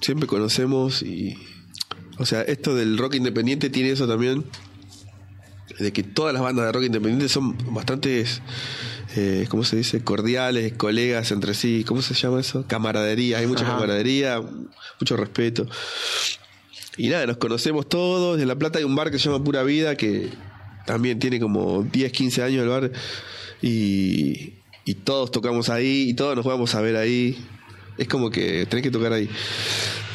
Siempre 0.00 0.26
conocemos 0.26 1.02
y... 1.02 1.36
O 2.18 2.26
sea, 2.26 2.42
esto 2.42 2.74
del 2.74 2.98
rock 2.98 3.14
independiente 3.14 3.70
tiene 3.70 3.90
eso 3.90 4.08
también, 4.08 4.44
de 5.78 5.92
que 5.92 6.02
todas 6.02 6.32
las 6.32 6.42
bandas 6.42 6.66
de 6.66 6.72
rock 6.72 6.84
independiente 6.84 7.28
son 7.28 7.56
bastante, 7.72 8.24
eh, 9.14 9.46
¿cómo 9.48 9.62
se 9.62 9.76
dice? 9.76 10.02
Cordiales, 10.02 10.72
colegas 10.72 11.30
entre 11.30 11.54
sí, 11.54 11.84
¿cómo 11.86 12.02
se 12.02 12.14
llama 12.14 12.40
eso? 12.40 12.64
Camaradería, 12.66 13.38
hay 13.38 13.46
mucha 13.46 13.64
Ajá. 13.64 13.74
camaradería, 13.74 14.42
mucho 14.98 15.16
respeto. 15.16 15.68
Y 16.96 17.08
nada, 17.08 17.26
nos 17.26 17.36
conocemos 17.36 17.88
todos. 17.88 18.40
En 18.40 18.48
La 18.48 18.56
Plata 18.56 18.80
hay 18.80 18.84
un 18.84 18.96
bar 18.96 19.12
que 19.12 19.20
se 19.20 19.26
llama 19.30 19.44
Pura 19.44 19.62
Vida, 19.62 19.94
que 19.94 20.30
también 20.88 21.18
tiene 21.18 21.38
como 21.38 21.82
10, 21.82 22.10
15 22.12 22.42
años 22.42 22.62
el 22.62 22.68
bar. 22.70 22.90
Y, 23.60 24.54
y 24.86 24.94
todos 24.94 25.30
tocamos 25.30 25.68
ahí 25.68 26.08
y 26.08 26.14
todos 26.14 26.34
nos 26.34 26.46
vamos 26.46 26.74
a 26.74 26.80
ver 26.80 26.96
ahí. 26.96 27.38
Es 27.98 28.08
como 28.08 28.30
que 28.30 28.64
tenés 28.66 28.82
que 28.84 28.90
tocar 28.90 29.12
ahí. 29.12 29.28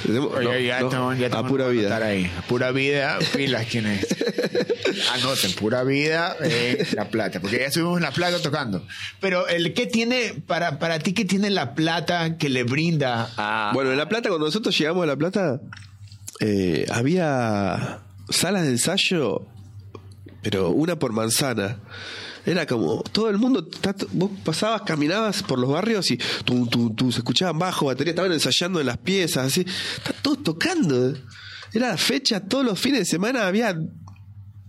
No, 0.07 0.41
ya 0.59 0.79
no, 0.79 0.87
estamos- 0.87 1.17
ya 1.17 1.25
a 1.25 1.27
estamos 1.27 1.51
pura 1.51 1.65
por 1.65 1.73
vida. 1.73 1.95
Ahí. 1.97 2.31
A 2.37 2.41
pura 2.41 2.71
vida, 2.71 3.19
pilas 3.35 3.67
quienes. 3.67 4.07
Anoten, 5.13 5.51
pura 5.53 5.83
vida, 5.83 6.35
eh, 6.43 6.87
La 6.95 7.09
Plata. 7.09 7.39
Porque 7.39 7.59
ya 7.59 7.65
estuvimos 7.67 7.97
en 7.97 8.03
La 8.03 8.11
Plata 8.11 8.41
tocando. 8.41 8.83
Pero 9.19 9.47
el 9.47 9.73
¿qué 9.73 9.85
tiene, 9.85 10.33
para, 10.47 10.79
para 10.79 10.97
ti, 10.99 11.13
qué 11.13 11.25
tiene 11.25 11.49
La 11.51 11.75
Plata 11.75 12.37
que 12.37 12.49
le 12.49 12.63
brinda 12.63 13.29
a. 13.37 13.71
Bueno, 13.75 13.91
en 13.91 13.97
La 13.97 14.09
Plata, 14.09 14.29
cuando 14.29 14.47
nosotros 14.47 14.75
llegamos 14.77 15.03
a 15.03 15.07
La 15.07 15.15
Plata, 15.17 15.61
eh, 16.39 16.85
había 16.89 17.99
salas 18.29 18.63
de 18.63 18.69
ensayo, 18.69 19.45
pero 20.43 20.69
una 20.69 20.99
por 20.99 21.13
manzana. 21.13 21.79
Era 22.45 22.67
como, 22.67 23.01
todo 23.03 23.29
el 23.29 23.37
mundo, 23.37 23.65
vos 24.11 24.31
pasabas, 24.43 24.81
caminabas 24.81 25.41
por 25.41 25.57
los 25.57 25.69
barrios 25.69 26.11
y 26.11 26.19
tú, 26.43 26.67
tú, 26.67 26.93
tú, 26.93 27.09
se 27.11 27.19
escuchaban 27.19 27.57
bajo, 27.57 27.85
batería, 27.85 28.11
estaban 28.11 28.33
ensayando 28.33 28.81
en 28.81 28.87
las 28.87 28.97
piezas, 28.97 29.47
así, 29.47 29.65
está 29.97 30.11
todos 30.21 30.43
tocando. 30.43 31.15
Era 31.71 31.87
la 31.87 31.97
fecha, 31.97 32.41
todos 32.41 32.65
los 32.65 32.79
fines 32.79 32.99
de 32.99 33.05
semana 33.05 33.47
había 33.47 33.75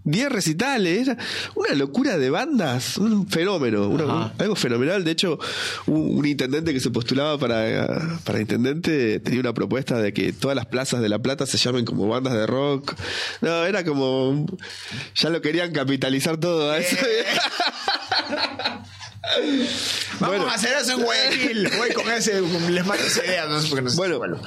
10 0.05 0.29
recitales, 0.31 1.09
era 1.09 1.17
una 1.55 1.75
locura 1.75 2.19
de 2.19 2.29
bandas, 2.31 2.99
un 2.99 3.27
fenómeno, 3.29 3.89
una- 3.89 4.05
Ajá. 4.05 4.15
un- 4.37 4.43
algo 4.43 4.55
fenomenal. 4.57 5.03
De 5.05 5.11
hecho, 5.13 5.39
un, 5.87 6.19
un 6.19 6.27
intendente 6.27 6.73
que 6.73 6.81
se 6.81 6.91
postulaba 6.91 7.39
para, 7.39 8.19
para 8.25 8.41
intendente 8.41 9.19
tenía 9.21 9.41
una 9.41 9.55
propuesta 9.55 9.99
de 9.99 10.13
que 10.13 10.33
todas 10.33 10.55
las 10.55 10.67
plazas 10.67 11.01
de 11.01 11.09
La 11.09 11.19
Plata 11.21 11.47
se 11.47 11.57
llamen 11.59 11.85
como 11.85 12.07
bandas 12.09 12.35
de 12.35 12.47
rock. 12.47 12.95
No, 13.41 13.65
era 13.65 13.85
como. 13.85 14.47
Ya 15.17 15.31
lo 15.31 15.41
querían 15.41 15.73
capitalizar 15.73 16.37
todo 16.37 16.71
a 16.71 16.79
eso. 16.79 16.97
Vamos 20.21 20.37
bueno. 20.37 20.47
a 20.49 20.55
hacer 20.55 20.75
eso 20.81 20.93
en 20.93 21.03
Guayaquil. 21.03 21.71
Voy 21.79 21.91
con 21.93 22.11
ese, 22.11 22.41
les 22.71 22.87
mando 22.87 23.05
esa 23.05 23.25
idea, 23.25 23.47
no 23.47 23.61
sé 23.61 23.69
por 23.69 23.79
qué 23.79 23.83
no 23.85 23.91
sé. 23.91 23.97
Bueno, 23.97 24.41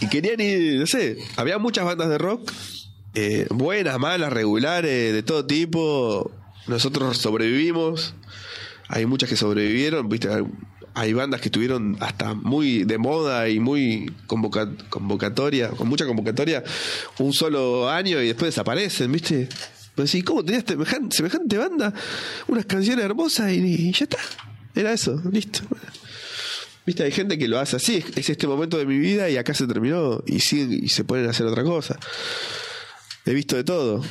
y 0.00 0.08
querían 0.08 0.40
ir, 0.40 0.80
no 0.80 0.86
sé, 0.86 1.18
había 1.36 1.58
muchas 1.58 1.84
bandas 1.84 2.08
de 2.08 2.18
rock, 2.18 2.50
eh, 3.14 3.46
buenas, 3.50 3.98
malas, 3.98 4.32
regulares, 4.32 5.12
de 5.12 5.22
todo 5.22 5.44
tipo. 5.46 6.30
Nosotros 6.66 7.18
sobrevivimos, 7.18 8.14
hay 8.88 9.06
muchas 9.06 9.28
que 9.28 9.36
sobrevivieron, 9.36 10.08
viste, 10.08 10.28
hay, 10.94 11.12
bandas 11.12 11.40
que 11.40 11.48
estuvieron 11.48 11.96
hasta 12.00 12.34
muy 12.34 12.84
de 12.84 12.98
moda 12.98 13.48
y 13.48 13.58
muy 13.58 14.12
convoca- 14.26 14.70
convocatoria, 14.88 15.70
con 15.70 15.88
mucha 15.88 16.06
convocatoria, 16.06 16.62
un 17.18 17.32
solo 17.32 17.90
año 17.90 18.20
y 18.22 18.28
después 18.28 18.50
desaparecen, 18.54 19.10
viste. 19.10 19.48
Pues 19.94 20.10
sí, 20.10 20.22
¿cómo 20.22 20.42
tenías 20.44 20.64
semejante, 20.66 21.16
semejante 21.16 21.58
banda? 21.58 21.92
Unas 22.48 22.64
canciones 22.64 23.04
hermosas 23.04 23.52
y, 23.52 23.92
ya 23.92 24.04
está. 24.04 24.18
Era 24.74 24.92
eso, 24.92 25.20
listo. 25.30 25.60
Viste, 26.86 27.02
hay 27.02 27.12
gente 27.12 27.36
que 27.36 27.46
lo 27.46 27.58
hace 27.58 27.76
así, 27.76 27.96
es, 27.96 28.16
es 28.16 28.30
este 28.30 28.46
momento 28.46 28.78
de 28.78 28.86
mi 28.86 28.98
vida 28.98 29.28
y 29.28 29.36
acá 29.36 29.52
se 29.52 29.66
terminó 29.66 30.22
y 30.26 30.40
siguen 30.40 30.72
y 30.72 30.88
se 30.88 31.04
a 31.04 31.30
hacer 31.30 31.46
otra 31.46 31.62
cosa. 31.62 31.98
He 33.26 33.34
visto 33.34 33.56
de 33.56 33.64
todo. 33.64 34.02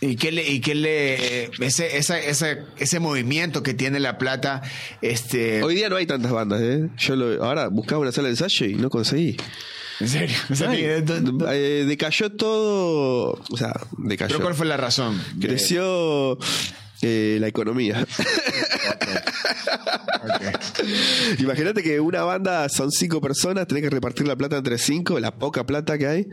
¿Y 0.00 0.16
qué 0.16 0.30
le, 0.30 0.46
y 0.46 0.60
qué 0.60 0.74
le, 0.74 1.44
ese, 1.64 1.96
esa, 1.96 2.18
esa, 2.20 2.48
ese 2.76 3.00
movimiento 3.00 3.62
que 3.62 3.72
tiene 3.72 3.98
La 3.98 4.18
Plata, 4.18 4.60
este, 5.00 5.62
Hoy 5.62 5.74
día 5.74 5.88
no 5.88 5.96
hay 5.96 6.04
tantas 6.06 6.32
bandas, 6.32 6.60
¿eh? 6.60 6.88
Yo 6.98 7.16
lo- 7.16 7.42
ahora 7.42 7.68
buscaba 7.68 8.02
una 8.02 8.12
sala 8.12 8.28
de 8.28 8.32
ensayo 8.32 8.66
y 8.66 8.74
no 8.74 8.90
conseguí. 8.90 9.38
en 10.00 10.08
serio, 10.08 10.36
o 10.50 10.54
sea, 10.54 10.68
Ay, 10.70 10.78
que- 10.82 11.04
eh, 11.48 11.84
decayó 11.86 12.30
todo, 12.32 13.40
o 13.50 13.56
sea, 13.56 13.72
decayó. 13.96 14.28
pero 14.28 14.40
¿cuál 14.42 14.54
fue 14.54 14.66
la 14.66 14.76
razón? 14.76 15.18
Creció 15.40 16.38
eh, 17.00 17.38
la 17.40 17.48
economía. 17.48 18.06
Imagínate 21.38 21.82
que 21.82 22.00
una 22.00 22.22
banda 22.22 22.68
son 22.68 22.90
cinco 22.90 23.20
personas, 23.20 23.66
tenés 23.66 23.82
que 23.84 23.90
repartir 23.90 24.26
la 24.28 24.36
plata 24.36 24.56
entre 24.58 24.78
cinco, 24.78 25.18
la 25.20 25.34
poca 25.38 25.64
plata 25.64 25.96
que 25.98 26.06
hay. 26.06 26.26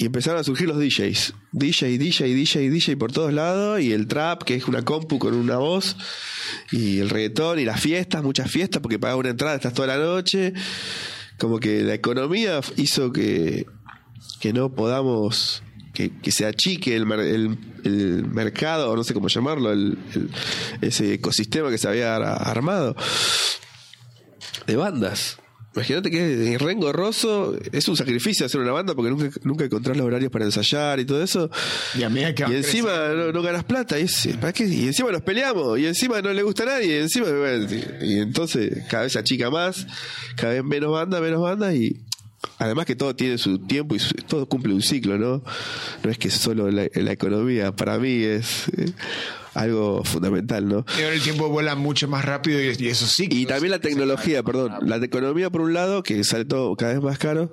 Y 0.00 0.06
empezaron 0.06 0.40
a 0.40 0.44
surgir 0.44 0.66
los 0.66 0.78
DJs. 0.78 1.34
DJ, 1.52 1.98
DJ, 1.98 2.34
DJ, 2.34 2.70
DJ 2.70 2.96
por 2.96 3.12
todos 3.12 3.34
lados. 3.34 3.82
Y 3.82 3.92
el 3.92 4.06
trap, 4.06 4.44
que 4.44 4.54
es 4.54 4.66
una 4.66 4.82
compu 4.82 5.18
con 5.18 5.34
una 5.34 5.58
voz. 5.58 5.94
Y 6.72 7.00
el 7.00 7.10
reggaetón 7.10 7.58
y 7.58 7.66
las 7.66 7.82
fiestas, 7.82 8.22
muchas 8.22 8.50
fiestas, 8.50 8.80
porque 8.80 8.98
pagas 8.98 9.18
una 9.18 9.28
entrada, 9.28 9.56
estás 9.56 9.74
toda 9.74 9.88
la 9.88 9.98
noche. 9.98 10.54
Como 11.38 11.58
que 11.60 11.82
la 11.82 11.92
economía 11.92 12.60
hizo 12.78 13.12
que, 13.12 13.66
que 14.40 14.54
no 14.54 14.72
podamos. 14.74 15.62
Que, 15.92 16.10
que 16.22 16.32
se 16.32 16.46
achique 16.46 16.96
el, 16.96 17.02
el, 17.12 17.58
el 17.84 18.24
mercado, 18.24 18.96
no 18.96 19.04
sé 19.04 19.12
cómo 19.12 19.28
llamarlo, 19.28 19.70
el- 19.70 19.98
el- 20.14 20.30
ese 20.80 21.12
ecosistema 21.12 21.68
que 21.68 21.76
se 21.78 21.88
había 21.88 22.16
ar- 22.16 22.48
armado 22.48 22.96
de 24.66 24.76
bandas. 24.76 25.39
Imagínate 25.74 26.10
que 26.10 26.52
en 26.52 26.58
Rengo 26.58 26.92
Rosso 26.92 27.56
es 27.70 27.86
un 27.86 27.96
sacrificio 27.96 28.44
hacer 28.44 28.60
una 28.60 28.72
banda 28.72 28.94
porque 28.94 29.10
nunca, 29.10 29.30
nunca 29.44 29.64
encontrás 29.64 29.96
los 29.96 30.04
horarios 30.04 30.30
para 30.32 30.44
ensayar 30.44 30.98
y 30.98 31.04
todo 31.04 31.22
eso. 31.22 31.48
Y 31.96 32.02
a 32.02 32.08
que 32.34 32.44
Y 32.48 32.56
encima 32.56 32.90
no, 33.14 33.30
no 33.32 33.40
ganas 33.42 33.62
plata. 33.64 33.96
Y, 33.98 34.02
es- 34.02 34.28
¿para 34.40 34.52
qué? 34.52 34.64
y 34.64 34.86
encima 34.88 35.12
nos 35.12 35.22
peleamos. 35.22 35.78
Y 35.78 35.86
encima 35.86 36.20
no 36.22 36.32
le 36.32 36.42
gusta 36.42 36.64
a 36.64 36.66
nadie. 36.66 36.96
Y 36.96 37.00
encima. 37.02 37.26
bueno, 37.30 37.66
y, 38.00 38.04
y 38.14 38.18
entonces 38.18 38.84
cada 38.90 39.04
vez 39.04 39.12
se 39.12 39.20
achica 39.20 39.48
más. 39.50 39.86
Cada 40.36 40.54
vez 40.54 40.64
menos 40.64 40.90
banda, 40.90 41.20
menos 41.20 41.40
banda. 41.40 41.72
Y 41.72 42.00
además 42.58 42.86
que 42.86 42.96
todo 42.96 43.14
tiene 43.16 43.38
su 43.38 43.58
tiempo 43.66 43.94
y 43.94 43.98
su- 43.98 44.14
todo 44.14 44.46
cumple 44.48 44.72
un 44.74 44.82
ciclo, 44.82 45.18
¿no? 45.18 45.42
No 46.02 46.10
es 46.10 46.18
que 46.18 46.30
solo 46.30 46.70
la, 46.70 46.86
la 46.92 47.12
economía. 47.12 47.72
Para 47.74 47.98
mí 47.98 48.22
es 48.22 48.68
eh, 48.76 48.92
algo 49.54 50.04
fundamental, 50.04 50.66
¿no? 50.68 50.84
Y 50.98 51.02
ahora 51.02 51.14
el 51.14 51.20
tiempo 51.22 51.48
vuela 51.48 51.74
mucho 51.74 52.06
más 52.08 52.24
rápido 52.24 52.60
y, 52.62 52.74
y 52.78 52.88
eso 52.88 53.06
sí. 53.06 53.28
Y 53.30 53.46
también 53.46 53.72
la 53.72 53.80
tecnología, 53.80 54.42
perdón. 54.42 54.74
La 54.88 54.96
economía 54.96 55.50
por 55.50 55.60
un 55.62 55.74
lado, 55.74 56.02
que 56.02 56.22
sale 56.24 56.44
todo 56.44 56.74
cada 56.76 56.94
vez 56.94 57.02
más 57.02 57.18
caro, 57.18 57.52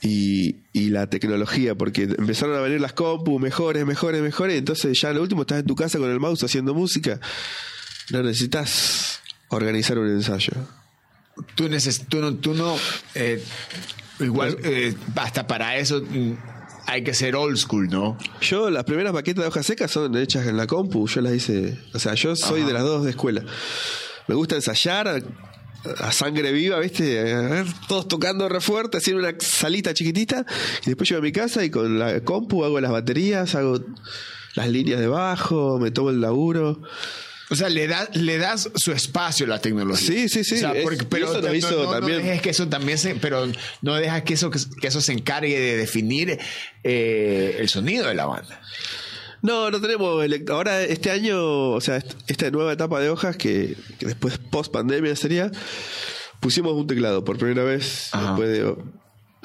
y, 0.00 0.56
y 0.72 0.90
la 0.90 1.08
tecnología, 1.08 1.74
porque 1.74 2.04
empezaron 2.04 2.56
a 2.56 2.60
venir 2.60 2.80
las 2.80 2.92
compu 2.92 3.38
mejores, 3.38 3.84
mejores, 3.84 4.22
mejores, 4.22 4.58
entonces 4.58 4.98
ya 5.00 5.12
lo 5.12 5.22
último 5.22 5.42
estás 5.42 5.60
en 5.60 5.66
tu 5.66 5.74
casa 5.74 5.98
con 5.98 6.10
el 6.10 6.20
mouse 6.20 6.44
haciendo 6.44 6.72
música. 6.74 7.20
No 8.10 8.22
necesitas 8.22 9.20
organizar 9.48 9.98
un 9.98 10.08
ensayo. 10.08 10.52
Tú, 11.56 11.68
neces 11.68 12.04
tú 12.08 12.20
no, 12.20 12.34
tú 12.36 12.54
no 12.54 12.76
eh, 13.16 13.42
igual 14.20 14.56
eh, 14.62 14.94
hasta 15.16 15.46
para 15.46 15.76
eso 15.76 16.00
mm, 16.00 16.32
hay 16.86 17.02
que 17.02 17.14
ser 17.14 17.36
old 17.36 17.56
school, 17.56 17.88
¿no? 17.88 18.18
Yo, 18.40 18.70
las 18.70 18.84
primeras 18.84 19.12
maquetas 19.12 19.44
de 19.44 19.48
hojas 19.48 19.66
secas 19.66 19.90
son 19.90 20.16
hechas 20.16 20.46
en 20.46 20.56
la 20.56 20.66
compu, 20.66 21.06
yo 21.08 21.20
las 21.20 21.34
hice. 21.34 21.78
O 21.92 21.98
sea, 21.98 22.14
yo 22.14 22.36
soy 22.36 22.62
de 22.62 22.72
las 22.72 22.82
dos 22.82 23.04
de 23.04 23.10
escuela. 23.10 23.42
Me 24.28 24.34
gusta 24.34 24.54
ensayar 24.54 25.08
a, 25.08 25.18
a 26.00 26.12
sangre 26.12 26.52
viva, 26.52 26.78
¿viste? 26.78 27.32
A 27.32 27.40
ver, 27.40 27.66
todos 27.88 28.08
tocando 28.08 28.48
re 28.48 28.60
fuerte, 28.60 28.98
haciendo 28.98 29.26
una 29.26 29.34
salita 29.38 29.94
chiquitita. 29.94 30.44
Y 30.82 30.86
después 30.86 31.08
llego 31.08 31.20
a 31.20 31.22
mi 31.22 31.32
casa 31.32 31.64
y 31.64 31.70
con 31.70 31.98
la 31.98 32.20
compu 32.20 32.64
hago 32.64 32.80
las 32.80 32.90
baterías, 32.90 33.54
hago 33.54 33.80
las 34.54 34.68
líneas 34.68 35.00
de 35.00 35.08
bajo, 35.08 35.78
me 35.78 35.90
tomo 35.90 36.10
el 36.10 36.20
laburo. 36.20 36.82
O 37.50 37.54
sea, 37.56 37.68
le 37.68 37.86
das 37.86 38.14
le 38.16 38.38
das 38.38 38.70
su 38.74 38.92
espacio 38.92 39.44
a 39.46 39.48
la 39.50 39.60
tecnología. 39.60 40.06
Sí, 40.06 40.28
sí, 40.28 40.44
sí, 40.44 40.54
O 40.54 40.58
sea, 40.58 40.72
es- 40.72 40.82
porque- 40.82 41.02
y 41.04 41.06
pero 41.06 41.26
eso 41.30 41.40
lo 41.42 41.48
no, 41.48 41.54
hizo 41.54 41.70
no- 41.72 41.84
no 41.84 41.90
también- 41.90 42.22
dejes 42.22 42.40
que 42.42 42.50
eso 42.50 42.68
también 42.68 42.96
se, 42.98 43.14
pero 43.16 43.46
no 43.82 43.94
dejas 43.96 44.22
que 44.22 44.34
eso 44.34 44.50
que 44.50 44.86
eso 44.86 45.00
se 45.00 45.12
encargue 45.12 45.58
de 45.60 45.76
definir 45.76 46.38
eh, 46.84 47.56
el 47.60 47.68
sonido 47.68 48.08
de 48.08 48.14
la 48.14 48.26
banda. 48.26 48.60
No, 49.42 49.70
no 49.70 49.78
tenemos. 49.78 50.24
Ahora, 50.48 50.82
este 50.84 51.10
año, 51.10 51.72
o 51.72 51.80
sea, 51.82 51.98
est- 51.98 52.14
esta 52.28 52.50
nueva 52.50 52.72
etapa 52.72 52.98
de 53.00 53.10
hojas 53.10 53.36
que, 53.36 53.76
que 53.98 54.06
después 54.06 54.38
post 54.38 54.72
pandemia 54.72 55.14
sería, 55.16 55.50
pusimos 56.40 56.72
un 56.72 56.86
teclado 56.86 57.24
por 57.24 57.36
primera 57.36 57.62
vez. 57.62 58.08
Ajá. 58.12 58.28
Después 58.28 58.48
de 58.48 58.64
oh, 58.64 58.82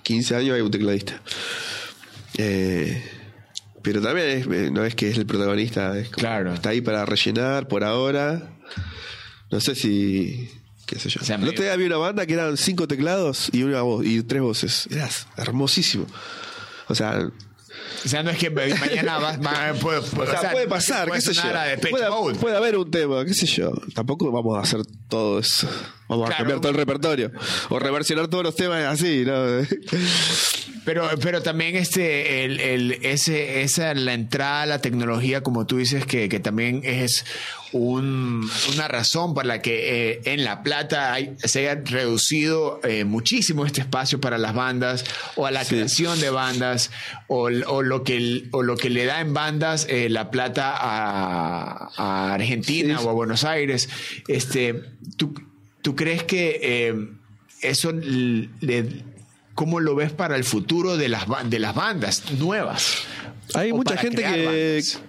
15 0.03 0.35
años 0.37 0.55
hay 0.55 0.61
un 0.61 0.71
tecladista. 0.71 1.21
Eh, 2.37 3.03
pero 3.91 4.01
también 4.01 4.27
es- 4.29 4.47
eh, 4.47 4.69
no 4.71 4.83
es 4.85 4.95
que 4.95 5.09
es 5.09 5.17
el 5.17 5.25
protagonista, 5.25 5.97
es 5.97 6.09
como- 6.09 6.17
Claro. 6.17 6.53
está 6.53 6.69
ahí 6.69 6.81
para 6.81 7.05
rellenar 7.05 7.67
por 7.67 7.83
ahora. 7.83 8.53
No 9.51 9.59
sé 9.59 9.75
si. 9.75 10.49
qué 10.85 10.97
sé 10.99 11.09
yo. 11.09 11.21
O 11.21 11.23
sea, 11.25 11.35
el 11.35 11.41
otro 11.43 11.51
medio- 11.53 11.63
día 11.63 11.73
había 11.73 11.85
una 11.87 11.97
banda 11.97 12.25
que 12.25 12.33
eran 12.33 12.57
cinco 12.57 12.87
teclados 12.87 13.49
y 13.51 13.63
una 13.63 13.81
voz 13.83 14.05
y 14.05 14.21
tres 14.23 14.41
voces. 14.41 14.87
Era 14.89 15.07
hermosísimo. 15.37 16.05
O 16.87 16.95
sea, 16.95 17.29
O 18.05 18.07
sea, 18.07 18.23
no 18.23 18.29
es 18.31 18.37
que 18.37 18.49
mañana 18.49 19.17
va, 19.19 19.37
va- 19.37 19.73
puede, 19.79 19.99
o 19.99 20.25
sea, 20.25 20.51
puede 20.51 20.67
pasar, 20.67 21.07
puede 21.07 21.19
qué 21.21 21.25
sé 21.27 21.33
yo. 21.33 21.41
puede 22.39 22.55
haber 22.57 22.77
un 22.77 22.89
tema, 22.89 23.23
qué 23.25 23.33
sé 23.33 23.45
yo. 23.45 23.71
Tampoco 23.93 24.31
vamos 24.31 24.57
a 24.57 24.61
hacer 24.61 24.81
todo 25.07 25.39
eso. 25.39 25.67
Vamos 26.09 26.25
a 26.25 26.27
Claro. 26.27 26.37
cambiar 26.39 26.59
todo 26.59 26.71
el 26.71 26.77
repertorio. 26.77 27.31
O 27.69 27.79
reversionar 27.79 28.27
todos 28.27 28.43
los 28.43 28.55
temas 28.55 28.83
así, 28.83 29.23
¿no? 29.25 29.33
Pero, 30.85 31.07
pero 31.21 31.43
también 31.43 31.75
este, 31.75 32.45
el, 32.45 32.59
el, 32.59 32.91
ese, 33.03 33.61
esa, 33.61 33.93
la 33.93 34.13
entrada 34.13 34.63
a 34.63 34.65
la 34.65 34.81
tecnología, 34.81 35.43
como 35.43 35.67
tú 35.67 35.77
dices, 35.77 36.03
que, 36.05 36.29
que 36.29 36.39
también 36.39 36.81
es 36.83 37.25
un- 37.73 38.49
una 38.73 38.87
razón 38.87 39.35
por 39.35 39.45
la 39.45 39.61
que 39.61 40.13
eh, 40.13 40.21
en 40.25 40.43
La 40.43 40.63
Plata 40.63 41.13
hay- 41.13 41.35
se 41.43 41.59
haya 41.69 41.81
reducido 41.85 42.79
eh, 42.83 43.03
muchísimo 43.03 43.67
este 43.67 43.81
espacio 43.81 44.19
para 44.19 44.39
las 44.39 44.55
bandas 44.55 45.05
o 45.35 45.45
a 45.45 45.51
la 45.51 45.63
Sí. 45.63 45.75
creación 45.75 46.19
de 46.21 46.31
bandas 46.31 46.89
o, 47.27 47.49
o 47.67 47.81
lo, 47.83 48.03
que, 48.03 48.45
o 48.51 48.63
lo 48.63 48.75
que 48.75 48.89
le 48.89 49.05
da 49.05 49.21
en 49.21 49.33
bandas 49.35 49.85
eh, 49.89 50.09
La 50.09 50.31
Plata 50.31 50.73
a, 50.75 51.89
a 51.97 52.33
Argentina 52.33 52.97
Sí. 52.97 53.05
o 53.05 53.09
a 53.09 53.13
Buenos 53.13 53.43
Aires. 53.43 53.89
Este, 54.27 54.81
¿tú, 55.17 55.35
¿Tú 55.89 55.95
crees 55.95 56.21
que 56.21 56.59
eh, 56.61 57.09
eso 57.63 57.91
le 57.91 59.03
cómo 59.55 59.79
lo 59.79 59.95
ves 59.95 60.11
para 60.11 60.35
el 60.35 60.43
futuro 60.43 60.97
de 60.97 61.09
las, 61.09 61.25
de 61.49 61.57
las 61.57 61.73
bandas 61.73 62.31
nuevas. 62.33 63.05
Hay 63.55 63.71
O 63.71 63.77
mucha 63.77 63.97
gente 63.97 64.21
que 64.21 64.45
bandas. 64.45 65.01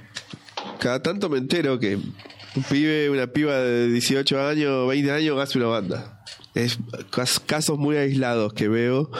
cada 0.78 1.02
tanto 1.02 1.28
me 1.28 1.36
entero 1.36 1.78
que 1.78 1.96
un 1.96 2.62
pibe, 2.70 3.10
una 3.10 3.26
piba 3.26 3.58
de 3.58 3.88
18 3.88 4.40
años, 4.48 4.88
20 4.88 5.12
años 5.12 5.38
hace 5.38 5.58
una 5.58 5.66
banda. 5.66 6.24
Es 6.54 6.78
cas- 7.10 7.40
casos 7.40 7.78
muy 7.78 7.98
aislados 7.98 8.54
que 8.54 8.68
veo 8.68 9.10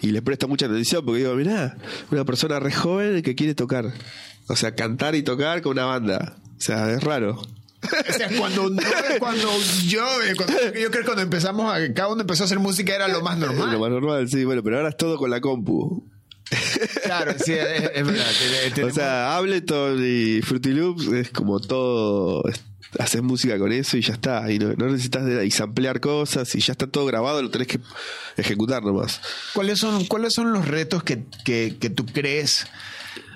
y 0.00 0.12
les 0.12 0.22
presto 0.22 0.48
mucha 0.48 0.64
atención 0.64 1.04
porque 1.04 1.18
digo, 1.20 1.34
mirá, 1.34 1.76
una 2.10 2.24
persona 2.24 2.58
re 2.58 2.72
joven 2.72 3.20
que 3.20 3.34
quiere 3.34 3.54
tocar. 3.54 3.92
O 4.48 4.56
sea, 4.56 4.74
cantar 4.74 5.14
y 5.14 5.22
tocar 5.22 5.60
con 5.60 5.72
una 5.72 5.84
banda. 5.84 6.36
O 6.56 6.60
sea, 6.62 6.90
es 6.90 7.04
raro. 7.04 7.42
O 7.82 8.12
sea, 8.12 8.28
cuando, 8.38 8.70
no- 8.70 8.82
cuando 9.18 9.48
yo, 9.86 10.04
eh, 10.22 10.34
cuando- 10.36 10.54
yo 10.74 10.90
creo 10.90 11.00
que 11.00 11.04
cuando 11.04 11.22
empezamos, 11.22 11.72
a, 11.74 11.92
cada 11.92 12.08
uno 12.08 12.20
empezó 12.22 12.44
a 12.44 12.46
hacer 12.46 12.58
música 12.58 12.94
era 12.94 13.08
lo 13.08 13.20
más 13.22 13.36
normal. 13.38 13.72
Lo 13.72 13.78
más 13.80 13.90
normal, 13.90 14.28
sí, 14.28 14.44
bueno, 14.44 14.62
pero 14.62 14.76
ahora 14.76 14.90
es 14.90 14.96
todo 14.96 15.16
con 15.16 15.30
la 15.30 15.40
compu. 15.40 16.08
Claro, 17.04 17.34
sí, 17.44 17.52
es, 17.52 17.90
es 17.94 18.06
verdad. 18.06 18.26
O 18.84 18.90
sea, 18.90 19.36
Ableton 19.36 19.98
y 20.04 20.42
Fruity 20.42 20.70
Loops 20.70 21.06
es 21.08 21.30
como 21.30 21.60
todo. 21.60 22.42
es- 22.48 22.62
Haces 22.98 23.22
música 23.22 23.58
con 23.58 23.72
eso 23.72 23.96
y 23.96 24.02
ya 24.02 24.12
está. 24.12 24.52
Y 24.52 24.58
no, 24.58 24.74
no 24.74 24.86
necesitas 24.90 25.24
de, 25.24 25.46
y 25.46 25.50
samplear 25.50 25.98
cosas 25.98 26.54
y 26.54 26.60
ya 26.60 26.72
está 26.72 26.86
todo 26.86 27.06
grabado, 27.06 27.40
lo 27.40 27.50
tenés 27.50 27.66
que 27.68 27.80
ejecutar 28.36 28.82
nomás. 28.84 29.18
¿Cuáles 29.54 29.78
son, 29.78 30.04
¿Cuáles 30.04 30.34
son 30.34 30.52
los 30.52 30.68
retos 30.68 31.02
que, 31.02 31.24
que, 31.42 31.78
que 31.80 31.88
tú 31.88 32.04
crees 32.04 32.66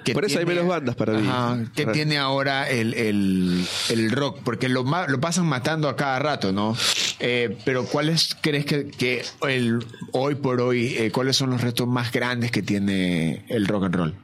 que 0.06 0.12
Por 0.14 0.24
eso 0.24 0.38
hay 0.38 0.46
menos 0.46 0.68
bandas 0.68 0.94
para 0.94 1.14
mí. 1.14 1.26
Ajá, 1.28 1.58
que 1.74 1.82
Para- 1.82 1.92
tiene 1.92 2.16
ahora 2.16 2.70
el, 2.70 2.94
el, 2.94 3.66
el 3.90 4.10
rock? 4.12 4.38
Porque 4.44 4.68
lo, 4.68 4.84
lo 4.84 5.20
pasan 5.20 5.46
matando 5.46 5.88
a 5.88 5.96
cada 5.96 6.20
rato, 6.20 6.52
¿no? 6.52 6.76
Eh, 7.18 7.58
pero 7.64 7.84
¿cuáles 7.86 8.36
crees 8.40 8.64
que, 8.64 8.86
que 8.86 9.24
el, 9.48 9.84
hoy 10.12 10.36
por 10.36 10.60
hoy, 10.60 10.94
eh, 10.96 11.10
cuáles 11.10 11.36
son 11.36 11.50
los 11.50 11.60
retos 11.60 11.88
más 11.88 12.12
grandes 12.12 12.52
que 12.52 12.62
tiene 12.62 13.44
el 13.48 13.66
rock 13.66 13.84
and 13.86 13.94
roll? 13.96 14.14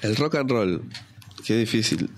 El 0.00 0.16
rock 0.16 0.36
and 0.36 0.50
roll. 0.50 0.82
Qué 1.44 1.54
difícil. 1.58 2.08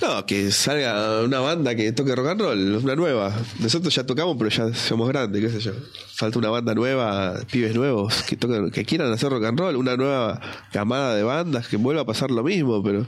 No, 0.00 0.24
que 0.26 0.52
salga 0.52 1.22
una 1.22 1.40
banda 1.40 1.74
que 1.74 1.90
toque 1.92 2.14
rock 2.14 2.28
and 2.28 2.40
roll, 2.40 2.76
una 2.84 2.94
nueva. 2.94 3.34
Nosotros 3.58 3.92
ya 3.94 4.04
tocamos, 4.06 4.36
pero 4.38 4.48
ya 4.48 4.72
somos 4.72 5.08
grandes, 5.08 5.42
qué 5.42 5.50
sé 5.50 5.60
yo. 5.60 5.72
Falta 6.14 6.38
una 6.38 6.50
banda 6.50 6.72
nueva, 6.74 7.36
pibes 7.50 7.74
nuevos 7.74 8.22
que 8.22 8.36
toquen, 8.36 8.70
que 8.70 8.84
quieran 8.84 9.12
hacer 9.12 9.30
rock 9.30 9.44
and 9.46 9.58
roll, 9.58 9.74
una 9.76 9.96
nueva 9.96 10.40
camada 10.72 11.16
de 11.16 11.24
bandas 11.24 11.66
que 11.66 11.76
vuelva 11.76 12.02
a 12.02 12.06
pasar 12.06 12.30
lo 12.30 12.44
mismo, 12.44 12.80
pero 12.82 13.06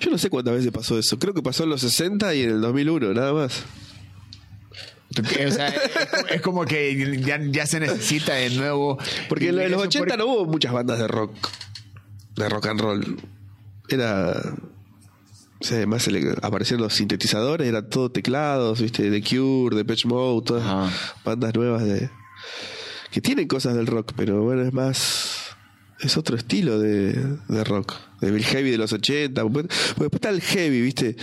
yo 0.00 0.10
no 0.10 0.18
sé 0.18 0.28
cuántas 0.28 0.54
veces 0.54 0.72
pasó 0.72 0.98
eso. 0.98 1.18
Creo 1.18 1.32
que 1.34 1.42
pasó 1.42 1.62
en 1.64 1.70
los 1.70 1.80
60 1.82 2.34
y 2.34 2.42
en 2.42 2.50
el 2.50 2.60
2001, 2.60 3.14
nada 3.14 3.32
más. 3.32 3.62
O 5.20 5.50
sea, 5.52 5.68
es, 5.68 5.86
es 6.30 6.40
como 6.40 6.64
que 6.64 7.20
ya, 7.24 7.38
ya 7.40 7.66
se 7.66 7.78
necesita 7.78 8.34
de 8.34 8.50
nuevo. 8.50 8.98
Porque 9.28 9.50
en 9.50 9.56
los 9.56 9.64
Eso 9.66 9.78
80 9.82 9.98
porque- 9.98 10.16
no 10.16 10.26
hubo 10.26 10.46
muchas 10.46 10.72
bandas 10.72 10.98
de 10.98 11.06
rock, 11.06 11.32
de 12.34 12.48
rock 12.48 12.66
and 12.66 12.80
roll. 12.80 13.16
Era. 13.88 14.54
Sea, 15.62 15.76
además 15.78 16.08
aparecían 16.42 16.80
los 16.80 16.94
sintetizadores, 16.94 17.66
era 17.68 17.88
todo 17.88 18.10
teclados, 18.10 18.80
viste, 18.80 19.08
de 19.10 19.22
Cure, 19.22 19.76
de 19.76 19.84
Pitch 19.84 20.06
Mode, 20.06 20.44
todas 20.46 20.64
Ajá. 20.64 20.90
bandas 21.24 21.54
nuevas 21.54 21.84
de. 21.84 22.10
que 23.10 23.20
tienen 23.20 23.46
cosas 23.48 23.74
del 23.76 23.86
rock, 23.86 24.12
pero 24.16 24.42
bueno, 24.42 24.62
es 24.62 24.72
más. 24.72 25.38
Es 26.00 26.16
otro 26.16 26.36
estilo 26.36 26.80
de, 26.80 27.12
de 27.48 27.62
rock. 27.64 27.94
El 28.22 28.42
heavy 28.44 28.70
de 28.72 28.78
los 28.78 28.92
80. 28.92 29.40
Porque 29.42 29.68
después 29.68 30.10
está 30.14 30.30
el 30.30 30.40
heavy, 30.40 30.80
¿viste? 30.80 31.16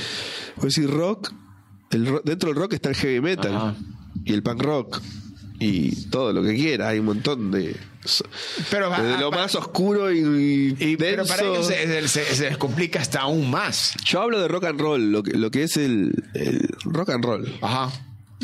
Puedes 0.56 0.76
decir 0.76 0.90
rock, 0.90 1.34
el 1.92 2.06
ro- 2.08 2.22
Dentro 2.24 2.48
del 2.50 2.58
rock 2.58 2.74
está 2.74 2.88
el 2.90 2.96
heavy 2.96 3.20
metal. 3.20 3.54
Ajá. 3.54 3.76
Y 4.24 4.32
el 4.32 4.42
punk 4.42 4.62
rock. 4.64 5.02
Y 5.60 6.06
todo 6.06 6.32
lo 6.32 6.42
que 6.44 6.56
quiera. 6.56 6.88
Hay 6.88 7.00
un 7.00 7.08
montón 7.08 7.52
de. 7.52 7.76
Pero, 8.72 8.90
lo 9.20 9.30
más 9.32 9.56
oscuro 9.56 10.12
y, 10.12 10.76
y- 10.80 10.98
pero 10.98 11.26
para 11.26 11.44
ellos 11.44 11.68
se, 11.68 12.08
se- 12.08 12.24
se 12.36 12.50
les 12.50 12.58
complica 12.58 13.00
hasta 13.02 13.22
aún 13.22 13.50
más. 13.52 13.94
Yo 14.06 14.22
hablo 14.22 14.40
de 14.40 14.48
rock 14.48 14.66
and 14.66 14.80
roll, 14.80 15.12
lo 15.12 15.22
que, 15.24 15.32
lo 15.38 15.52
que 15.52 15.64
es 15.64 15.78
el, 15.78 16.14
el 16.34 16.70
rock 16.86 17.10
and 17.10 17.24
roll. 17.26 17.58
Ajá. 17.62 17.92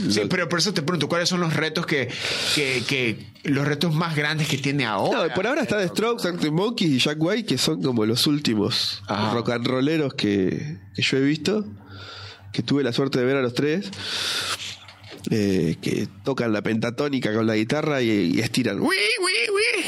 Sí, 0.09 0.23
pero 0.29 0.49
por 0.49 0.59
eso 0.59 0.73
te 0.73 0.81
pregunto, 0.81 1.07
¿cuáles 1.07 1.29
son 1.29 1.39
los 1.39 1.53
retos 1.55 1.85
que, 1.85 2.09
que, 2.53 2.83
que 2.85 3.27
los 3.45 3.65
retos 3.65 3.93
más 3.95 4.13
grandes 4.13 4.49
que 4.49 4.57
tiene 4.57 4.85
ahora? 4.85 5.27
No, 5.29 5.33
por 5.33 5.47
ahora 5.47 5.61
está 5.61 5.77
The 5.79 5.87
Strokes, 5.87 6.27
Arctic 6.27 6.51
Monkeys 6.51 6.91
y 6.91 6.99
Jack 6.99 7.15
White, 7.17 7.45
que 7.45 7.57
son 7.57 7.81
como 7.81 8.05
los 8.05 8.27
últimos 8.27 9.01
rock 9.07 9.51
and 9.51 9.65
rolleros 9.65 10.13
que, 10.15 10.79
que 10.93 11.01
yo 11.01 11.15
he 11.17 11.21
visto, 11.21 11.65
que 12.51 12.61
tuve 12.61 12.83
la 12.83 12.91
suerte 12.91 13.19
de 13.19 13.25
ver 13.25 13.37
a 13.37 13.41
los 13.41 13.53
tres, 13.53 13.89
eh, 15.31 15.75
que 15.81 16.07
tocan 16.23 16.53
la 16.53 16.61
pentatónica 16.61 17.33
con 17.33 17.47
la 17.47 17.55
guitarra 17.55 18.01
y, 18.01 18.39
estiran. 18.39 18.79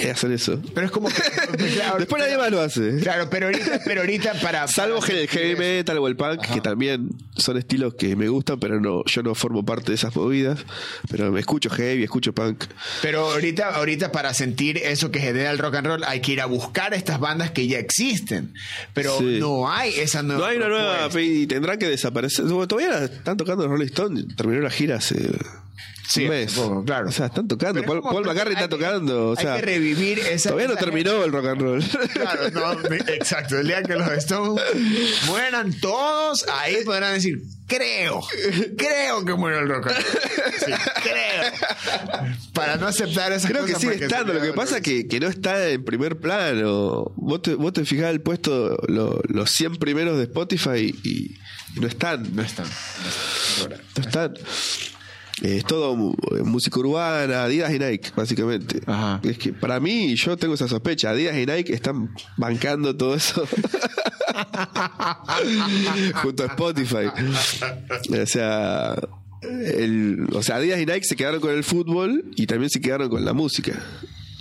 Hacen 0.11 0.31
eso. 0.31 0.61
Pero 0.73 0.85
es 0.85 0.91
como 0.91 1.09
que 1.09 1.15
claro, 1.75 1.97
Después 1.99 2.21
nadie 2.21 2.37
más 2.37 2.51
lo 2.51 2.61
hace. 2.61 2.97
Claro, 2.99 3.29
pero 3.29 3.47
ahorita, 3.47 3.81
pero 3.85 4.01
ahorita 4.01 4.33
para 4.41 4.67
Salvo 4.67 4.99
para 4.99 5.13
el 5.19 5.27
heavy 5.27 5.55
metal 5.55 5.97
o 5.99 6.07
el 6.07 6.15
punk, 6.15 6.39
Ajá. 6.43 6.53
que 6.53 6.61
también 6.61 7.09
son 7.35 7.57
estilos 7.57 7.95
que 7.95 8.15
me 8.15 8.29
gustan, 8.29 8.59
pero 8.59 8.79
no, 8.79 9.03
yo 9.05 9.23
no 9.23 9.35
formo 9.35 9.65
parte 9.65 9.91
de 9.91 9.95
esas 9.95 10.15
movidas. 10.15 10.59
Pero 11.09 11.31
me 11.31 11.39
escucho 11.39 11.69
heavy, 11.69 12.03
escucho 12.03 12.33
punk. 12.33 12.65
Pero 13.01 13.31
ahorita, 13.31 13.69
ahorita 13.75 14.11
para 14.11 14.33
sentir 14.33 14.77
eso 14.77 15.11
que 15.11 15.19
genera 15.19 15.51
el 15.51 15.57
rock 15.57 15.75
and 15.75 15.87
roll 15.87 16.03
hay 16.05 16.21
que 16.21 16.33
ir 16.33 16.41
a 16.41 16.45
buscar 16.45 16.93
estas 16.93 17.19
bandas 17.19 17.51
que 17.51 17.67
ya 17.67 17.79
existen. 17.79 18.53
Pero 18.93 19.17
Sí. 19.19 19.37
no 19.39 19.69
hay 19.71 19.93
esa 19.99 20.21
nueva. 20.23 20.39
No 20.41 20.45
hay 20.47 20.57
una 20.57 20.67
nueva 20.69 21.09
y 21.21 21.47
tendrán 21.47 21.79
que 21.79 21.87
desaparecer. 21.87 22.45
Bueno, 22.45 22.67
Todavía 22.67 23.05
están 23.05 23.37
tocando 23.37 23.63
los 23.63 23.71
Rolling 23.71 23.85
Stones, 23.87 24.25
terminó 24.35 24.61
la 24.61 24.69
gira 24.69 24.97
hace 24.97 25.15
Sí, 26.09 26.23
un 26.23 26.29
mes. 26.29 26.51
hace 26.51 26.61
poco, 26.61 26.85
claro. 26.85 27.09
O 27.09 27.11
sea, 27.11 27.25
están 27.25 27.47
tocando. 27.47 27.81
Pero 27.81 27.95
es 27.97 28.01
Paul, 28.01 28.13
Paul 28.13 28.25
McCartney 28.25 28.53
está 28.55 28.69
tocando. 28.69 29.31
O 29.31 29.37
hay 29.37 29.45
que 29.45 29.61
revivir 29.61 30.19
esa. 30.19 30.49
todavía 30.49 30.67
no 30.69 30.73
esa- 30.75 30.85
terminó 30.85 31.23
el 31.23 31.31
rock 31.33 31.45
and 31.47 31.61
roll. 31.61 31.83
Claro, 32.13 32.49
no, 32.51 32.95
exacto. 33.13 33.59
El 33.59 33.67
día 33.67 33.83
que 33.83 33.93
los 33.95 34.09
Stones 34.13 34.63
mueran 35.27 35.73
todos, 35.79 36.45
ahí 36.47 36.77
podrán 36.85 37.13
decir, 37.15 37.41
creo, 37.67 38.21
creo 38.77 39.25
que 39.25 39.33
murió 39.33 39.59
el 39.59 39.67
rock 39.67 39.87
and 39.87 39.97
roll. 39.97 40.05
Sí, 40.65 40.71
creo. 41.03 42.41
Para 42.53 42.77
no 42.77 42.87
aceptar 42.87 43.31
esas 43.33 43.51
Creo 43.51 43.65
que 43.65 43.75
sigue 43.75 43.95
estando. 44.05 44.33
Lo 44.33 44.41
que 44.41 44.53
pasa 44.53 44.77
otro- 44.77 44.83
que, 44.83 45.07
que 45.07 45.19
no 45.19 45.27
está 45.27 45.67
en 45.69 45.83
primer 45.83 46.17
plano. 46.17 47.11
Vos 47.17 47.41
te, 47.41 47.53
vos 47.55 47.73
te 47.73 47.83
fijás 47.85 48.11
el 48.11 48.21
puesto, 48.21 48.77
lo- 48.87 49.21
los 49.27 49.51
100 49.51 49.75
primeros 49.75 50.17
de 50.17 50.23
Spotify 50.23 50.95
y, 51.03 51.09
y 51.75 51.79
no 51.81 51.87
están. 51.87 52.33
No 52.33 52.41
están. 52.43 52.65
No 53.95 54.01
están. 54.03 54.33
Es 55.41 55.65
todo 55.65 56.15
eh, 56.35 56.43
música 56.43 56.79
urbana, 56.79 57.43
Adidas 57.43 57.73
y 57.73 57.79
Nike, 57.79 58.11
básicamente. 58.15 58.81
Ajá. 58.85 59.19
Es 59.23 59.37
que 59.37 59.53
para 59.53 59.79
mí, 59.79 60.15
yo 60.15 60.35
tengo 60.37 60.55
esa 60.55 60.67
sospecha. 60.67 61.11
Adidas 61.11 61.37
y 61.37 61.45
Nike 61.45 61.73
están 61.73 62.13
bancando 62.37 62.95
todo 62.95 63.13
eso. 63.15 63.47
Junto 66.23 66.43
a 66.43 66.47
Spotify. 66.47 67.09
O 68.09 68.25
sea. 68.25 68.95
El, 69.41 70.27
o 70.33 70.41
sea, 70.41 70.55
Adidas 70.55 70.79
y 70.81 70.85
Nike 70.87 71.03
se 71.03 71.15
quedaron 71.15 71.39
con 71.39 71.51
el 71.51 71.63
fútbol 71.63 72.25
y 72.35 72.47
también 72.47 72.71
se 72.71 72.81
quedaron 72.81 73.07
con 73.09 73.23
la 73.23 73.33
música. 73.33 73.79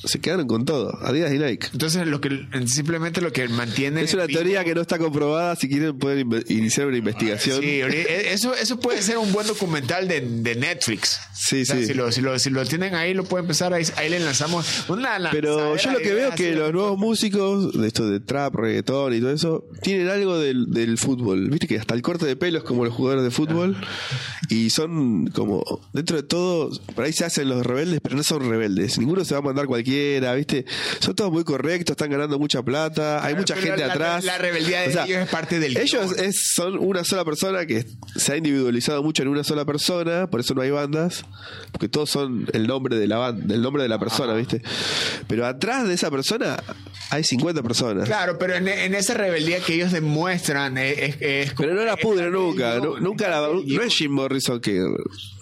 Se 0.07 0.20
quedaron 0.20 0.46
con 0.46 0.64
todo. 0.64 0.96
Adidas 1.02 1.32
y 1.32 1.38
Nike. 1.38 1.68
Entonces, 1.72 2.07
lo 2.07 2.20
que 2.20 2.46
simplemente 2.66 3.20
lo 3.20 3.32
que 3.32 3.48
mantiene. 3.48 4.02
Es 4.02 4.14
una 4.14 4.26
teoría 4.26 4.64
que 4.64 4.74
no 4.74 4.80
está 4.80 4.98
comprobada. 4.98 5.57
Si 5.57 5.68
quieren, 5.68 5.98
pueden 5.98 6.44
iniciar 6.48 6.86
una 6.86 6.96
investigación. 6.96 7.61
Sí, 7.61 7.82
ahorita- 7.82 8.11
eso, 8.12 8.54
eso 8.54 8.78
puede 8.80 9.02
ser 9.02 9.18
un 9.18 9.32
buen 9.32 9.46
documental 9.46 10.09
de, 10.09 10.20
de 10.20 10.54
Netflix. 10.54 11.18
Sí, 11.34 11.62
O 11.62 11.64
sea, 11.66 11.76
sí. 11.76 11.86
Si 11.86 11.94
lo, 11.94 12.11
si, 12.12 12.20
lo, 12.20 12.38
si 12.38 12.50
lo 12.50 12.64
tienen 12.64 12.94
ahí, 12.94 13.14
lo 13.14 13.24
pueden 13.24 13.44
empezar. 13.44 13.72
Ahí, 13.74 13.84
ahí 13.96 14.09
le 14.09 14.20
lanzamos 14.20 14.88
una 14.88 15.18
Pero 15.30 15.76
yo 15.76 15.92
lo 15.92 15.98
que 15.98 16.14
veo 16.14 16.28
es 16.30 16.34
que 16.34 16.52
los 16.54 16.72
nuevos 16.72 16.98
músicos, 16.98 17.72
de 17.78 17.86
esto 17.86 18.09
de 18.09 18.20
trap, 18.20 18.54
reggaetón 18.54 19.14
y 19.14 19.20
todo 19.20 19.30
eso, 19.32 19.64
tienen 19.82 20.09
algo 20.09 20.38
del, 20.38 20.66
del 20.70 20.98
fútbol. 20.98 21.50
Viste 21.50 21.66
que 21.66 21.78
hasta 21.78 21.94
el 21.94 22.02
corte 22.02 22.26
de 22.26 22.36
pelo 22.36 22.59
es 22.59 22.64
como 22.64 22.84
los 22.84 22.94
jugadores 22.94 23.24
de 23.24 23.30
fútbol. 23.30 23.76
Y 24.48 24.70
son 24.70 25.26
como, 25.28 25.62
dentro 25.92 26.16
de 26.16 26.22
todo, 26.22 26.70
por 26.94 27.04
ahí 27.04 27.12
se 27.12 27.24
hacen 27.24 27.48
los 27.48 27.64
rebeldes, 27.66 28.00
pero 28.02 28.16
no 28.16 28.22
son 28.22 28.48
rebeldes. 28.48 28.98
Ninguno 28.98 29.24
se 29.24 29.34
va 29.34 29.38
a 29.40 29.42
mandar 29.42 29.66
¿viste? 30.36 30.64
Son 31.01 31.14
todos 31.14 31.32
muy 31.32 31.44
correctos, 31.44 31.92
están 31.92 32.11
ganando 32.11 32.38
mucha 32.38 32.62
plata, 32.62 33.24
hay 33.24 33.34
mucha 33.34 33.57
gente 33.57 33.84
la- 33.86 33.92
atrás. 33.92 34.24
la 34.24 34.38
rebeldía 34.38 34.80
de 34.82 34.90
ellos 34.92 35.09
es 35.09 35.28
parte 35.28 35.59
del 35.61 35.76
Ellos 35.76 36.12
es- 36.18 36.53
son 36.55 36.78
una 36.78 37.05
sola 37.05 37.24
persona 37.24 37.66
que 37.66 37.86
se 38.16 38.32
ha 38.32 38.36
individualizado 38.36 39.03
mucho 39.03 39.22
en 39.22 39.28
una 39.28 39.44
sola 39.44 39.64
persona, 39.64 40.26
por 40.28 40.40
eso 40.40 40.55
no 40.55 40.62
hay 40.62 40.70
bandas, 40.70 41.24
porque 41.72 41.88
todos 41.88 42.11
son 42.11 42.47
el 42.53 42.66
nombre 42.66 42.97
de 42.99 43.07
la 43.07 43.18
banda, 43.18 43.55
el 43.55 43.62
nombre 43.62 43.82
de 43.82 43.88
la 43.88 43.99
persona, 43.99 44.34
¿viste? 44.34 44.62
Pero 45.28 45.47
atrás 45.47 45.86
de 45.86 45.94
esa 45.94 46.11
persona 46.11 46.57
hay 47.11 47.24
50 47.24 47.62
personas. 47.62 48.05
Claro, 48.07 48.38
pero 48.38 48.55
en, 48.55 48.66
en 48.68 48.94
esa 48.94 49.14
rebeldía 49.14 49.61
que 49.61 49.74
ellos 49.74 49.92
demuestran 49.92 50.76
es, 50.78 50.99
es- 50.99 51.16
es 51.20 51.53
Pero 51.57 51.74
no 51.74 51.84
la 51.84 51.97
pudre 51.97 52.30
nunca, 52.30 52.78
nunca 53.01 53.28
la, 53.28 53.49
no 53.49 53.82
es 53.82 53.94
Jim 53.94 54.11
Morrison 54.12 54.61
que 54.61 54.80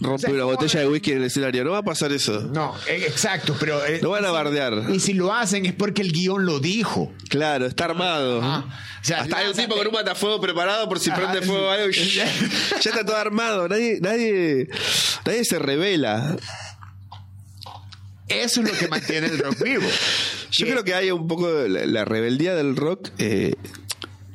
rompe 0.00 0.18
sea, 0.22 0.30
una 0.30 0.42
¿cómo 0.42 0.52
botella 0.56 0.80
de 0.80 0.86
a- 0.86 0.90
whisky 0.90 1.12
en 1.12 1.18
el 1.18 1.24
escenario, 1.24 1.64
no 1.64 1.70
va 1.72 1.78
a 1.78 1.82
pasar 1.82 2.12
eso. 2.12 2.40
No, 2.52 2.74
eh, 2.88 3.04
exacto, 3.08 3.56
pero... 3.58 3.84
eh, 3.84 4.00
No 4.02 4.10
van 4.10 4.24
a 4.24 4.30
bardear. 4.44 4.90
Y 4.92 5.00
si 5.00 5.12
lo 5.14 5.32
hacen 5.32 5.66
es 5.66 5.72
porque 5.72 6.02
el 6.02 6.12
guion 6.12 6.44
lo 6.46 6.60
dijo. 6.60 7.12
Claro, 7.28 7.66
está 7.66 7.86
armado. 7.86 8.40
Ah, 8.42 8.64
o 9.00 9.04
sea, 9.04 9.20
Hasta 9.20 9.38
hay 9.38 9.48
un 9.48 9.54
tipo 9.54 9.74
con 9.76 9.86
un 9.86 9.92
matafuego 9.92 10.40
preparado 10.40 10.88
por 10.88 10.98
si 11.00 11.10
Ajá, 11.10 11.20
prende 11.20 11.42
fuego 11.46 11.70
algo. 11.70 11.90
ya 11.92 12.24
está 12.90 13.04
todo 13.04 13.16
armado. 13.16 13.68
Nadie, 13.68 13.98
nadie, 14.00 14.68
nadie 15.26 15.44
se 15.44 15.58
revela. 15.58 16.36
Eso 18.28 18.62
es 18.62 18.70
lo 18.72 18.78
que 18.78 18.88
mantiene 18.88 19.26
el 19.26 19.38
rock 19.38 19.62
vivo. 19.62 19.86
Yo 20.50 20.64
Que- 20.66 20.72
creo 20.72 20.84
que 20.84 20.94
hay 20.94 21.10
un 21.10 21.28
poco 21.28 21.48
la, 21.68 21.84
la 21.84 22.04
rebeldía 22.06 22.54
del 22.54 22.74
rock, 22.74 23.10
eh, 23.18 23.54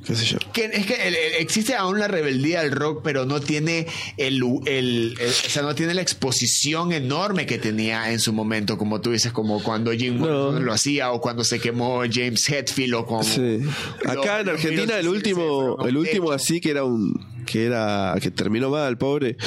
qué 0.10 0.16
sé 0.16 0.26
yo. 0.26 0.38
que 0.52 0.66
es 0.66 0.86
que 0.86 1.08
el- 1.08 1.16
el- 1.16 1.34
existe 1.36 1.76
aún 1.76 2.00
la 2.00 2.08
rebeldía 2.08 2.62
del 2.64 2.72
rock, 2.72 3.02
pero 3.04 3.26
no 3.26 3.40
tiene 3.40 3.88
el, 4.18 4.44
el- 4.66 5.16
o 5.18 5.50
sea, 5.50 5.62
no 5.62 5.74
tiene 5.76 5.94
la 5.94 6.02
exposición 6.02 6.92
enorme 6.92 7.46
que 7.46 7.58
tenía 7.60 8.12
en 8.12 8.20
su 8.20 8.34
momento, 8.34 8.78
como 8.78 9.00
tú 9.02 9.12
dices, 9.12 9.32
como 9.32 9.62
cuando 9.64 9.92
Jim 9.92 10.18
No. 10.20 10.52
Lo 10.60 10.74
hacía 10.74 11.12
o 11.12 11.22
cuando 11.22 11.44
se 11.44 11.60
quemó 11.60 12.02
James 12.12 12.50
Hetfield 12.50 12.96
o 12.96 13.06
como 13.06 13.24
Sí. 13.24 13.62
Acá 14.06 14.42
en 14.42 14.50
Argentina 14.50 14.98
el 15.00 15.08
último, 15.08 15.78
el 15.86 15.96
un 15.96 16.06
último 16.06 16.32
así 16.32 16.60
que 16.60 16.72
era 16.72 16.84
un, 16.84 17.14
que 17.46 17.66
era, 17.66 18.16
que 18.22 18.32
terminó 18.32 18.70
mal, 18.70 18.98
pobre, 18.98 19.38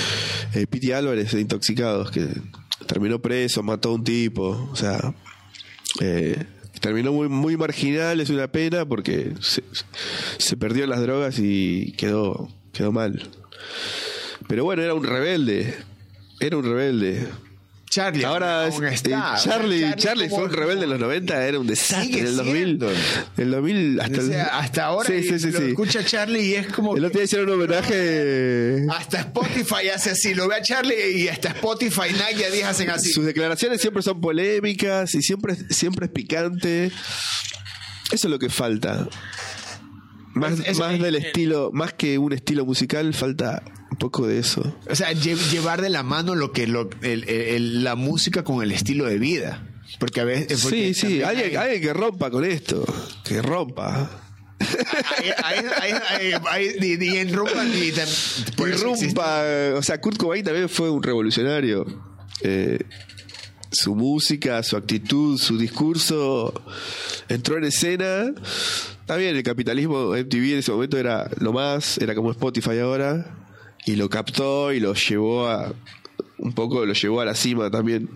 eh, 0.54 0.66
Piti 0.68 0.92
Álvarez 0.92 1.32
de 1.32 1.40
Intoxicados, 1.40 2.10
que 2.10 2.28
terminó 2.86 3.20
preso, 3.20 3.62
mató 3.62 3.90
a 3.90 3.92
un 3.94 4.04
tipo, 4.04 4.68
o 4.72 4.76
sea, 4.76 5.14
eh, 6.00 6.36
terminó 6.82 7.12
muy, 7.12 7.28
muy 7.28 7.56
marginal, 7.56 8.20
es 8.20 8.28
una 8.28 8.48
pena 8.48 8.84
porque 8.84 9.34
se, 9.40 9.62
se 10.36 10.56
perdió 10.56 10.82
en 10.82 10.90
las 10.90 11.00
drogas 11.00 11.38
y 11.38 11.92
quedó, 11.92 12.48
quedó 12.72 12.90
mal. 12.90 13.22
Pero 14.48 14.64
bueno, 14.64 14.82
era 14.82 14.92
un 14.92 15.04
rebelde, 15.04 15.76
era 16.40 16.56
un 16.56 16.64
rebelde. 16.64 17.28
Charlie 17.93 18.24
Ahora 18.24 18.68
es- 18.68 18.80
está. 18.80 19.36
Charlie, 19.36 19.95
Charlie 19.97 20.30
como- 20.30 20.47
fue 20.47 20.51
un 20.51 20.57
rebelde 20.57 20.84
en 20.84 20.90
los 20.90 20.99
90, 20.99 21.47
era 21.47 21.59
un 21.59 21.66
desastre. 21.66 22.20
En 22.20 22.26
el 22.26 22.36
2000, 22.38 22.64
siendo. 22.64 22.90
el 23.36 23.51
2000 23.51 24.01
hasta, 24.01 24.18
O 24.20 24.26
sea, 24.26 24.45
hasta 24.59 24.84
ahora 24.86 25.07
Sí, 25.11 25.22
sí, 25.24 25.38
sí, 25.38 25.51
lo 25.51 25.59
escucha 25.59 26.03
Charlie 26.03 26.40
y 26.40 26.55
es 26.55 26.68
como 26.68 26.97
El 26.97 27.05
otro 27.05 27.18
día 27.18 27.24
hicieron 27.24 27.49
un 27.51 27.55
homenaje. 27.57 28.86
hasta 28.90 29.18
Spotify 29.20 29.90
hace 29.95 30.11
así, 30.12 30.32
lo 30.32 30.49
ve 30.49 30.55
a 30.57 30.62
Charlie 30.62 31.11
y 31.18 31.28
hasta 31.28 31.51
Spotify, 31.51 32.12
Nike 32.12 32.47
Adidas 32.47 32.70
hacen 32.70 32.88
así. 32.88 33.12
Sus 33.12 33.26
declaraciones 33.26 33.78
siempre 33.82 34.03
son 34.03 34.22
polémicas 34.22 35.14
y 35.14 35.20
siempre, 35.22 35.55
siempre 35.68 36.07
es 36.07 36.12
picante. 36.12 36.86
Eso 36.86 38.26
es 38.26 38.30
lo 38.30 38.38
que 38.38 38.49
falta. 38.49 39.07
Más, 40.34 40.60
Es- 40.60 40.78
más 40.78 40.98
del 40.98 41.14
estilo, 41.16 41.70
más 41.72 41.92
que 41.92 42.18
un 42.18 42.32
estilo 42.32 42.64
musical, 42.64 43.12
falta 43.14 43.62
un 43.90 43.98
poco 43.98 44.26
de 44.26 44.38
eso. 44.38 44.76
O 44.88 44.94
sea, 44.94 45.12
lle- 45.12 45.36
llevar 45.50 45.82
de 45.82 45.90
la 45.90 46.02
mano 46.02 46.34
lo 46.34 46.52
que 46.52 46.66
lo, 46.66 46.88
el- 47.02 47.28
el- 47.28 47.84
la 47.84 47.94
música 47.96 48.42
con 48.44 48.62
el 48.62 48.72
estilo 48.72 49.04
de 49.04 49.18
vida. 49.18 49.68
Porque 49.98 50.20
a 50.20 50.24
veces. 50.24 50.62
porque 50.62 50.94
Sí, 50.94 51.00
sí, 51.08 51.22
alguien, 51.22 51.50
hay- 51.50 51.56
alguien 51.56 51.82
que 51.82 51.92
rompa 51.92 52.30
con 52.30 52.44
esto. 52.44 52.82
Que 53.24 53.42
rompa. 53.42 54.10
y 56.80 57.16
en 57.18 57.34
rumba 57.34 57.52
por 58.56 58.68
existe- 58.68 58.84
rumpa. 58.84 59.42
O 59.76 59.82
sea, 59.82 60.00
Kurt 60.00 60.16
Cobain 60.16 60.44
también 60.44 60.68
fue 60.68 60.90
un 60.90 61.02
revolucionario. 61.02 61.84
Eh, 62.42 62.78
su 63.72 63.94
música, 63.96 64.62
su 64.62 64.76
actitud, 64.76 65.38
su 65.38 65.58
discurso 65.58 66.52
entró 67.28 67.58
en 67.58 67.64
escena. 67.64 68.32
Está 69.00 69.16
bien, 69.16 69.34
el 69.36 69.42
capitalismo 69.42 70.14
MTV 70.14 70.52
en 70.52 70.58
ese 70.58 70.70
momento 70.72 70.96
era 70.98 71.28
lo 71.40 71.52
más, 71.52 71.98
era 71.98 72.14
como 72.14 72.30
Spotify 72.30 72.78
ahora. 72.78 73.38
Y 73.84 73.96
lo 73.96 74.08
captó 74.08 74.72
y 74.72 74.78
lo 74.80 74.94
llevó 74.94 75.48
a. 75.48 75.72
Un 76.38 76.52
poco 76.52 76.86
lo 76.86 76.92
llevó 76.92 77.20
a 77.20 77.24
la 77.24 77.34
cima 77.34 77.70
también. 77.70 78.08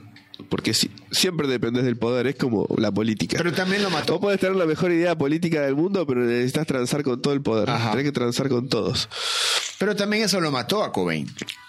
Porque 0.51 0.75
si- 0.75 0.91
siempre 1.11 1.49
dependes 1.49 1.85
del 1.85 1.97
poder, 1.97 2.27
es 2.27 2.37
como 2.37 2.69
la 2.77 2.93
política. 2.93 3.37
Pero 3.39 3.53
también 3.53 3.83
lo 3.83 3.91
mató. 3.91 4.13
Vos 4.15 4.21
podés 4.21 4.39
tener 4.39 4.55
la 4.55 4.67
mejor 4.67 4.93
idea 4.93 5.17
política 5.17 5.63
del 5.63 5.75
mundo, 5.75 6.07
pero 6.07 6.21
necesitas 6.21 6.67
transar 6.67 7.03
con 7.03 7.21
todo 7.23 7.33
el 7.33 7.41
poder. 7.41 7.71
Ajá. 7.71 7.91
Tenés 7.93 8.05
que 8.05 8.13
transar 8.13 8.49
con 8.49 8.69
todos. 8.69 9.09
Pero 9.79 9.97
también 9.97 10.23
eso 10.25 10.41
lo 10.41 10.51
mató 10.53 10.85
a 10.85 10.93
Cobain. 10.93 11.27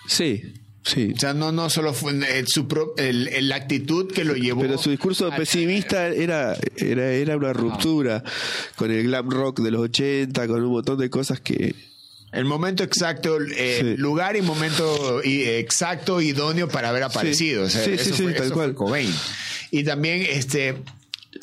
Sí, 0.07 0.43
sí. 0.88 1.13
O 1.15 1.19
sea, 1.19 1.33
no, 1.33 1.51
no 1.51 1.69
solo 1.69 1.93
fue 1.93 2.13
su 2.47 2.67
pro- 2.67 2.93
el- 2.97 3.27
el- 3.29 3.49
la 3.49 3.55
actitud 3.57 4.11
que 4.11 4.23
lo 4.23 4.35
llevó. 4.35 4.61
Pero 4.61 4.77
su 4.77 4.89
discurso 4.89 5.27
a- 5.31 5.35
pesimista 5.35 6.07
era, 6.07 6.55
era, 6.77 7.11
era 7.11 7.38
una 7.38 7.53
ruptura 7.53 8.23
con 8.75 8.89
el 8.91 9.03
glam 9.03 9.29
rock 9.29 9.59
de 9.61 9.71
los 9.71 9.81
80, 9.81 10.47
con 10.47 10.63
un 10.63 10.71
montón 10.71 10.97
de 10.97 11.09
cosas 11.09 11.39
que... 11.41 11.75
El 12.33 12.43
momento 12.45 12.83
exacto, 12.83 13.38
eh, 13.41 13.77
Sí. 13.81 13.97
lugar 13.97 14.35
y 14.35 14.41
momento 14.41 15.21
exacto, 15.23 16.19
idóneo 16.21 16.67
para 16.67 16.89
haber 16.89 17.03
aparecido. 17.03 17.63
O 17.63 17.69
sea, 17.69 17.85
Sí, 17.85 17.91
eso 17.91 18.03
sí, 18.03 18.11
sí, 18.13 18.23
fue, 18.23 18.33
tal 18.33 18.45
eso 18.47 18.53
cual. 18.53 18.73
Cobain. 18.75 19.09
Y 19.71 19.83
también 19.83 20.25
este 20.29 20.75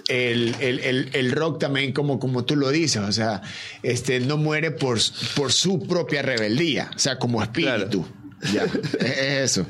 el, 0.08 0.54
el- 0.60 0.80
el- 0.80 1.10
el 1.12 1.32
rock 1.32 1.58
también, 1.60 1.92
como, 1.92 2.18
como 2.18 2.44
tú 2.44 2.56
lo 2.56 2.70
dices, 2.70 3.00
o 3.02 3.12
sea, 3.12 3.40
este 3.82 4.20
no 4.20 4.36
muere 4.36 4.72
por, 4.72 4.98
por 5.36 5.52
su 5.52 5.86
propia 5.86 6.20
rebeldía, 6.20 6.90
o 6.94 6.98
sea, 6.98 7.18
como 7.18 7.42
espíritu. 7.42 8.06
Ya, 8.52 8.64
es 9.00 9.52
eso. 9.52 9.66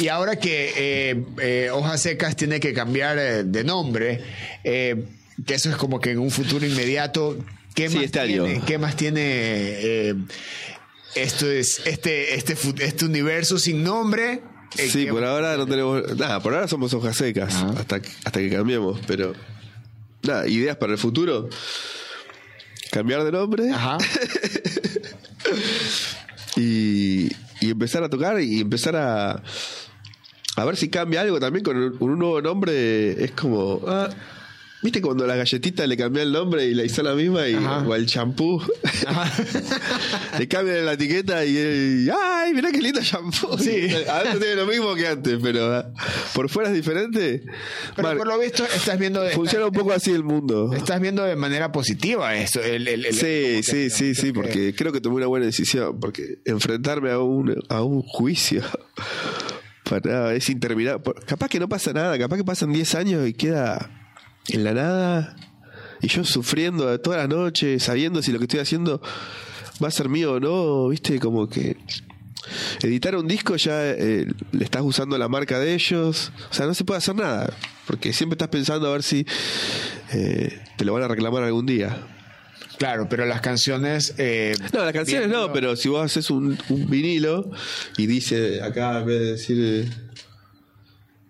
Y 0.00 0.08
ahora 0.08 0.36
que 0.36 0.72
eh, 0.76 1.24
eh, 1.40 1.70
Hojas 1.72 2.02
Secas 2.02 2.36
tiene 2.36 2.60
que 2.60 2.74
cambiar 2.74 3.16
eh, 3.18 3.44
de 3.44 3.64
nombre, 3.64 4.20
que 4.62 5.54
eso 5.54 5.70
es 5.70 5.76
como 5.76 6.00
que 6.00 6.10
en 6.10 6.18
un 6.18 6.30
futuro 6.30 6.66
inmediato, 6.66 7.38
¿qué 7.74 7.88
Sí, 7.88 7.96
más 7.96 8.04
este 8.04 8.26
tiene? 8.26 8.60
¿Qué 8.66 8.78
más 8.78 8.96
tiene 8.96 10.14
esto 11.14 11.50
es 11.50 11.82
este 11.84 12.34
este 12.36 12.56
este 12.80 13.04
universo 13.04 13.58
sin 13.58 13.82
nombre? 13.82 14.40
Sí, 14.74 15.04
por 15.06 15.22
ahora 15.22 15.54
no 15.58 15.66
tenemos... 15.66 16.16
Nada, 16.16 16.40
por 16.42 16.54
ahora 16.54 16.66
somos 16.66 16.94
hojas 16.94 17.14
secas, 17.14 17.54
Ajá. 17.54 17.74
hasta, 17.78 18.00
que- 18.00 18.08
hasta 18.24 18.40
que 18.40 18.48
cambiemos, 18.50 18.98
pero... 19.06 19.34
Nada, 20.22 20.48
ideas 20.48 20.78
para 20.78 20.92
el 20.92 20.98
futuro. 20.98 21.50
Cambiar 22.90 23.22
de 23.24 23.32
nombre 23.32 23.70
Ajá. 23.70 23.98
y, 26.56 27.11
y 27.62 27.70
empezar 27.70 28.02
a 28.02 28.08
tocar 28.08 28.40
y 28.40 28.60
empezar 28.60 28.96
a... 28.96 29.42
A 30.54 30.64
ver 30.66 30.76
si 30.76 30.90
cambia 30.90 31.22
algo 31.22 31.40
también 31.40 31.64
con 31.64 31.76
un, 31.78 32.18
nuevo 32.18 32.42
nombre. 32.42 33.24
Es 33.24 33.30
como... 33.30 33.80
ah, 33.86 34.10
¿Viste 34.82 35.00
cuando 35.00 35.24
a 35.24 35.28
la 35.28 35.36
galletita 35.36 35.86
le 35.86 35.96
cambió 35.96 36.22
el 36.24 36.32
nombre 36.32 36.64
y 36.66 36.74
la 36.74 36.82
hizo 36.84 37.02
la 37.04 37.14
misma? 37.14 37.46
Y, 37.48 37.54
Ajá. 37.54 37.78
o 37.86 37.92
al 37.92 38.04
champú. 38.06 38.60
le 40.38 40.48
cambian 40.48 40.84
la 40.86 40.94
etiqueta 40.94 41.44
y, 41.44 41.56
y, 41.56 42.08
¡ay, 42.10 42.52
mirá 42.52 42.70
qué 42.72 42.80
lindo 42.80 43.00
champú! 43.00 43.56
Sí. 43.58 43.88
Adentro 44.10 44.40
tiene 44.40 44.56
lo 44.56 44.66
mismo 44.66 44.94
que 44.94 45.06
antes, 45.06 45.38
pero 45.42 45.72
ah, 45.74 45.92
por 46.34 46.48
fuera 46.48 46.70
es 46.70 46.74
diferente. 46.74 47.44
Pero 47.94 48.08
Mar- 48.08 48.16
por 48.16 48.26
lo 48.26 48.38
visto 48.38 48.64
estás 48.64 48.98
viendo 48.98 49.24
funciona 49.30 49.66
un 49.66 49.72
poco 49.72 49.92
así 49.92 50.10
el 50.10 50.24
mundo. 50.24 50.72
estás 50.74 51.00
viendo 51.00 51.22
de 51.24 51.36
manera 51.36 51.70
positiva 51.70 52.34
esto. 52.34 52.60
El, 52.60 52.88
el- 52.88 53.06
el- 53.06 53.14
Sí, 53.14 53.62
sí, 53.62 53.88
sí, 53.90 54.14
sí, 54.14 54.32
porque 54.32 54.74
creo 54.74 54.92
que 54.92 55.00
tomé 55.00 55.16
una 55.16 55.26
buena 55.26 55.46
decisión, 55.46 56.00
porque 56.00 56.38
enfrentarme 56.44 57.10
a 57.12 57.18
un, 57.20 57.54
a 57.68 57.82
un 57.82 58.02
juicio 58.02 58.62
para, 59.88 60.34
es 60.34 60.48
interminable. 60.50 61.02
Capaz 61.26 61.48
que 61.48 61.60
no 61.60 61.68
pasa 61.68 61.92
nada, 61.92 62.18
capaz 62.18 62.36
que 62.36 62.44
pasan 62.44 62.72
10 62.72 62.94
años 62.96 63.28
y 63.28 63.32
queda 63.34 64.01
en 64.48 64.64
la 64.64 64.72
nada, 64.74 65.36
y 66.00 66.08
yo 66.08 66.24
sufriendo 66.24 66.98
toda 67.00 67.18
la 67.18 67.28
noche, 67.28 67.78
sabiendo 67.78 68.22
si 68.22 68.32
lo 68.32 68.38
que 68.38 68.44
estoy 68.44 68.60
haciendo 68.60 69.00
va 69.82 69.88
a 69.88 69.90
ser 69.90 70.08
mío 70.08 70.34
o 70.34 70.40
no, 70.40 70.88
viste, 70.88 71.18
como 71.20 71.48
que 71.48 71.76
editar 72.82 73.14
un 73.16 73.28
disco 73.28 73.56
ya 73.56 73.90
eh, 73.90 74.26
le 74.52 74.64
estás 74.64 74.82
usando 74.82 75.16
la 75.16 75.28
marca 75.28 75.58
de 75.60 75.74
ellos, 75.74 76.32
o 76.50 76.54
sea, 76.54 76.66
no 76.66 76.74
se 76.74 76.84
puede 76.84 76.98
hacer 76.98 77.14
nada, 77.14 77.52
porque 77.86 78.12
siempre 78.12 78.34
estás 78.34 78.48
pensando 78.48 78.88
a 78.88 78.92
ver 78.92 79.02
si 79.02 79.24
eh, 80.12 80.60
te 80.76 80.84
lo 80.84 80.92
van 80.94 81.04
a 81.04 81.08
reclamar 81.08 81.42
algún 81.44 81.66
día. 81.66 82.08
Claro, 82.78 83.06
pero 83.08 83.24
las 83.26 83.40
canciones. 83.40 84.14
eh, 84.18 84.54
No, 84.72 84.84
las 84.84 84.92
canciones 84.92 85.28
no, 85.28 85.52
pero 85.52 85.76
si 85.76 85.88
vos 85.88 86.04
haces 86.04 86.30
un, 86.30 86.58
un 86.68 86.90
vinilo 86.90 87.48
y 87.96 88.06
dice 88.08 88.60
acá, 88.60 88.98
en 89.00 89.06
vez 89.06 89.20
de 89.20 89.26
decir. 89.32 89.56
eh, 89.60 89.90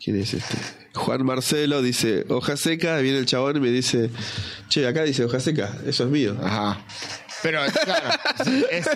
¿Quién 0.03 0.17
es 0.19 0.33
este? 0.33 0.57
Juan 0.95 1.25
Marcelo 1.25 1.81
dice 1.83 2.25
hoja 2.29 2.57
seca, 2.57 2.99
viene 2.99 3.19
el 3.19 3.27
chabón 3.27 3.57
y 3.57 3.61
me 3.61 3.71
dice, 3.71 4.11
che, 4.69 4.87
acá 4.87 5.03
dice 5.05 5.25
hoja 5.25 5.41
seca, 5.41 5.71
eso 5.87 6.05
es 6.05 6.11
mío. 6.11 6.37
Ajá. 6.43 6.81
Pero, 7.43 7.61
claro, 7.85 8.09
es- 8.71 8.89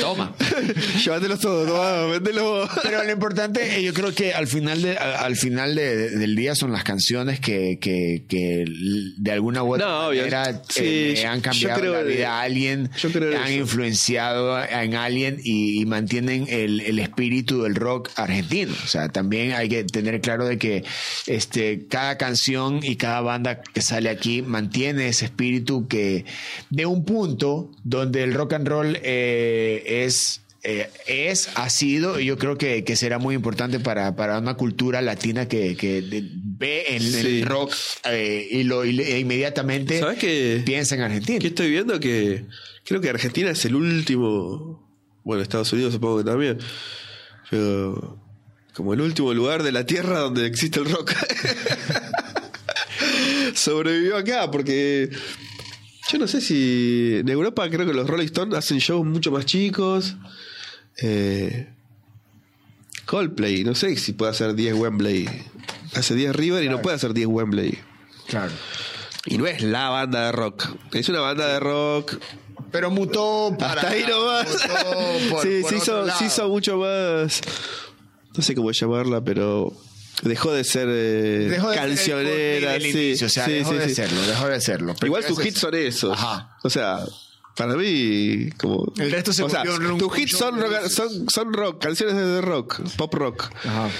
toma. 0.00 0.34
Llévatelos 1.04 1.40
todos, 1.40 1.68
toma, 1.68 2.06
vendelo 2.06 2.44
vos. 2.44 2.70
Pero 2.82 3.04
lo 3.04 3.12
importante, 3.12 3.78
eh, 3.78 3.82
yo 3.82 3.92
creo 3.94 4.14
que 4.14 4.32
al 4.34 4.46
final, 4.46 4.82
de, 4.82 4.96
al 4.96 5.36
final 5.36 5.74
de- 5.74 6.10
del 6.10 6.34
día 6.36 6.54
son 6.54 6.72
las 6.72 6.84
canciones 6.84 7.40
que, 7.40 7.78
que, 7.80 8.24
que 8.28 8.64
de 9.18 9.32
alguna 9.32 9.62
u 9.62 9.74
otra 9.74 9.86
No, 9.86 10.08
manera 10.08 10.62
Sí, 10.68 11.14
eh, 11.16 11.26
han 11.26 11.40
cambiado 11.40 11.80
creo 11.80 11.92
la 11.94 12.02
vida 12.02 12.38
a 12.38 12.42
alguien, 12.42 12.90
yo 12.98 13.10
creo 13.12 13.30
de 13.30 13.36
han 13.36 13.44
eso. 13.48 13.60
influenciado 13.60 14.62
en 14.64 14.94
alguien 14.94 15.38
y, 15.42 15.80
y 15.80 15.86
mantienen 15.86 16.46
el, 16.48 16.80
el 16.80 16.98
espíritu 16.98 17.62
del 17.62 17.74
rock 17.74 18.10
argentino. 18.16 18.72
O 18.84 18.86
sea, 18.88 19.08
también 19.08 19.52
hay 19.52 19.68
que 19.68 19.84
tener 19.84 20.20
claro 20.20 20.46
de 20.46 20.58
que 20.58 20.84
este, 21.26 21.86
cada 21.88 22.18
canción 22.18 22.80
y 22.82 22.96
cada 22.96 23.20
banda 23.20 23.60
que 23.60 23.82
sale 23.82 24.10
aquí 24.10 24.42
mantiene 24.42 25.08
ese 25.08 25.26
espíritu 25.26 25.86
que 25.88 26.24
de 26.70 26.86
un 26.86 27.04
punto 27.04 27.70
donde 27.92 28.22
el 28.24 28.34
rock 28.34 28.54
and 28.54 28.66
roll 28.68 28.98
eh, 29.02 29.82
es 30.04 30.40
eh, 30.64 30.88
es, 31.08 31.48
ha 31.56 31.68
sido, 31.70 32.20
y 32.20 32.26
yo 32.26 32.38
creo 32.38 32.56
que, 32.56 32.84
que 32.84 32.94
será 32.94 33.18
muy 33.18 33.34
importante 33.34 33.80
para, 33.80 34.14
para 34.14 34.38
una 34.38 34.54
cultura 34.54 35.02
latina 35.02 35.48
que, 35.48 35.76
que 35.76 36.02
de- 36.02 36.22
ve 36.32 36.84
en 36.90 37.02
Sí. 37.02 37.40
el 37.40 37.46
rock 37.46 37.72
eh, 38.04 38.46
y 38.48 38.62
lo 38.62 38.84
y 38.84 39.00
e 39.00 39.18
inmediatamente 39.18 39.98
¿Sabes 39.98 40.20
qué? 40.20 40.62
piensa 40.64 40.94
en 40.94 41.00
Argentina. 41.00 41.40
¿Qué 41.40 41.48
estoy 41.48 41.68
viendo? 41.70 41.98
Que 41.98 42.44
creo 42.84 43.00
que 43.00 43.08
Argentina 43.10 43.50
es 43.50 43.64
el 43.64 43.74
último. 43.74 44.88
Bueno, 45.24 45.42
Estados 45.42 45.72
Unidos 45.72 45.94
supongo 45.94 46.18
que 46.18 46.24
también. 46.24 46.58
Pero 47.50 48.20
como 48.74 48.94
el 48.94 49.00
último 49.00 49.34
lugar 49.34 49.64
de 49.64 49.72
la 49.72 49.84
tierra 49.84 50.20
donde 50.20 50.46
existe 50.46 50.78
el 50.78 50.88
rock. 50.90 51.12
Sobrevivió 53.54 54.16
acá 54.16 54.50
porque 54.50 55.10
yo 56.12 56.18
no 56.18 56.26
sé 56.28 56.40
si 56.40 57.16
en 57.20 57.28
Europa 57.28 57.68
creo 57.70 57.86
que 57.86 57.94
los 57.94 58.06
Rolling 58.08 58.26
Stones 58.26 58.56
hacen 58.56 58.78
shows 58.78 59.06
mucho 59.06 59.30
más 59.30 59.46
chicos. 59.46 60.16
Eh, 61.02 61.68
Coldplay, 63.06 63.64
no 63.64 63.74
sé 63.74 63.96
si 63.96 64.12
puede 64.12 64.30
hacer 64.30 64.54
10 64.54 64.74
Wembley. 64.74 65.28
Hace 65.94 66.14
10 66.14 66.34
River 66.36 66.62
y 66.64 66.68
no 66.68 66.80
puede 66.82 66.96
hacer 66.96 67.12
10 67.14 67.26
Wembley. 67.28 67.78
Claro. 68.26 68.52
Y 69.26 69.38
no 69.38 69.46
es 69.46 69.62
la 69.62 69.88
banda 69.88 70.26
de 70.26 70.32
rock. 70.32 70.66
Es 70.92 71.08
una 71.08 71.20
banda 71.20 71.46
de 71.48 71.60
rock. 71.60 72.16
Pero 72.70 72.90
mutó 72.90 73.54
para. 73.58 73.74
Hasta 73.82 73.88
ahí 73.90 74.04
nomás. 74.08 74.46
mutó 74.48 75.30
por- 75.30 75.42
sí, 75.46 75.58
por 75.60 75.70
se, 75.70 75.76
otro 75.76 75.76
hizo, 75.76 76.02
lado. 76.06 76.18
se 76.18 76.24
hizo 76.26 76.48
mucho 76.48 76.78
más. 76.78 77.40
No 78.36 78.42
sé 78.42 78.54
cómo 78.54 78.70
llamarla, 78.70 79.20
pero. 79.22 79.72
Dejó 80.22 80.52
de 80.52 80.64
ser 80.64 80.88
eh, 80.90 81.48
Dejó 81.50 81.70
de 81.70 81.76
cancionera. 81.76 82.78
Sí, 82.78 82.88
inicio, 82.88 83.26
o 83.26 83.30
sea, 83.30 83.46
sí, 83.46 83.52
dejó 83.52 83.72
sí, 83.72 83.78
de 83.78 83.94
serlo, 83.94 84.22
dejó 84.22 84.48
de 84.48 84.60
serlo. 84.60 84.94
Pero 84.94 85.06
Igual 85.06 85.24
tus 85.24 85.44
hits 85.44 85.58
son 85.58 85.74
esos. 85.74 86.12
Ajá. 86.12 86.56
O 86.62 86.70
sea, 86.70 87.00
para 87.56 87.74
mí, 87.74 88.50
como. 88.52 88.92
El 88.98 89.10
resto 89.10 89.32
se 89.32 89.42
o 89.42 89.48
sea, 89.48 89.62
Tus 89.64 90.18
hits 90.18 90.36
son 90.36 90.60
rock, 90.60 90.88
son 91.28 91.52
rock, 91.52 91.82
canciones 91.82 92.14
de 92.14 92.40
rock, 92.40 92.80
pop 92.96 93.12
rock. 93.14 93.50
Ajá. 93.64 93.90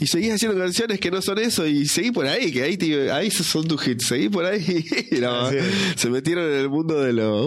Y 0.00 0.06
seguís 0.06 0.32
haciendo 0.32 0.58
canciones 0.58 0.98
que 0.98 1.10
no 1.10 1.20
son 1.20 1.38
eso 1.38 1.66
y 1.66 1.86
seguí 1.86 2.10
por 2.10 2.26
ahí, 2.26 2.50
que 2.50 2.62
ahí, 2.62 2.76
te- 2.78 3.12
ahí 3.12 3.30
son 3.30 3.68
tus 3.68 3.86
hits. 3.86 4.06
Seguí 4.06 4.30
por 4.30 4.46
ahí. 4.46 4.64
y 5.10 5.16
no, 5.16 5.50
se 5.94 6.08
metieron 6.08 6.44
en 6.50 6.58
el 6.58 6.68
mundo 6.70 7.00
de 7.02 7.12
lo. 7.12 7.42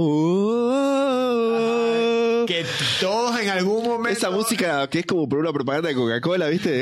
Que 2.46 2.64
todos 3.02 3.40
en 3.42 3.50
algún 3.50 3.84
momento. 3.84 4.10
Esa 4.18 4.30
música 4.30 4.88
que 4.88 5.00
es 5.00 5.06
como 5.08 5.28
por 5.28 5.40
una 5.40 5.52
propaganda 5.52 5.90
de 5.90 5.96
Coca-Cola, 5.96 6.48
¿viste? 6.50 6.82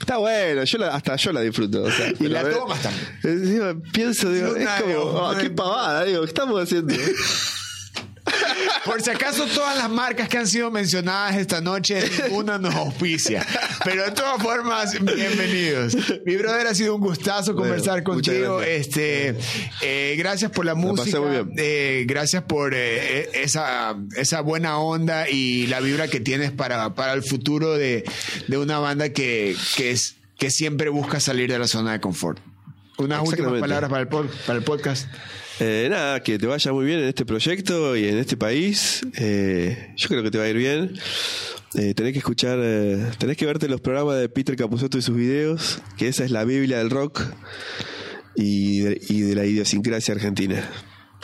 Está 0.00 0.16
bueno, 0.18 0.64
yo 0.64 0.78
la- 0.78 0.88
hasta 0.94 1.16
yo 1.16 1.32
la 1.32 1.40
disfruto. 1.40 1.82
o 1.84 1.90
sea, 1.90 2.12
Y 2.18 2.24
la 2.28 2.48
tomas 2.50 2.82
también. 2.82 3.06
Encima 3.22 3.74
pienso, 3.92 4.30
digo, 4.32 4.56
es 4.56 4.68
como, 4.82 4.94
oh, 4.98 5.30
una- 5.30 5.40
qué 5.40 5.48
pavada, 5.50 6.04
digo, 6.04 6.20
¿qué 6.22 6.26
estamos 6.28 6.60
haciendo? 6.62 6.92
Por 8.84 9.02
si 9.02 9.10
acaso, 9.10 9.46
todas 9.46 9.76
las 9.76 9.90
marcas 9.90 10.28
que 10.28 10.38
han 10.38 10.46
sido 10.46 10.70
mencionadas 10.70 11.36
esta 11.36 11.60
noche, 11.60 12.02
ninguna 12.24 12.58
nos 12.58 12.74
auspicia. 12.74 13.46
Pero 13.84 14.04
de 14.04 14.10
todas 14.12 14.42
formas, 14.42 14.92
bienvenidos. 15.00 15.96
Mi 16.24 16.36
brother, 16.36 16.66
ha 16.66 16.74
sido 16.74 16.94
un 16.94 17.00
gustazo 17.00 17.54
conversar 17.54 18.02
contigo. 18.02 18.58
gracias. 18.58 18.86
Este, 18.86 19.34
eh, 19.82 20.14
gracias 20.16 20.50
por 20.50 20.64
la 20.64 20.74
música. 20.74 21.18
eh, 21.56 22.04
gracias 22.06 22.42
por 22.44 22.72
eh, 22.74 23.28
esa, 23.34 23.96
esa 24.16 24.40
buena 24.40 24.78
onda 24.78 25.28
y 25.28 25.66
la 25.66 25.80
vibra 25.80 26.08
que 26.08 26.20
tienes 26.20 26.50
para, 26.50 26.94
para 26.94 27.12
el 27.12 27.22
futuro 27.22 27.74
de, 27.74 28.04
de 28.48 28.58
una 28.58 28.78
banda 28.78 29.10
que, 29.10 29.56
que, 29.76 29.90
es, 29.90 30.16
que 30.38 30.50
siempre 30.50 30.88
busca 30.88 31.20
salir 31.20 31.50
de 31.50 31.58
la 31.58 31.66
zona 31.68 31.92
de 31.92 32.00
confort. 32.00 32.38
Unas 32.98 33.26
últimas 33.26 33.58
palabras 33.60 33.88
para 33.90 34.02
el, 34.02 34.08
para 34.08 34.58
el 34.58 34.64
podcast. 34.64 35.06
Eh, 35.62 35.88
nada, 35.90 36.22
que 36.22 36.38
te 36.38 36.46
vaya 36.46 36.72
muy 36.72 36.86
bien 36.86 37.00
en 37.00 37.08
este 37.08 37.26
proyecto 37.26 37.94
y 37.94 38.08
en 38.08 38.16
este 38.16 38.38
país. 38.38 39.02
Eh, 39.18 39.92
yo 39.94 40.08
creo 40.08 40.22
que 40.22 40.30
te 40.30 40.38
va 40.38 40.44
a 40.44 40.48
ir 40.48 40.56
bien. 40.56 40.98
Eh, 41.74 41.92
tenés 41.92 42.12
que 42.12 42.18
escuchar, 42.18 42.58
eh, 42.62 43.10
tenés 43.18 43.36
que 43.36 43.44
verte 43.44 43.68
los 43.68 43.82
programas 43.82 44.18
de 44.18 44.30
Peter 44.30 44.56
Capusotto 44.56 44.96
y 44.96 45.02
sus 45.02 45.14
videos, 45.14 45.82
que 45.98 46.08
esa 46.08 46.24
es 46.24 46.30
la 46.30 46.44
Biblia 46.44 46.78
del 46.78 46.88
rock 46.88 47.22
y 48.34 48.80
de, 48.80 49.00
y 49.08 49.20
de 49.20 49.34
la 49.34 49.44
idiosincrasia 49.44 50.14
argentina. 50.14 50.66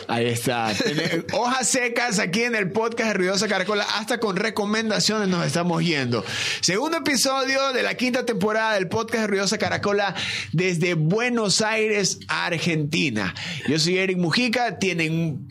Ahí 0.08 0.26
está. 0.26 0.72
Hojas 1.32 1.68
secas 1.68 2.18
aquí 2.18 2.42
en 2.42 2.54
el 2.54 2.70
podcast 2.70 3.08
de 3.08 3.14
Ruidosa 3.14 3.48
Caracola. 3.48 3.84
Hasta 3.94 4.18
con 4.20 4.36
recomendaciones 4.36 5.28
nos 5.28 5.46
estamos 5.46 5.82
yendo. 5.82 6.24
Segundo 6.60 6.98
episodio 6.98 7.72
de 7.72 7.82
la 7.82 7.94
quinta 7.94 8.24
temporada 8.26 8.74
del 8.74 8.88
podcast 8.88 9.22
de 9.22 9.26
Ruidosa 9.26 9.58
Caracola 9.58 10.14
desde 10.52 10.94
Buenos 10.94 11.60
Aires, 11.62 12.18
Argentina. 12.28 13.34
Yo 13.68 13.78
soy 13.78 13.98
Eric 13.98 14.18
Mujica. 14.18 14.78
Tienen 14.78 15.48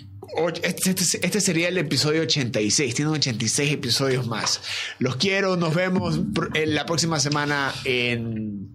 este, 0.64 0.92
este- 0.92 1.26
este 1.26 1.42
sería 1.42 1.68
el 1.70 1.78
episodio 1.78 2.22
86. 2.22 2.94
Tienen 2.96 3.14
86 3.14 3.72
episodios 3.74 4.28
más. 4.28 4.62
Los 5.00 5.16
quiero. 5.16 5.56
Nos 5.56 5.74
vemos 5.74 6.20
la 6.66 6.86
próxima 6.86 7.20
semana 7.20 7.74
en 7.84 8.75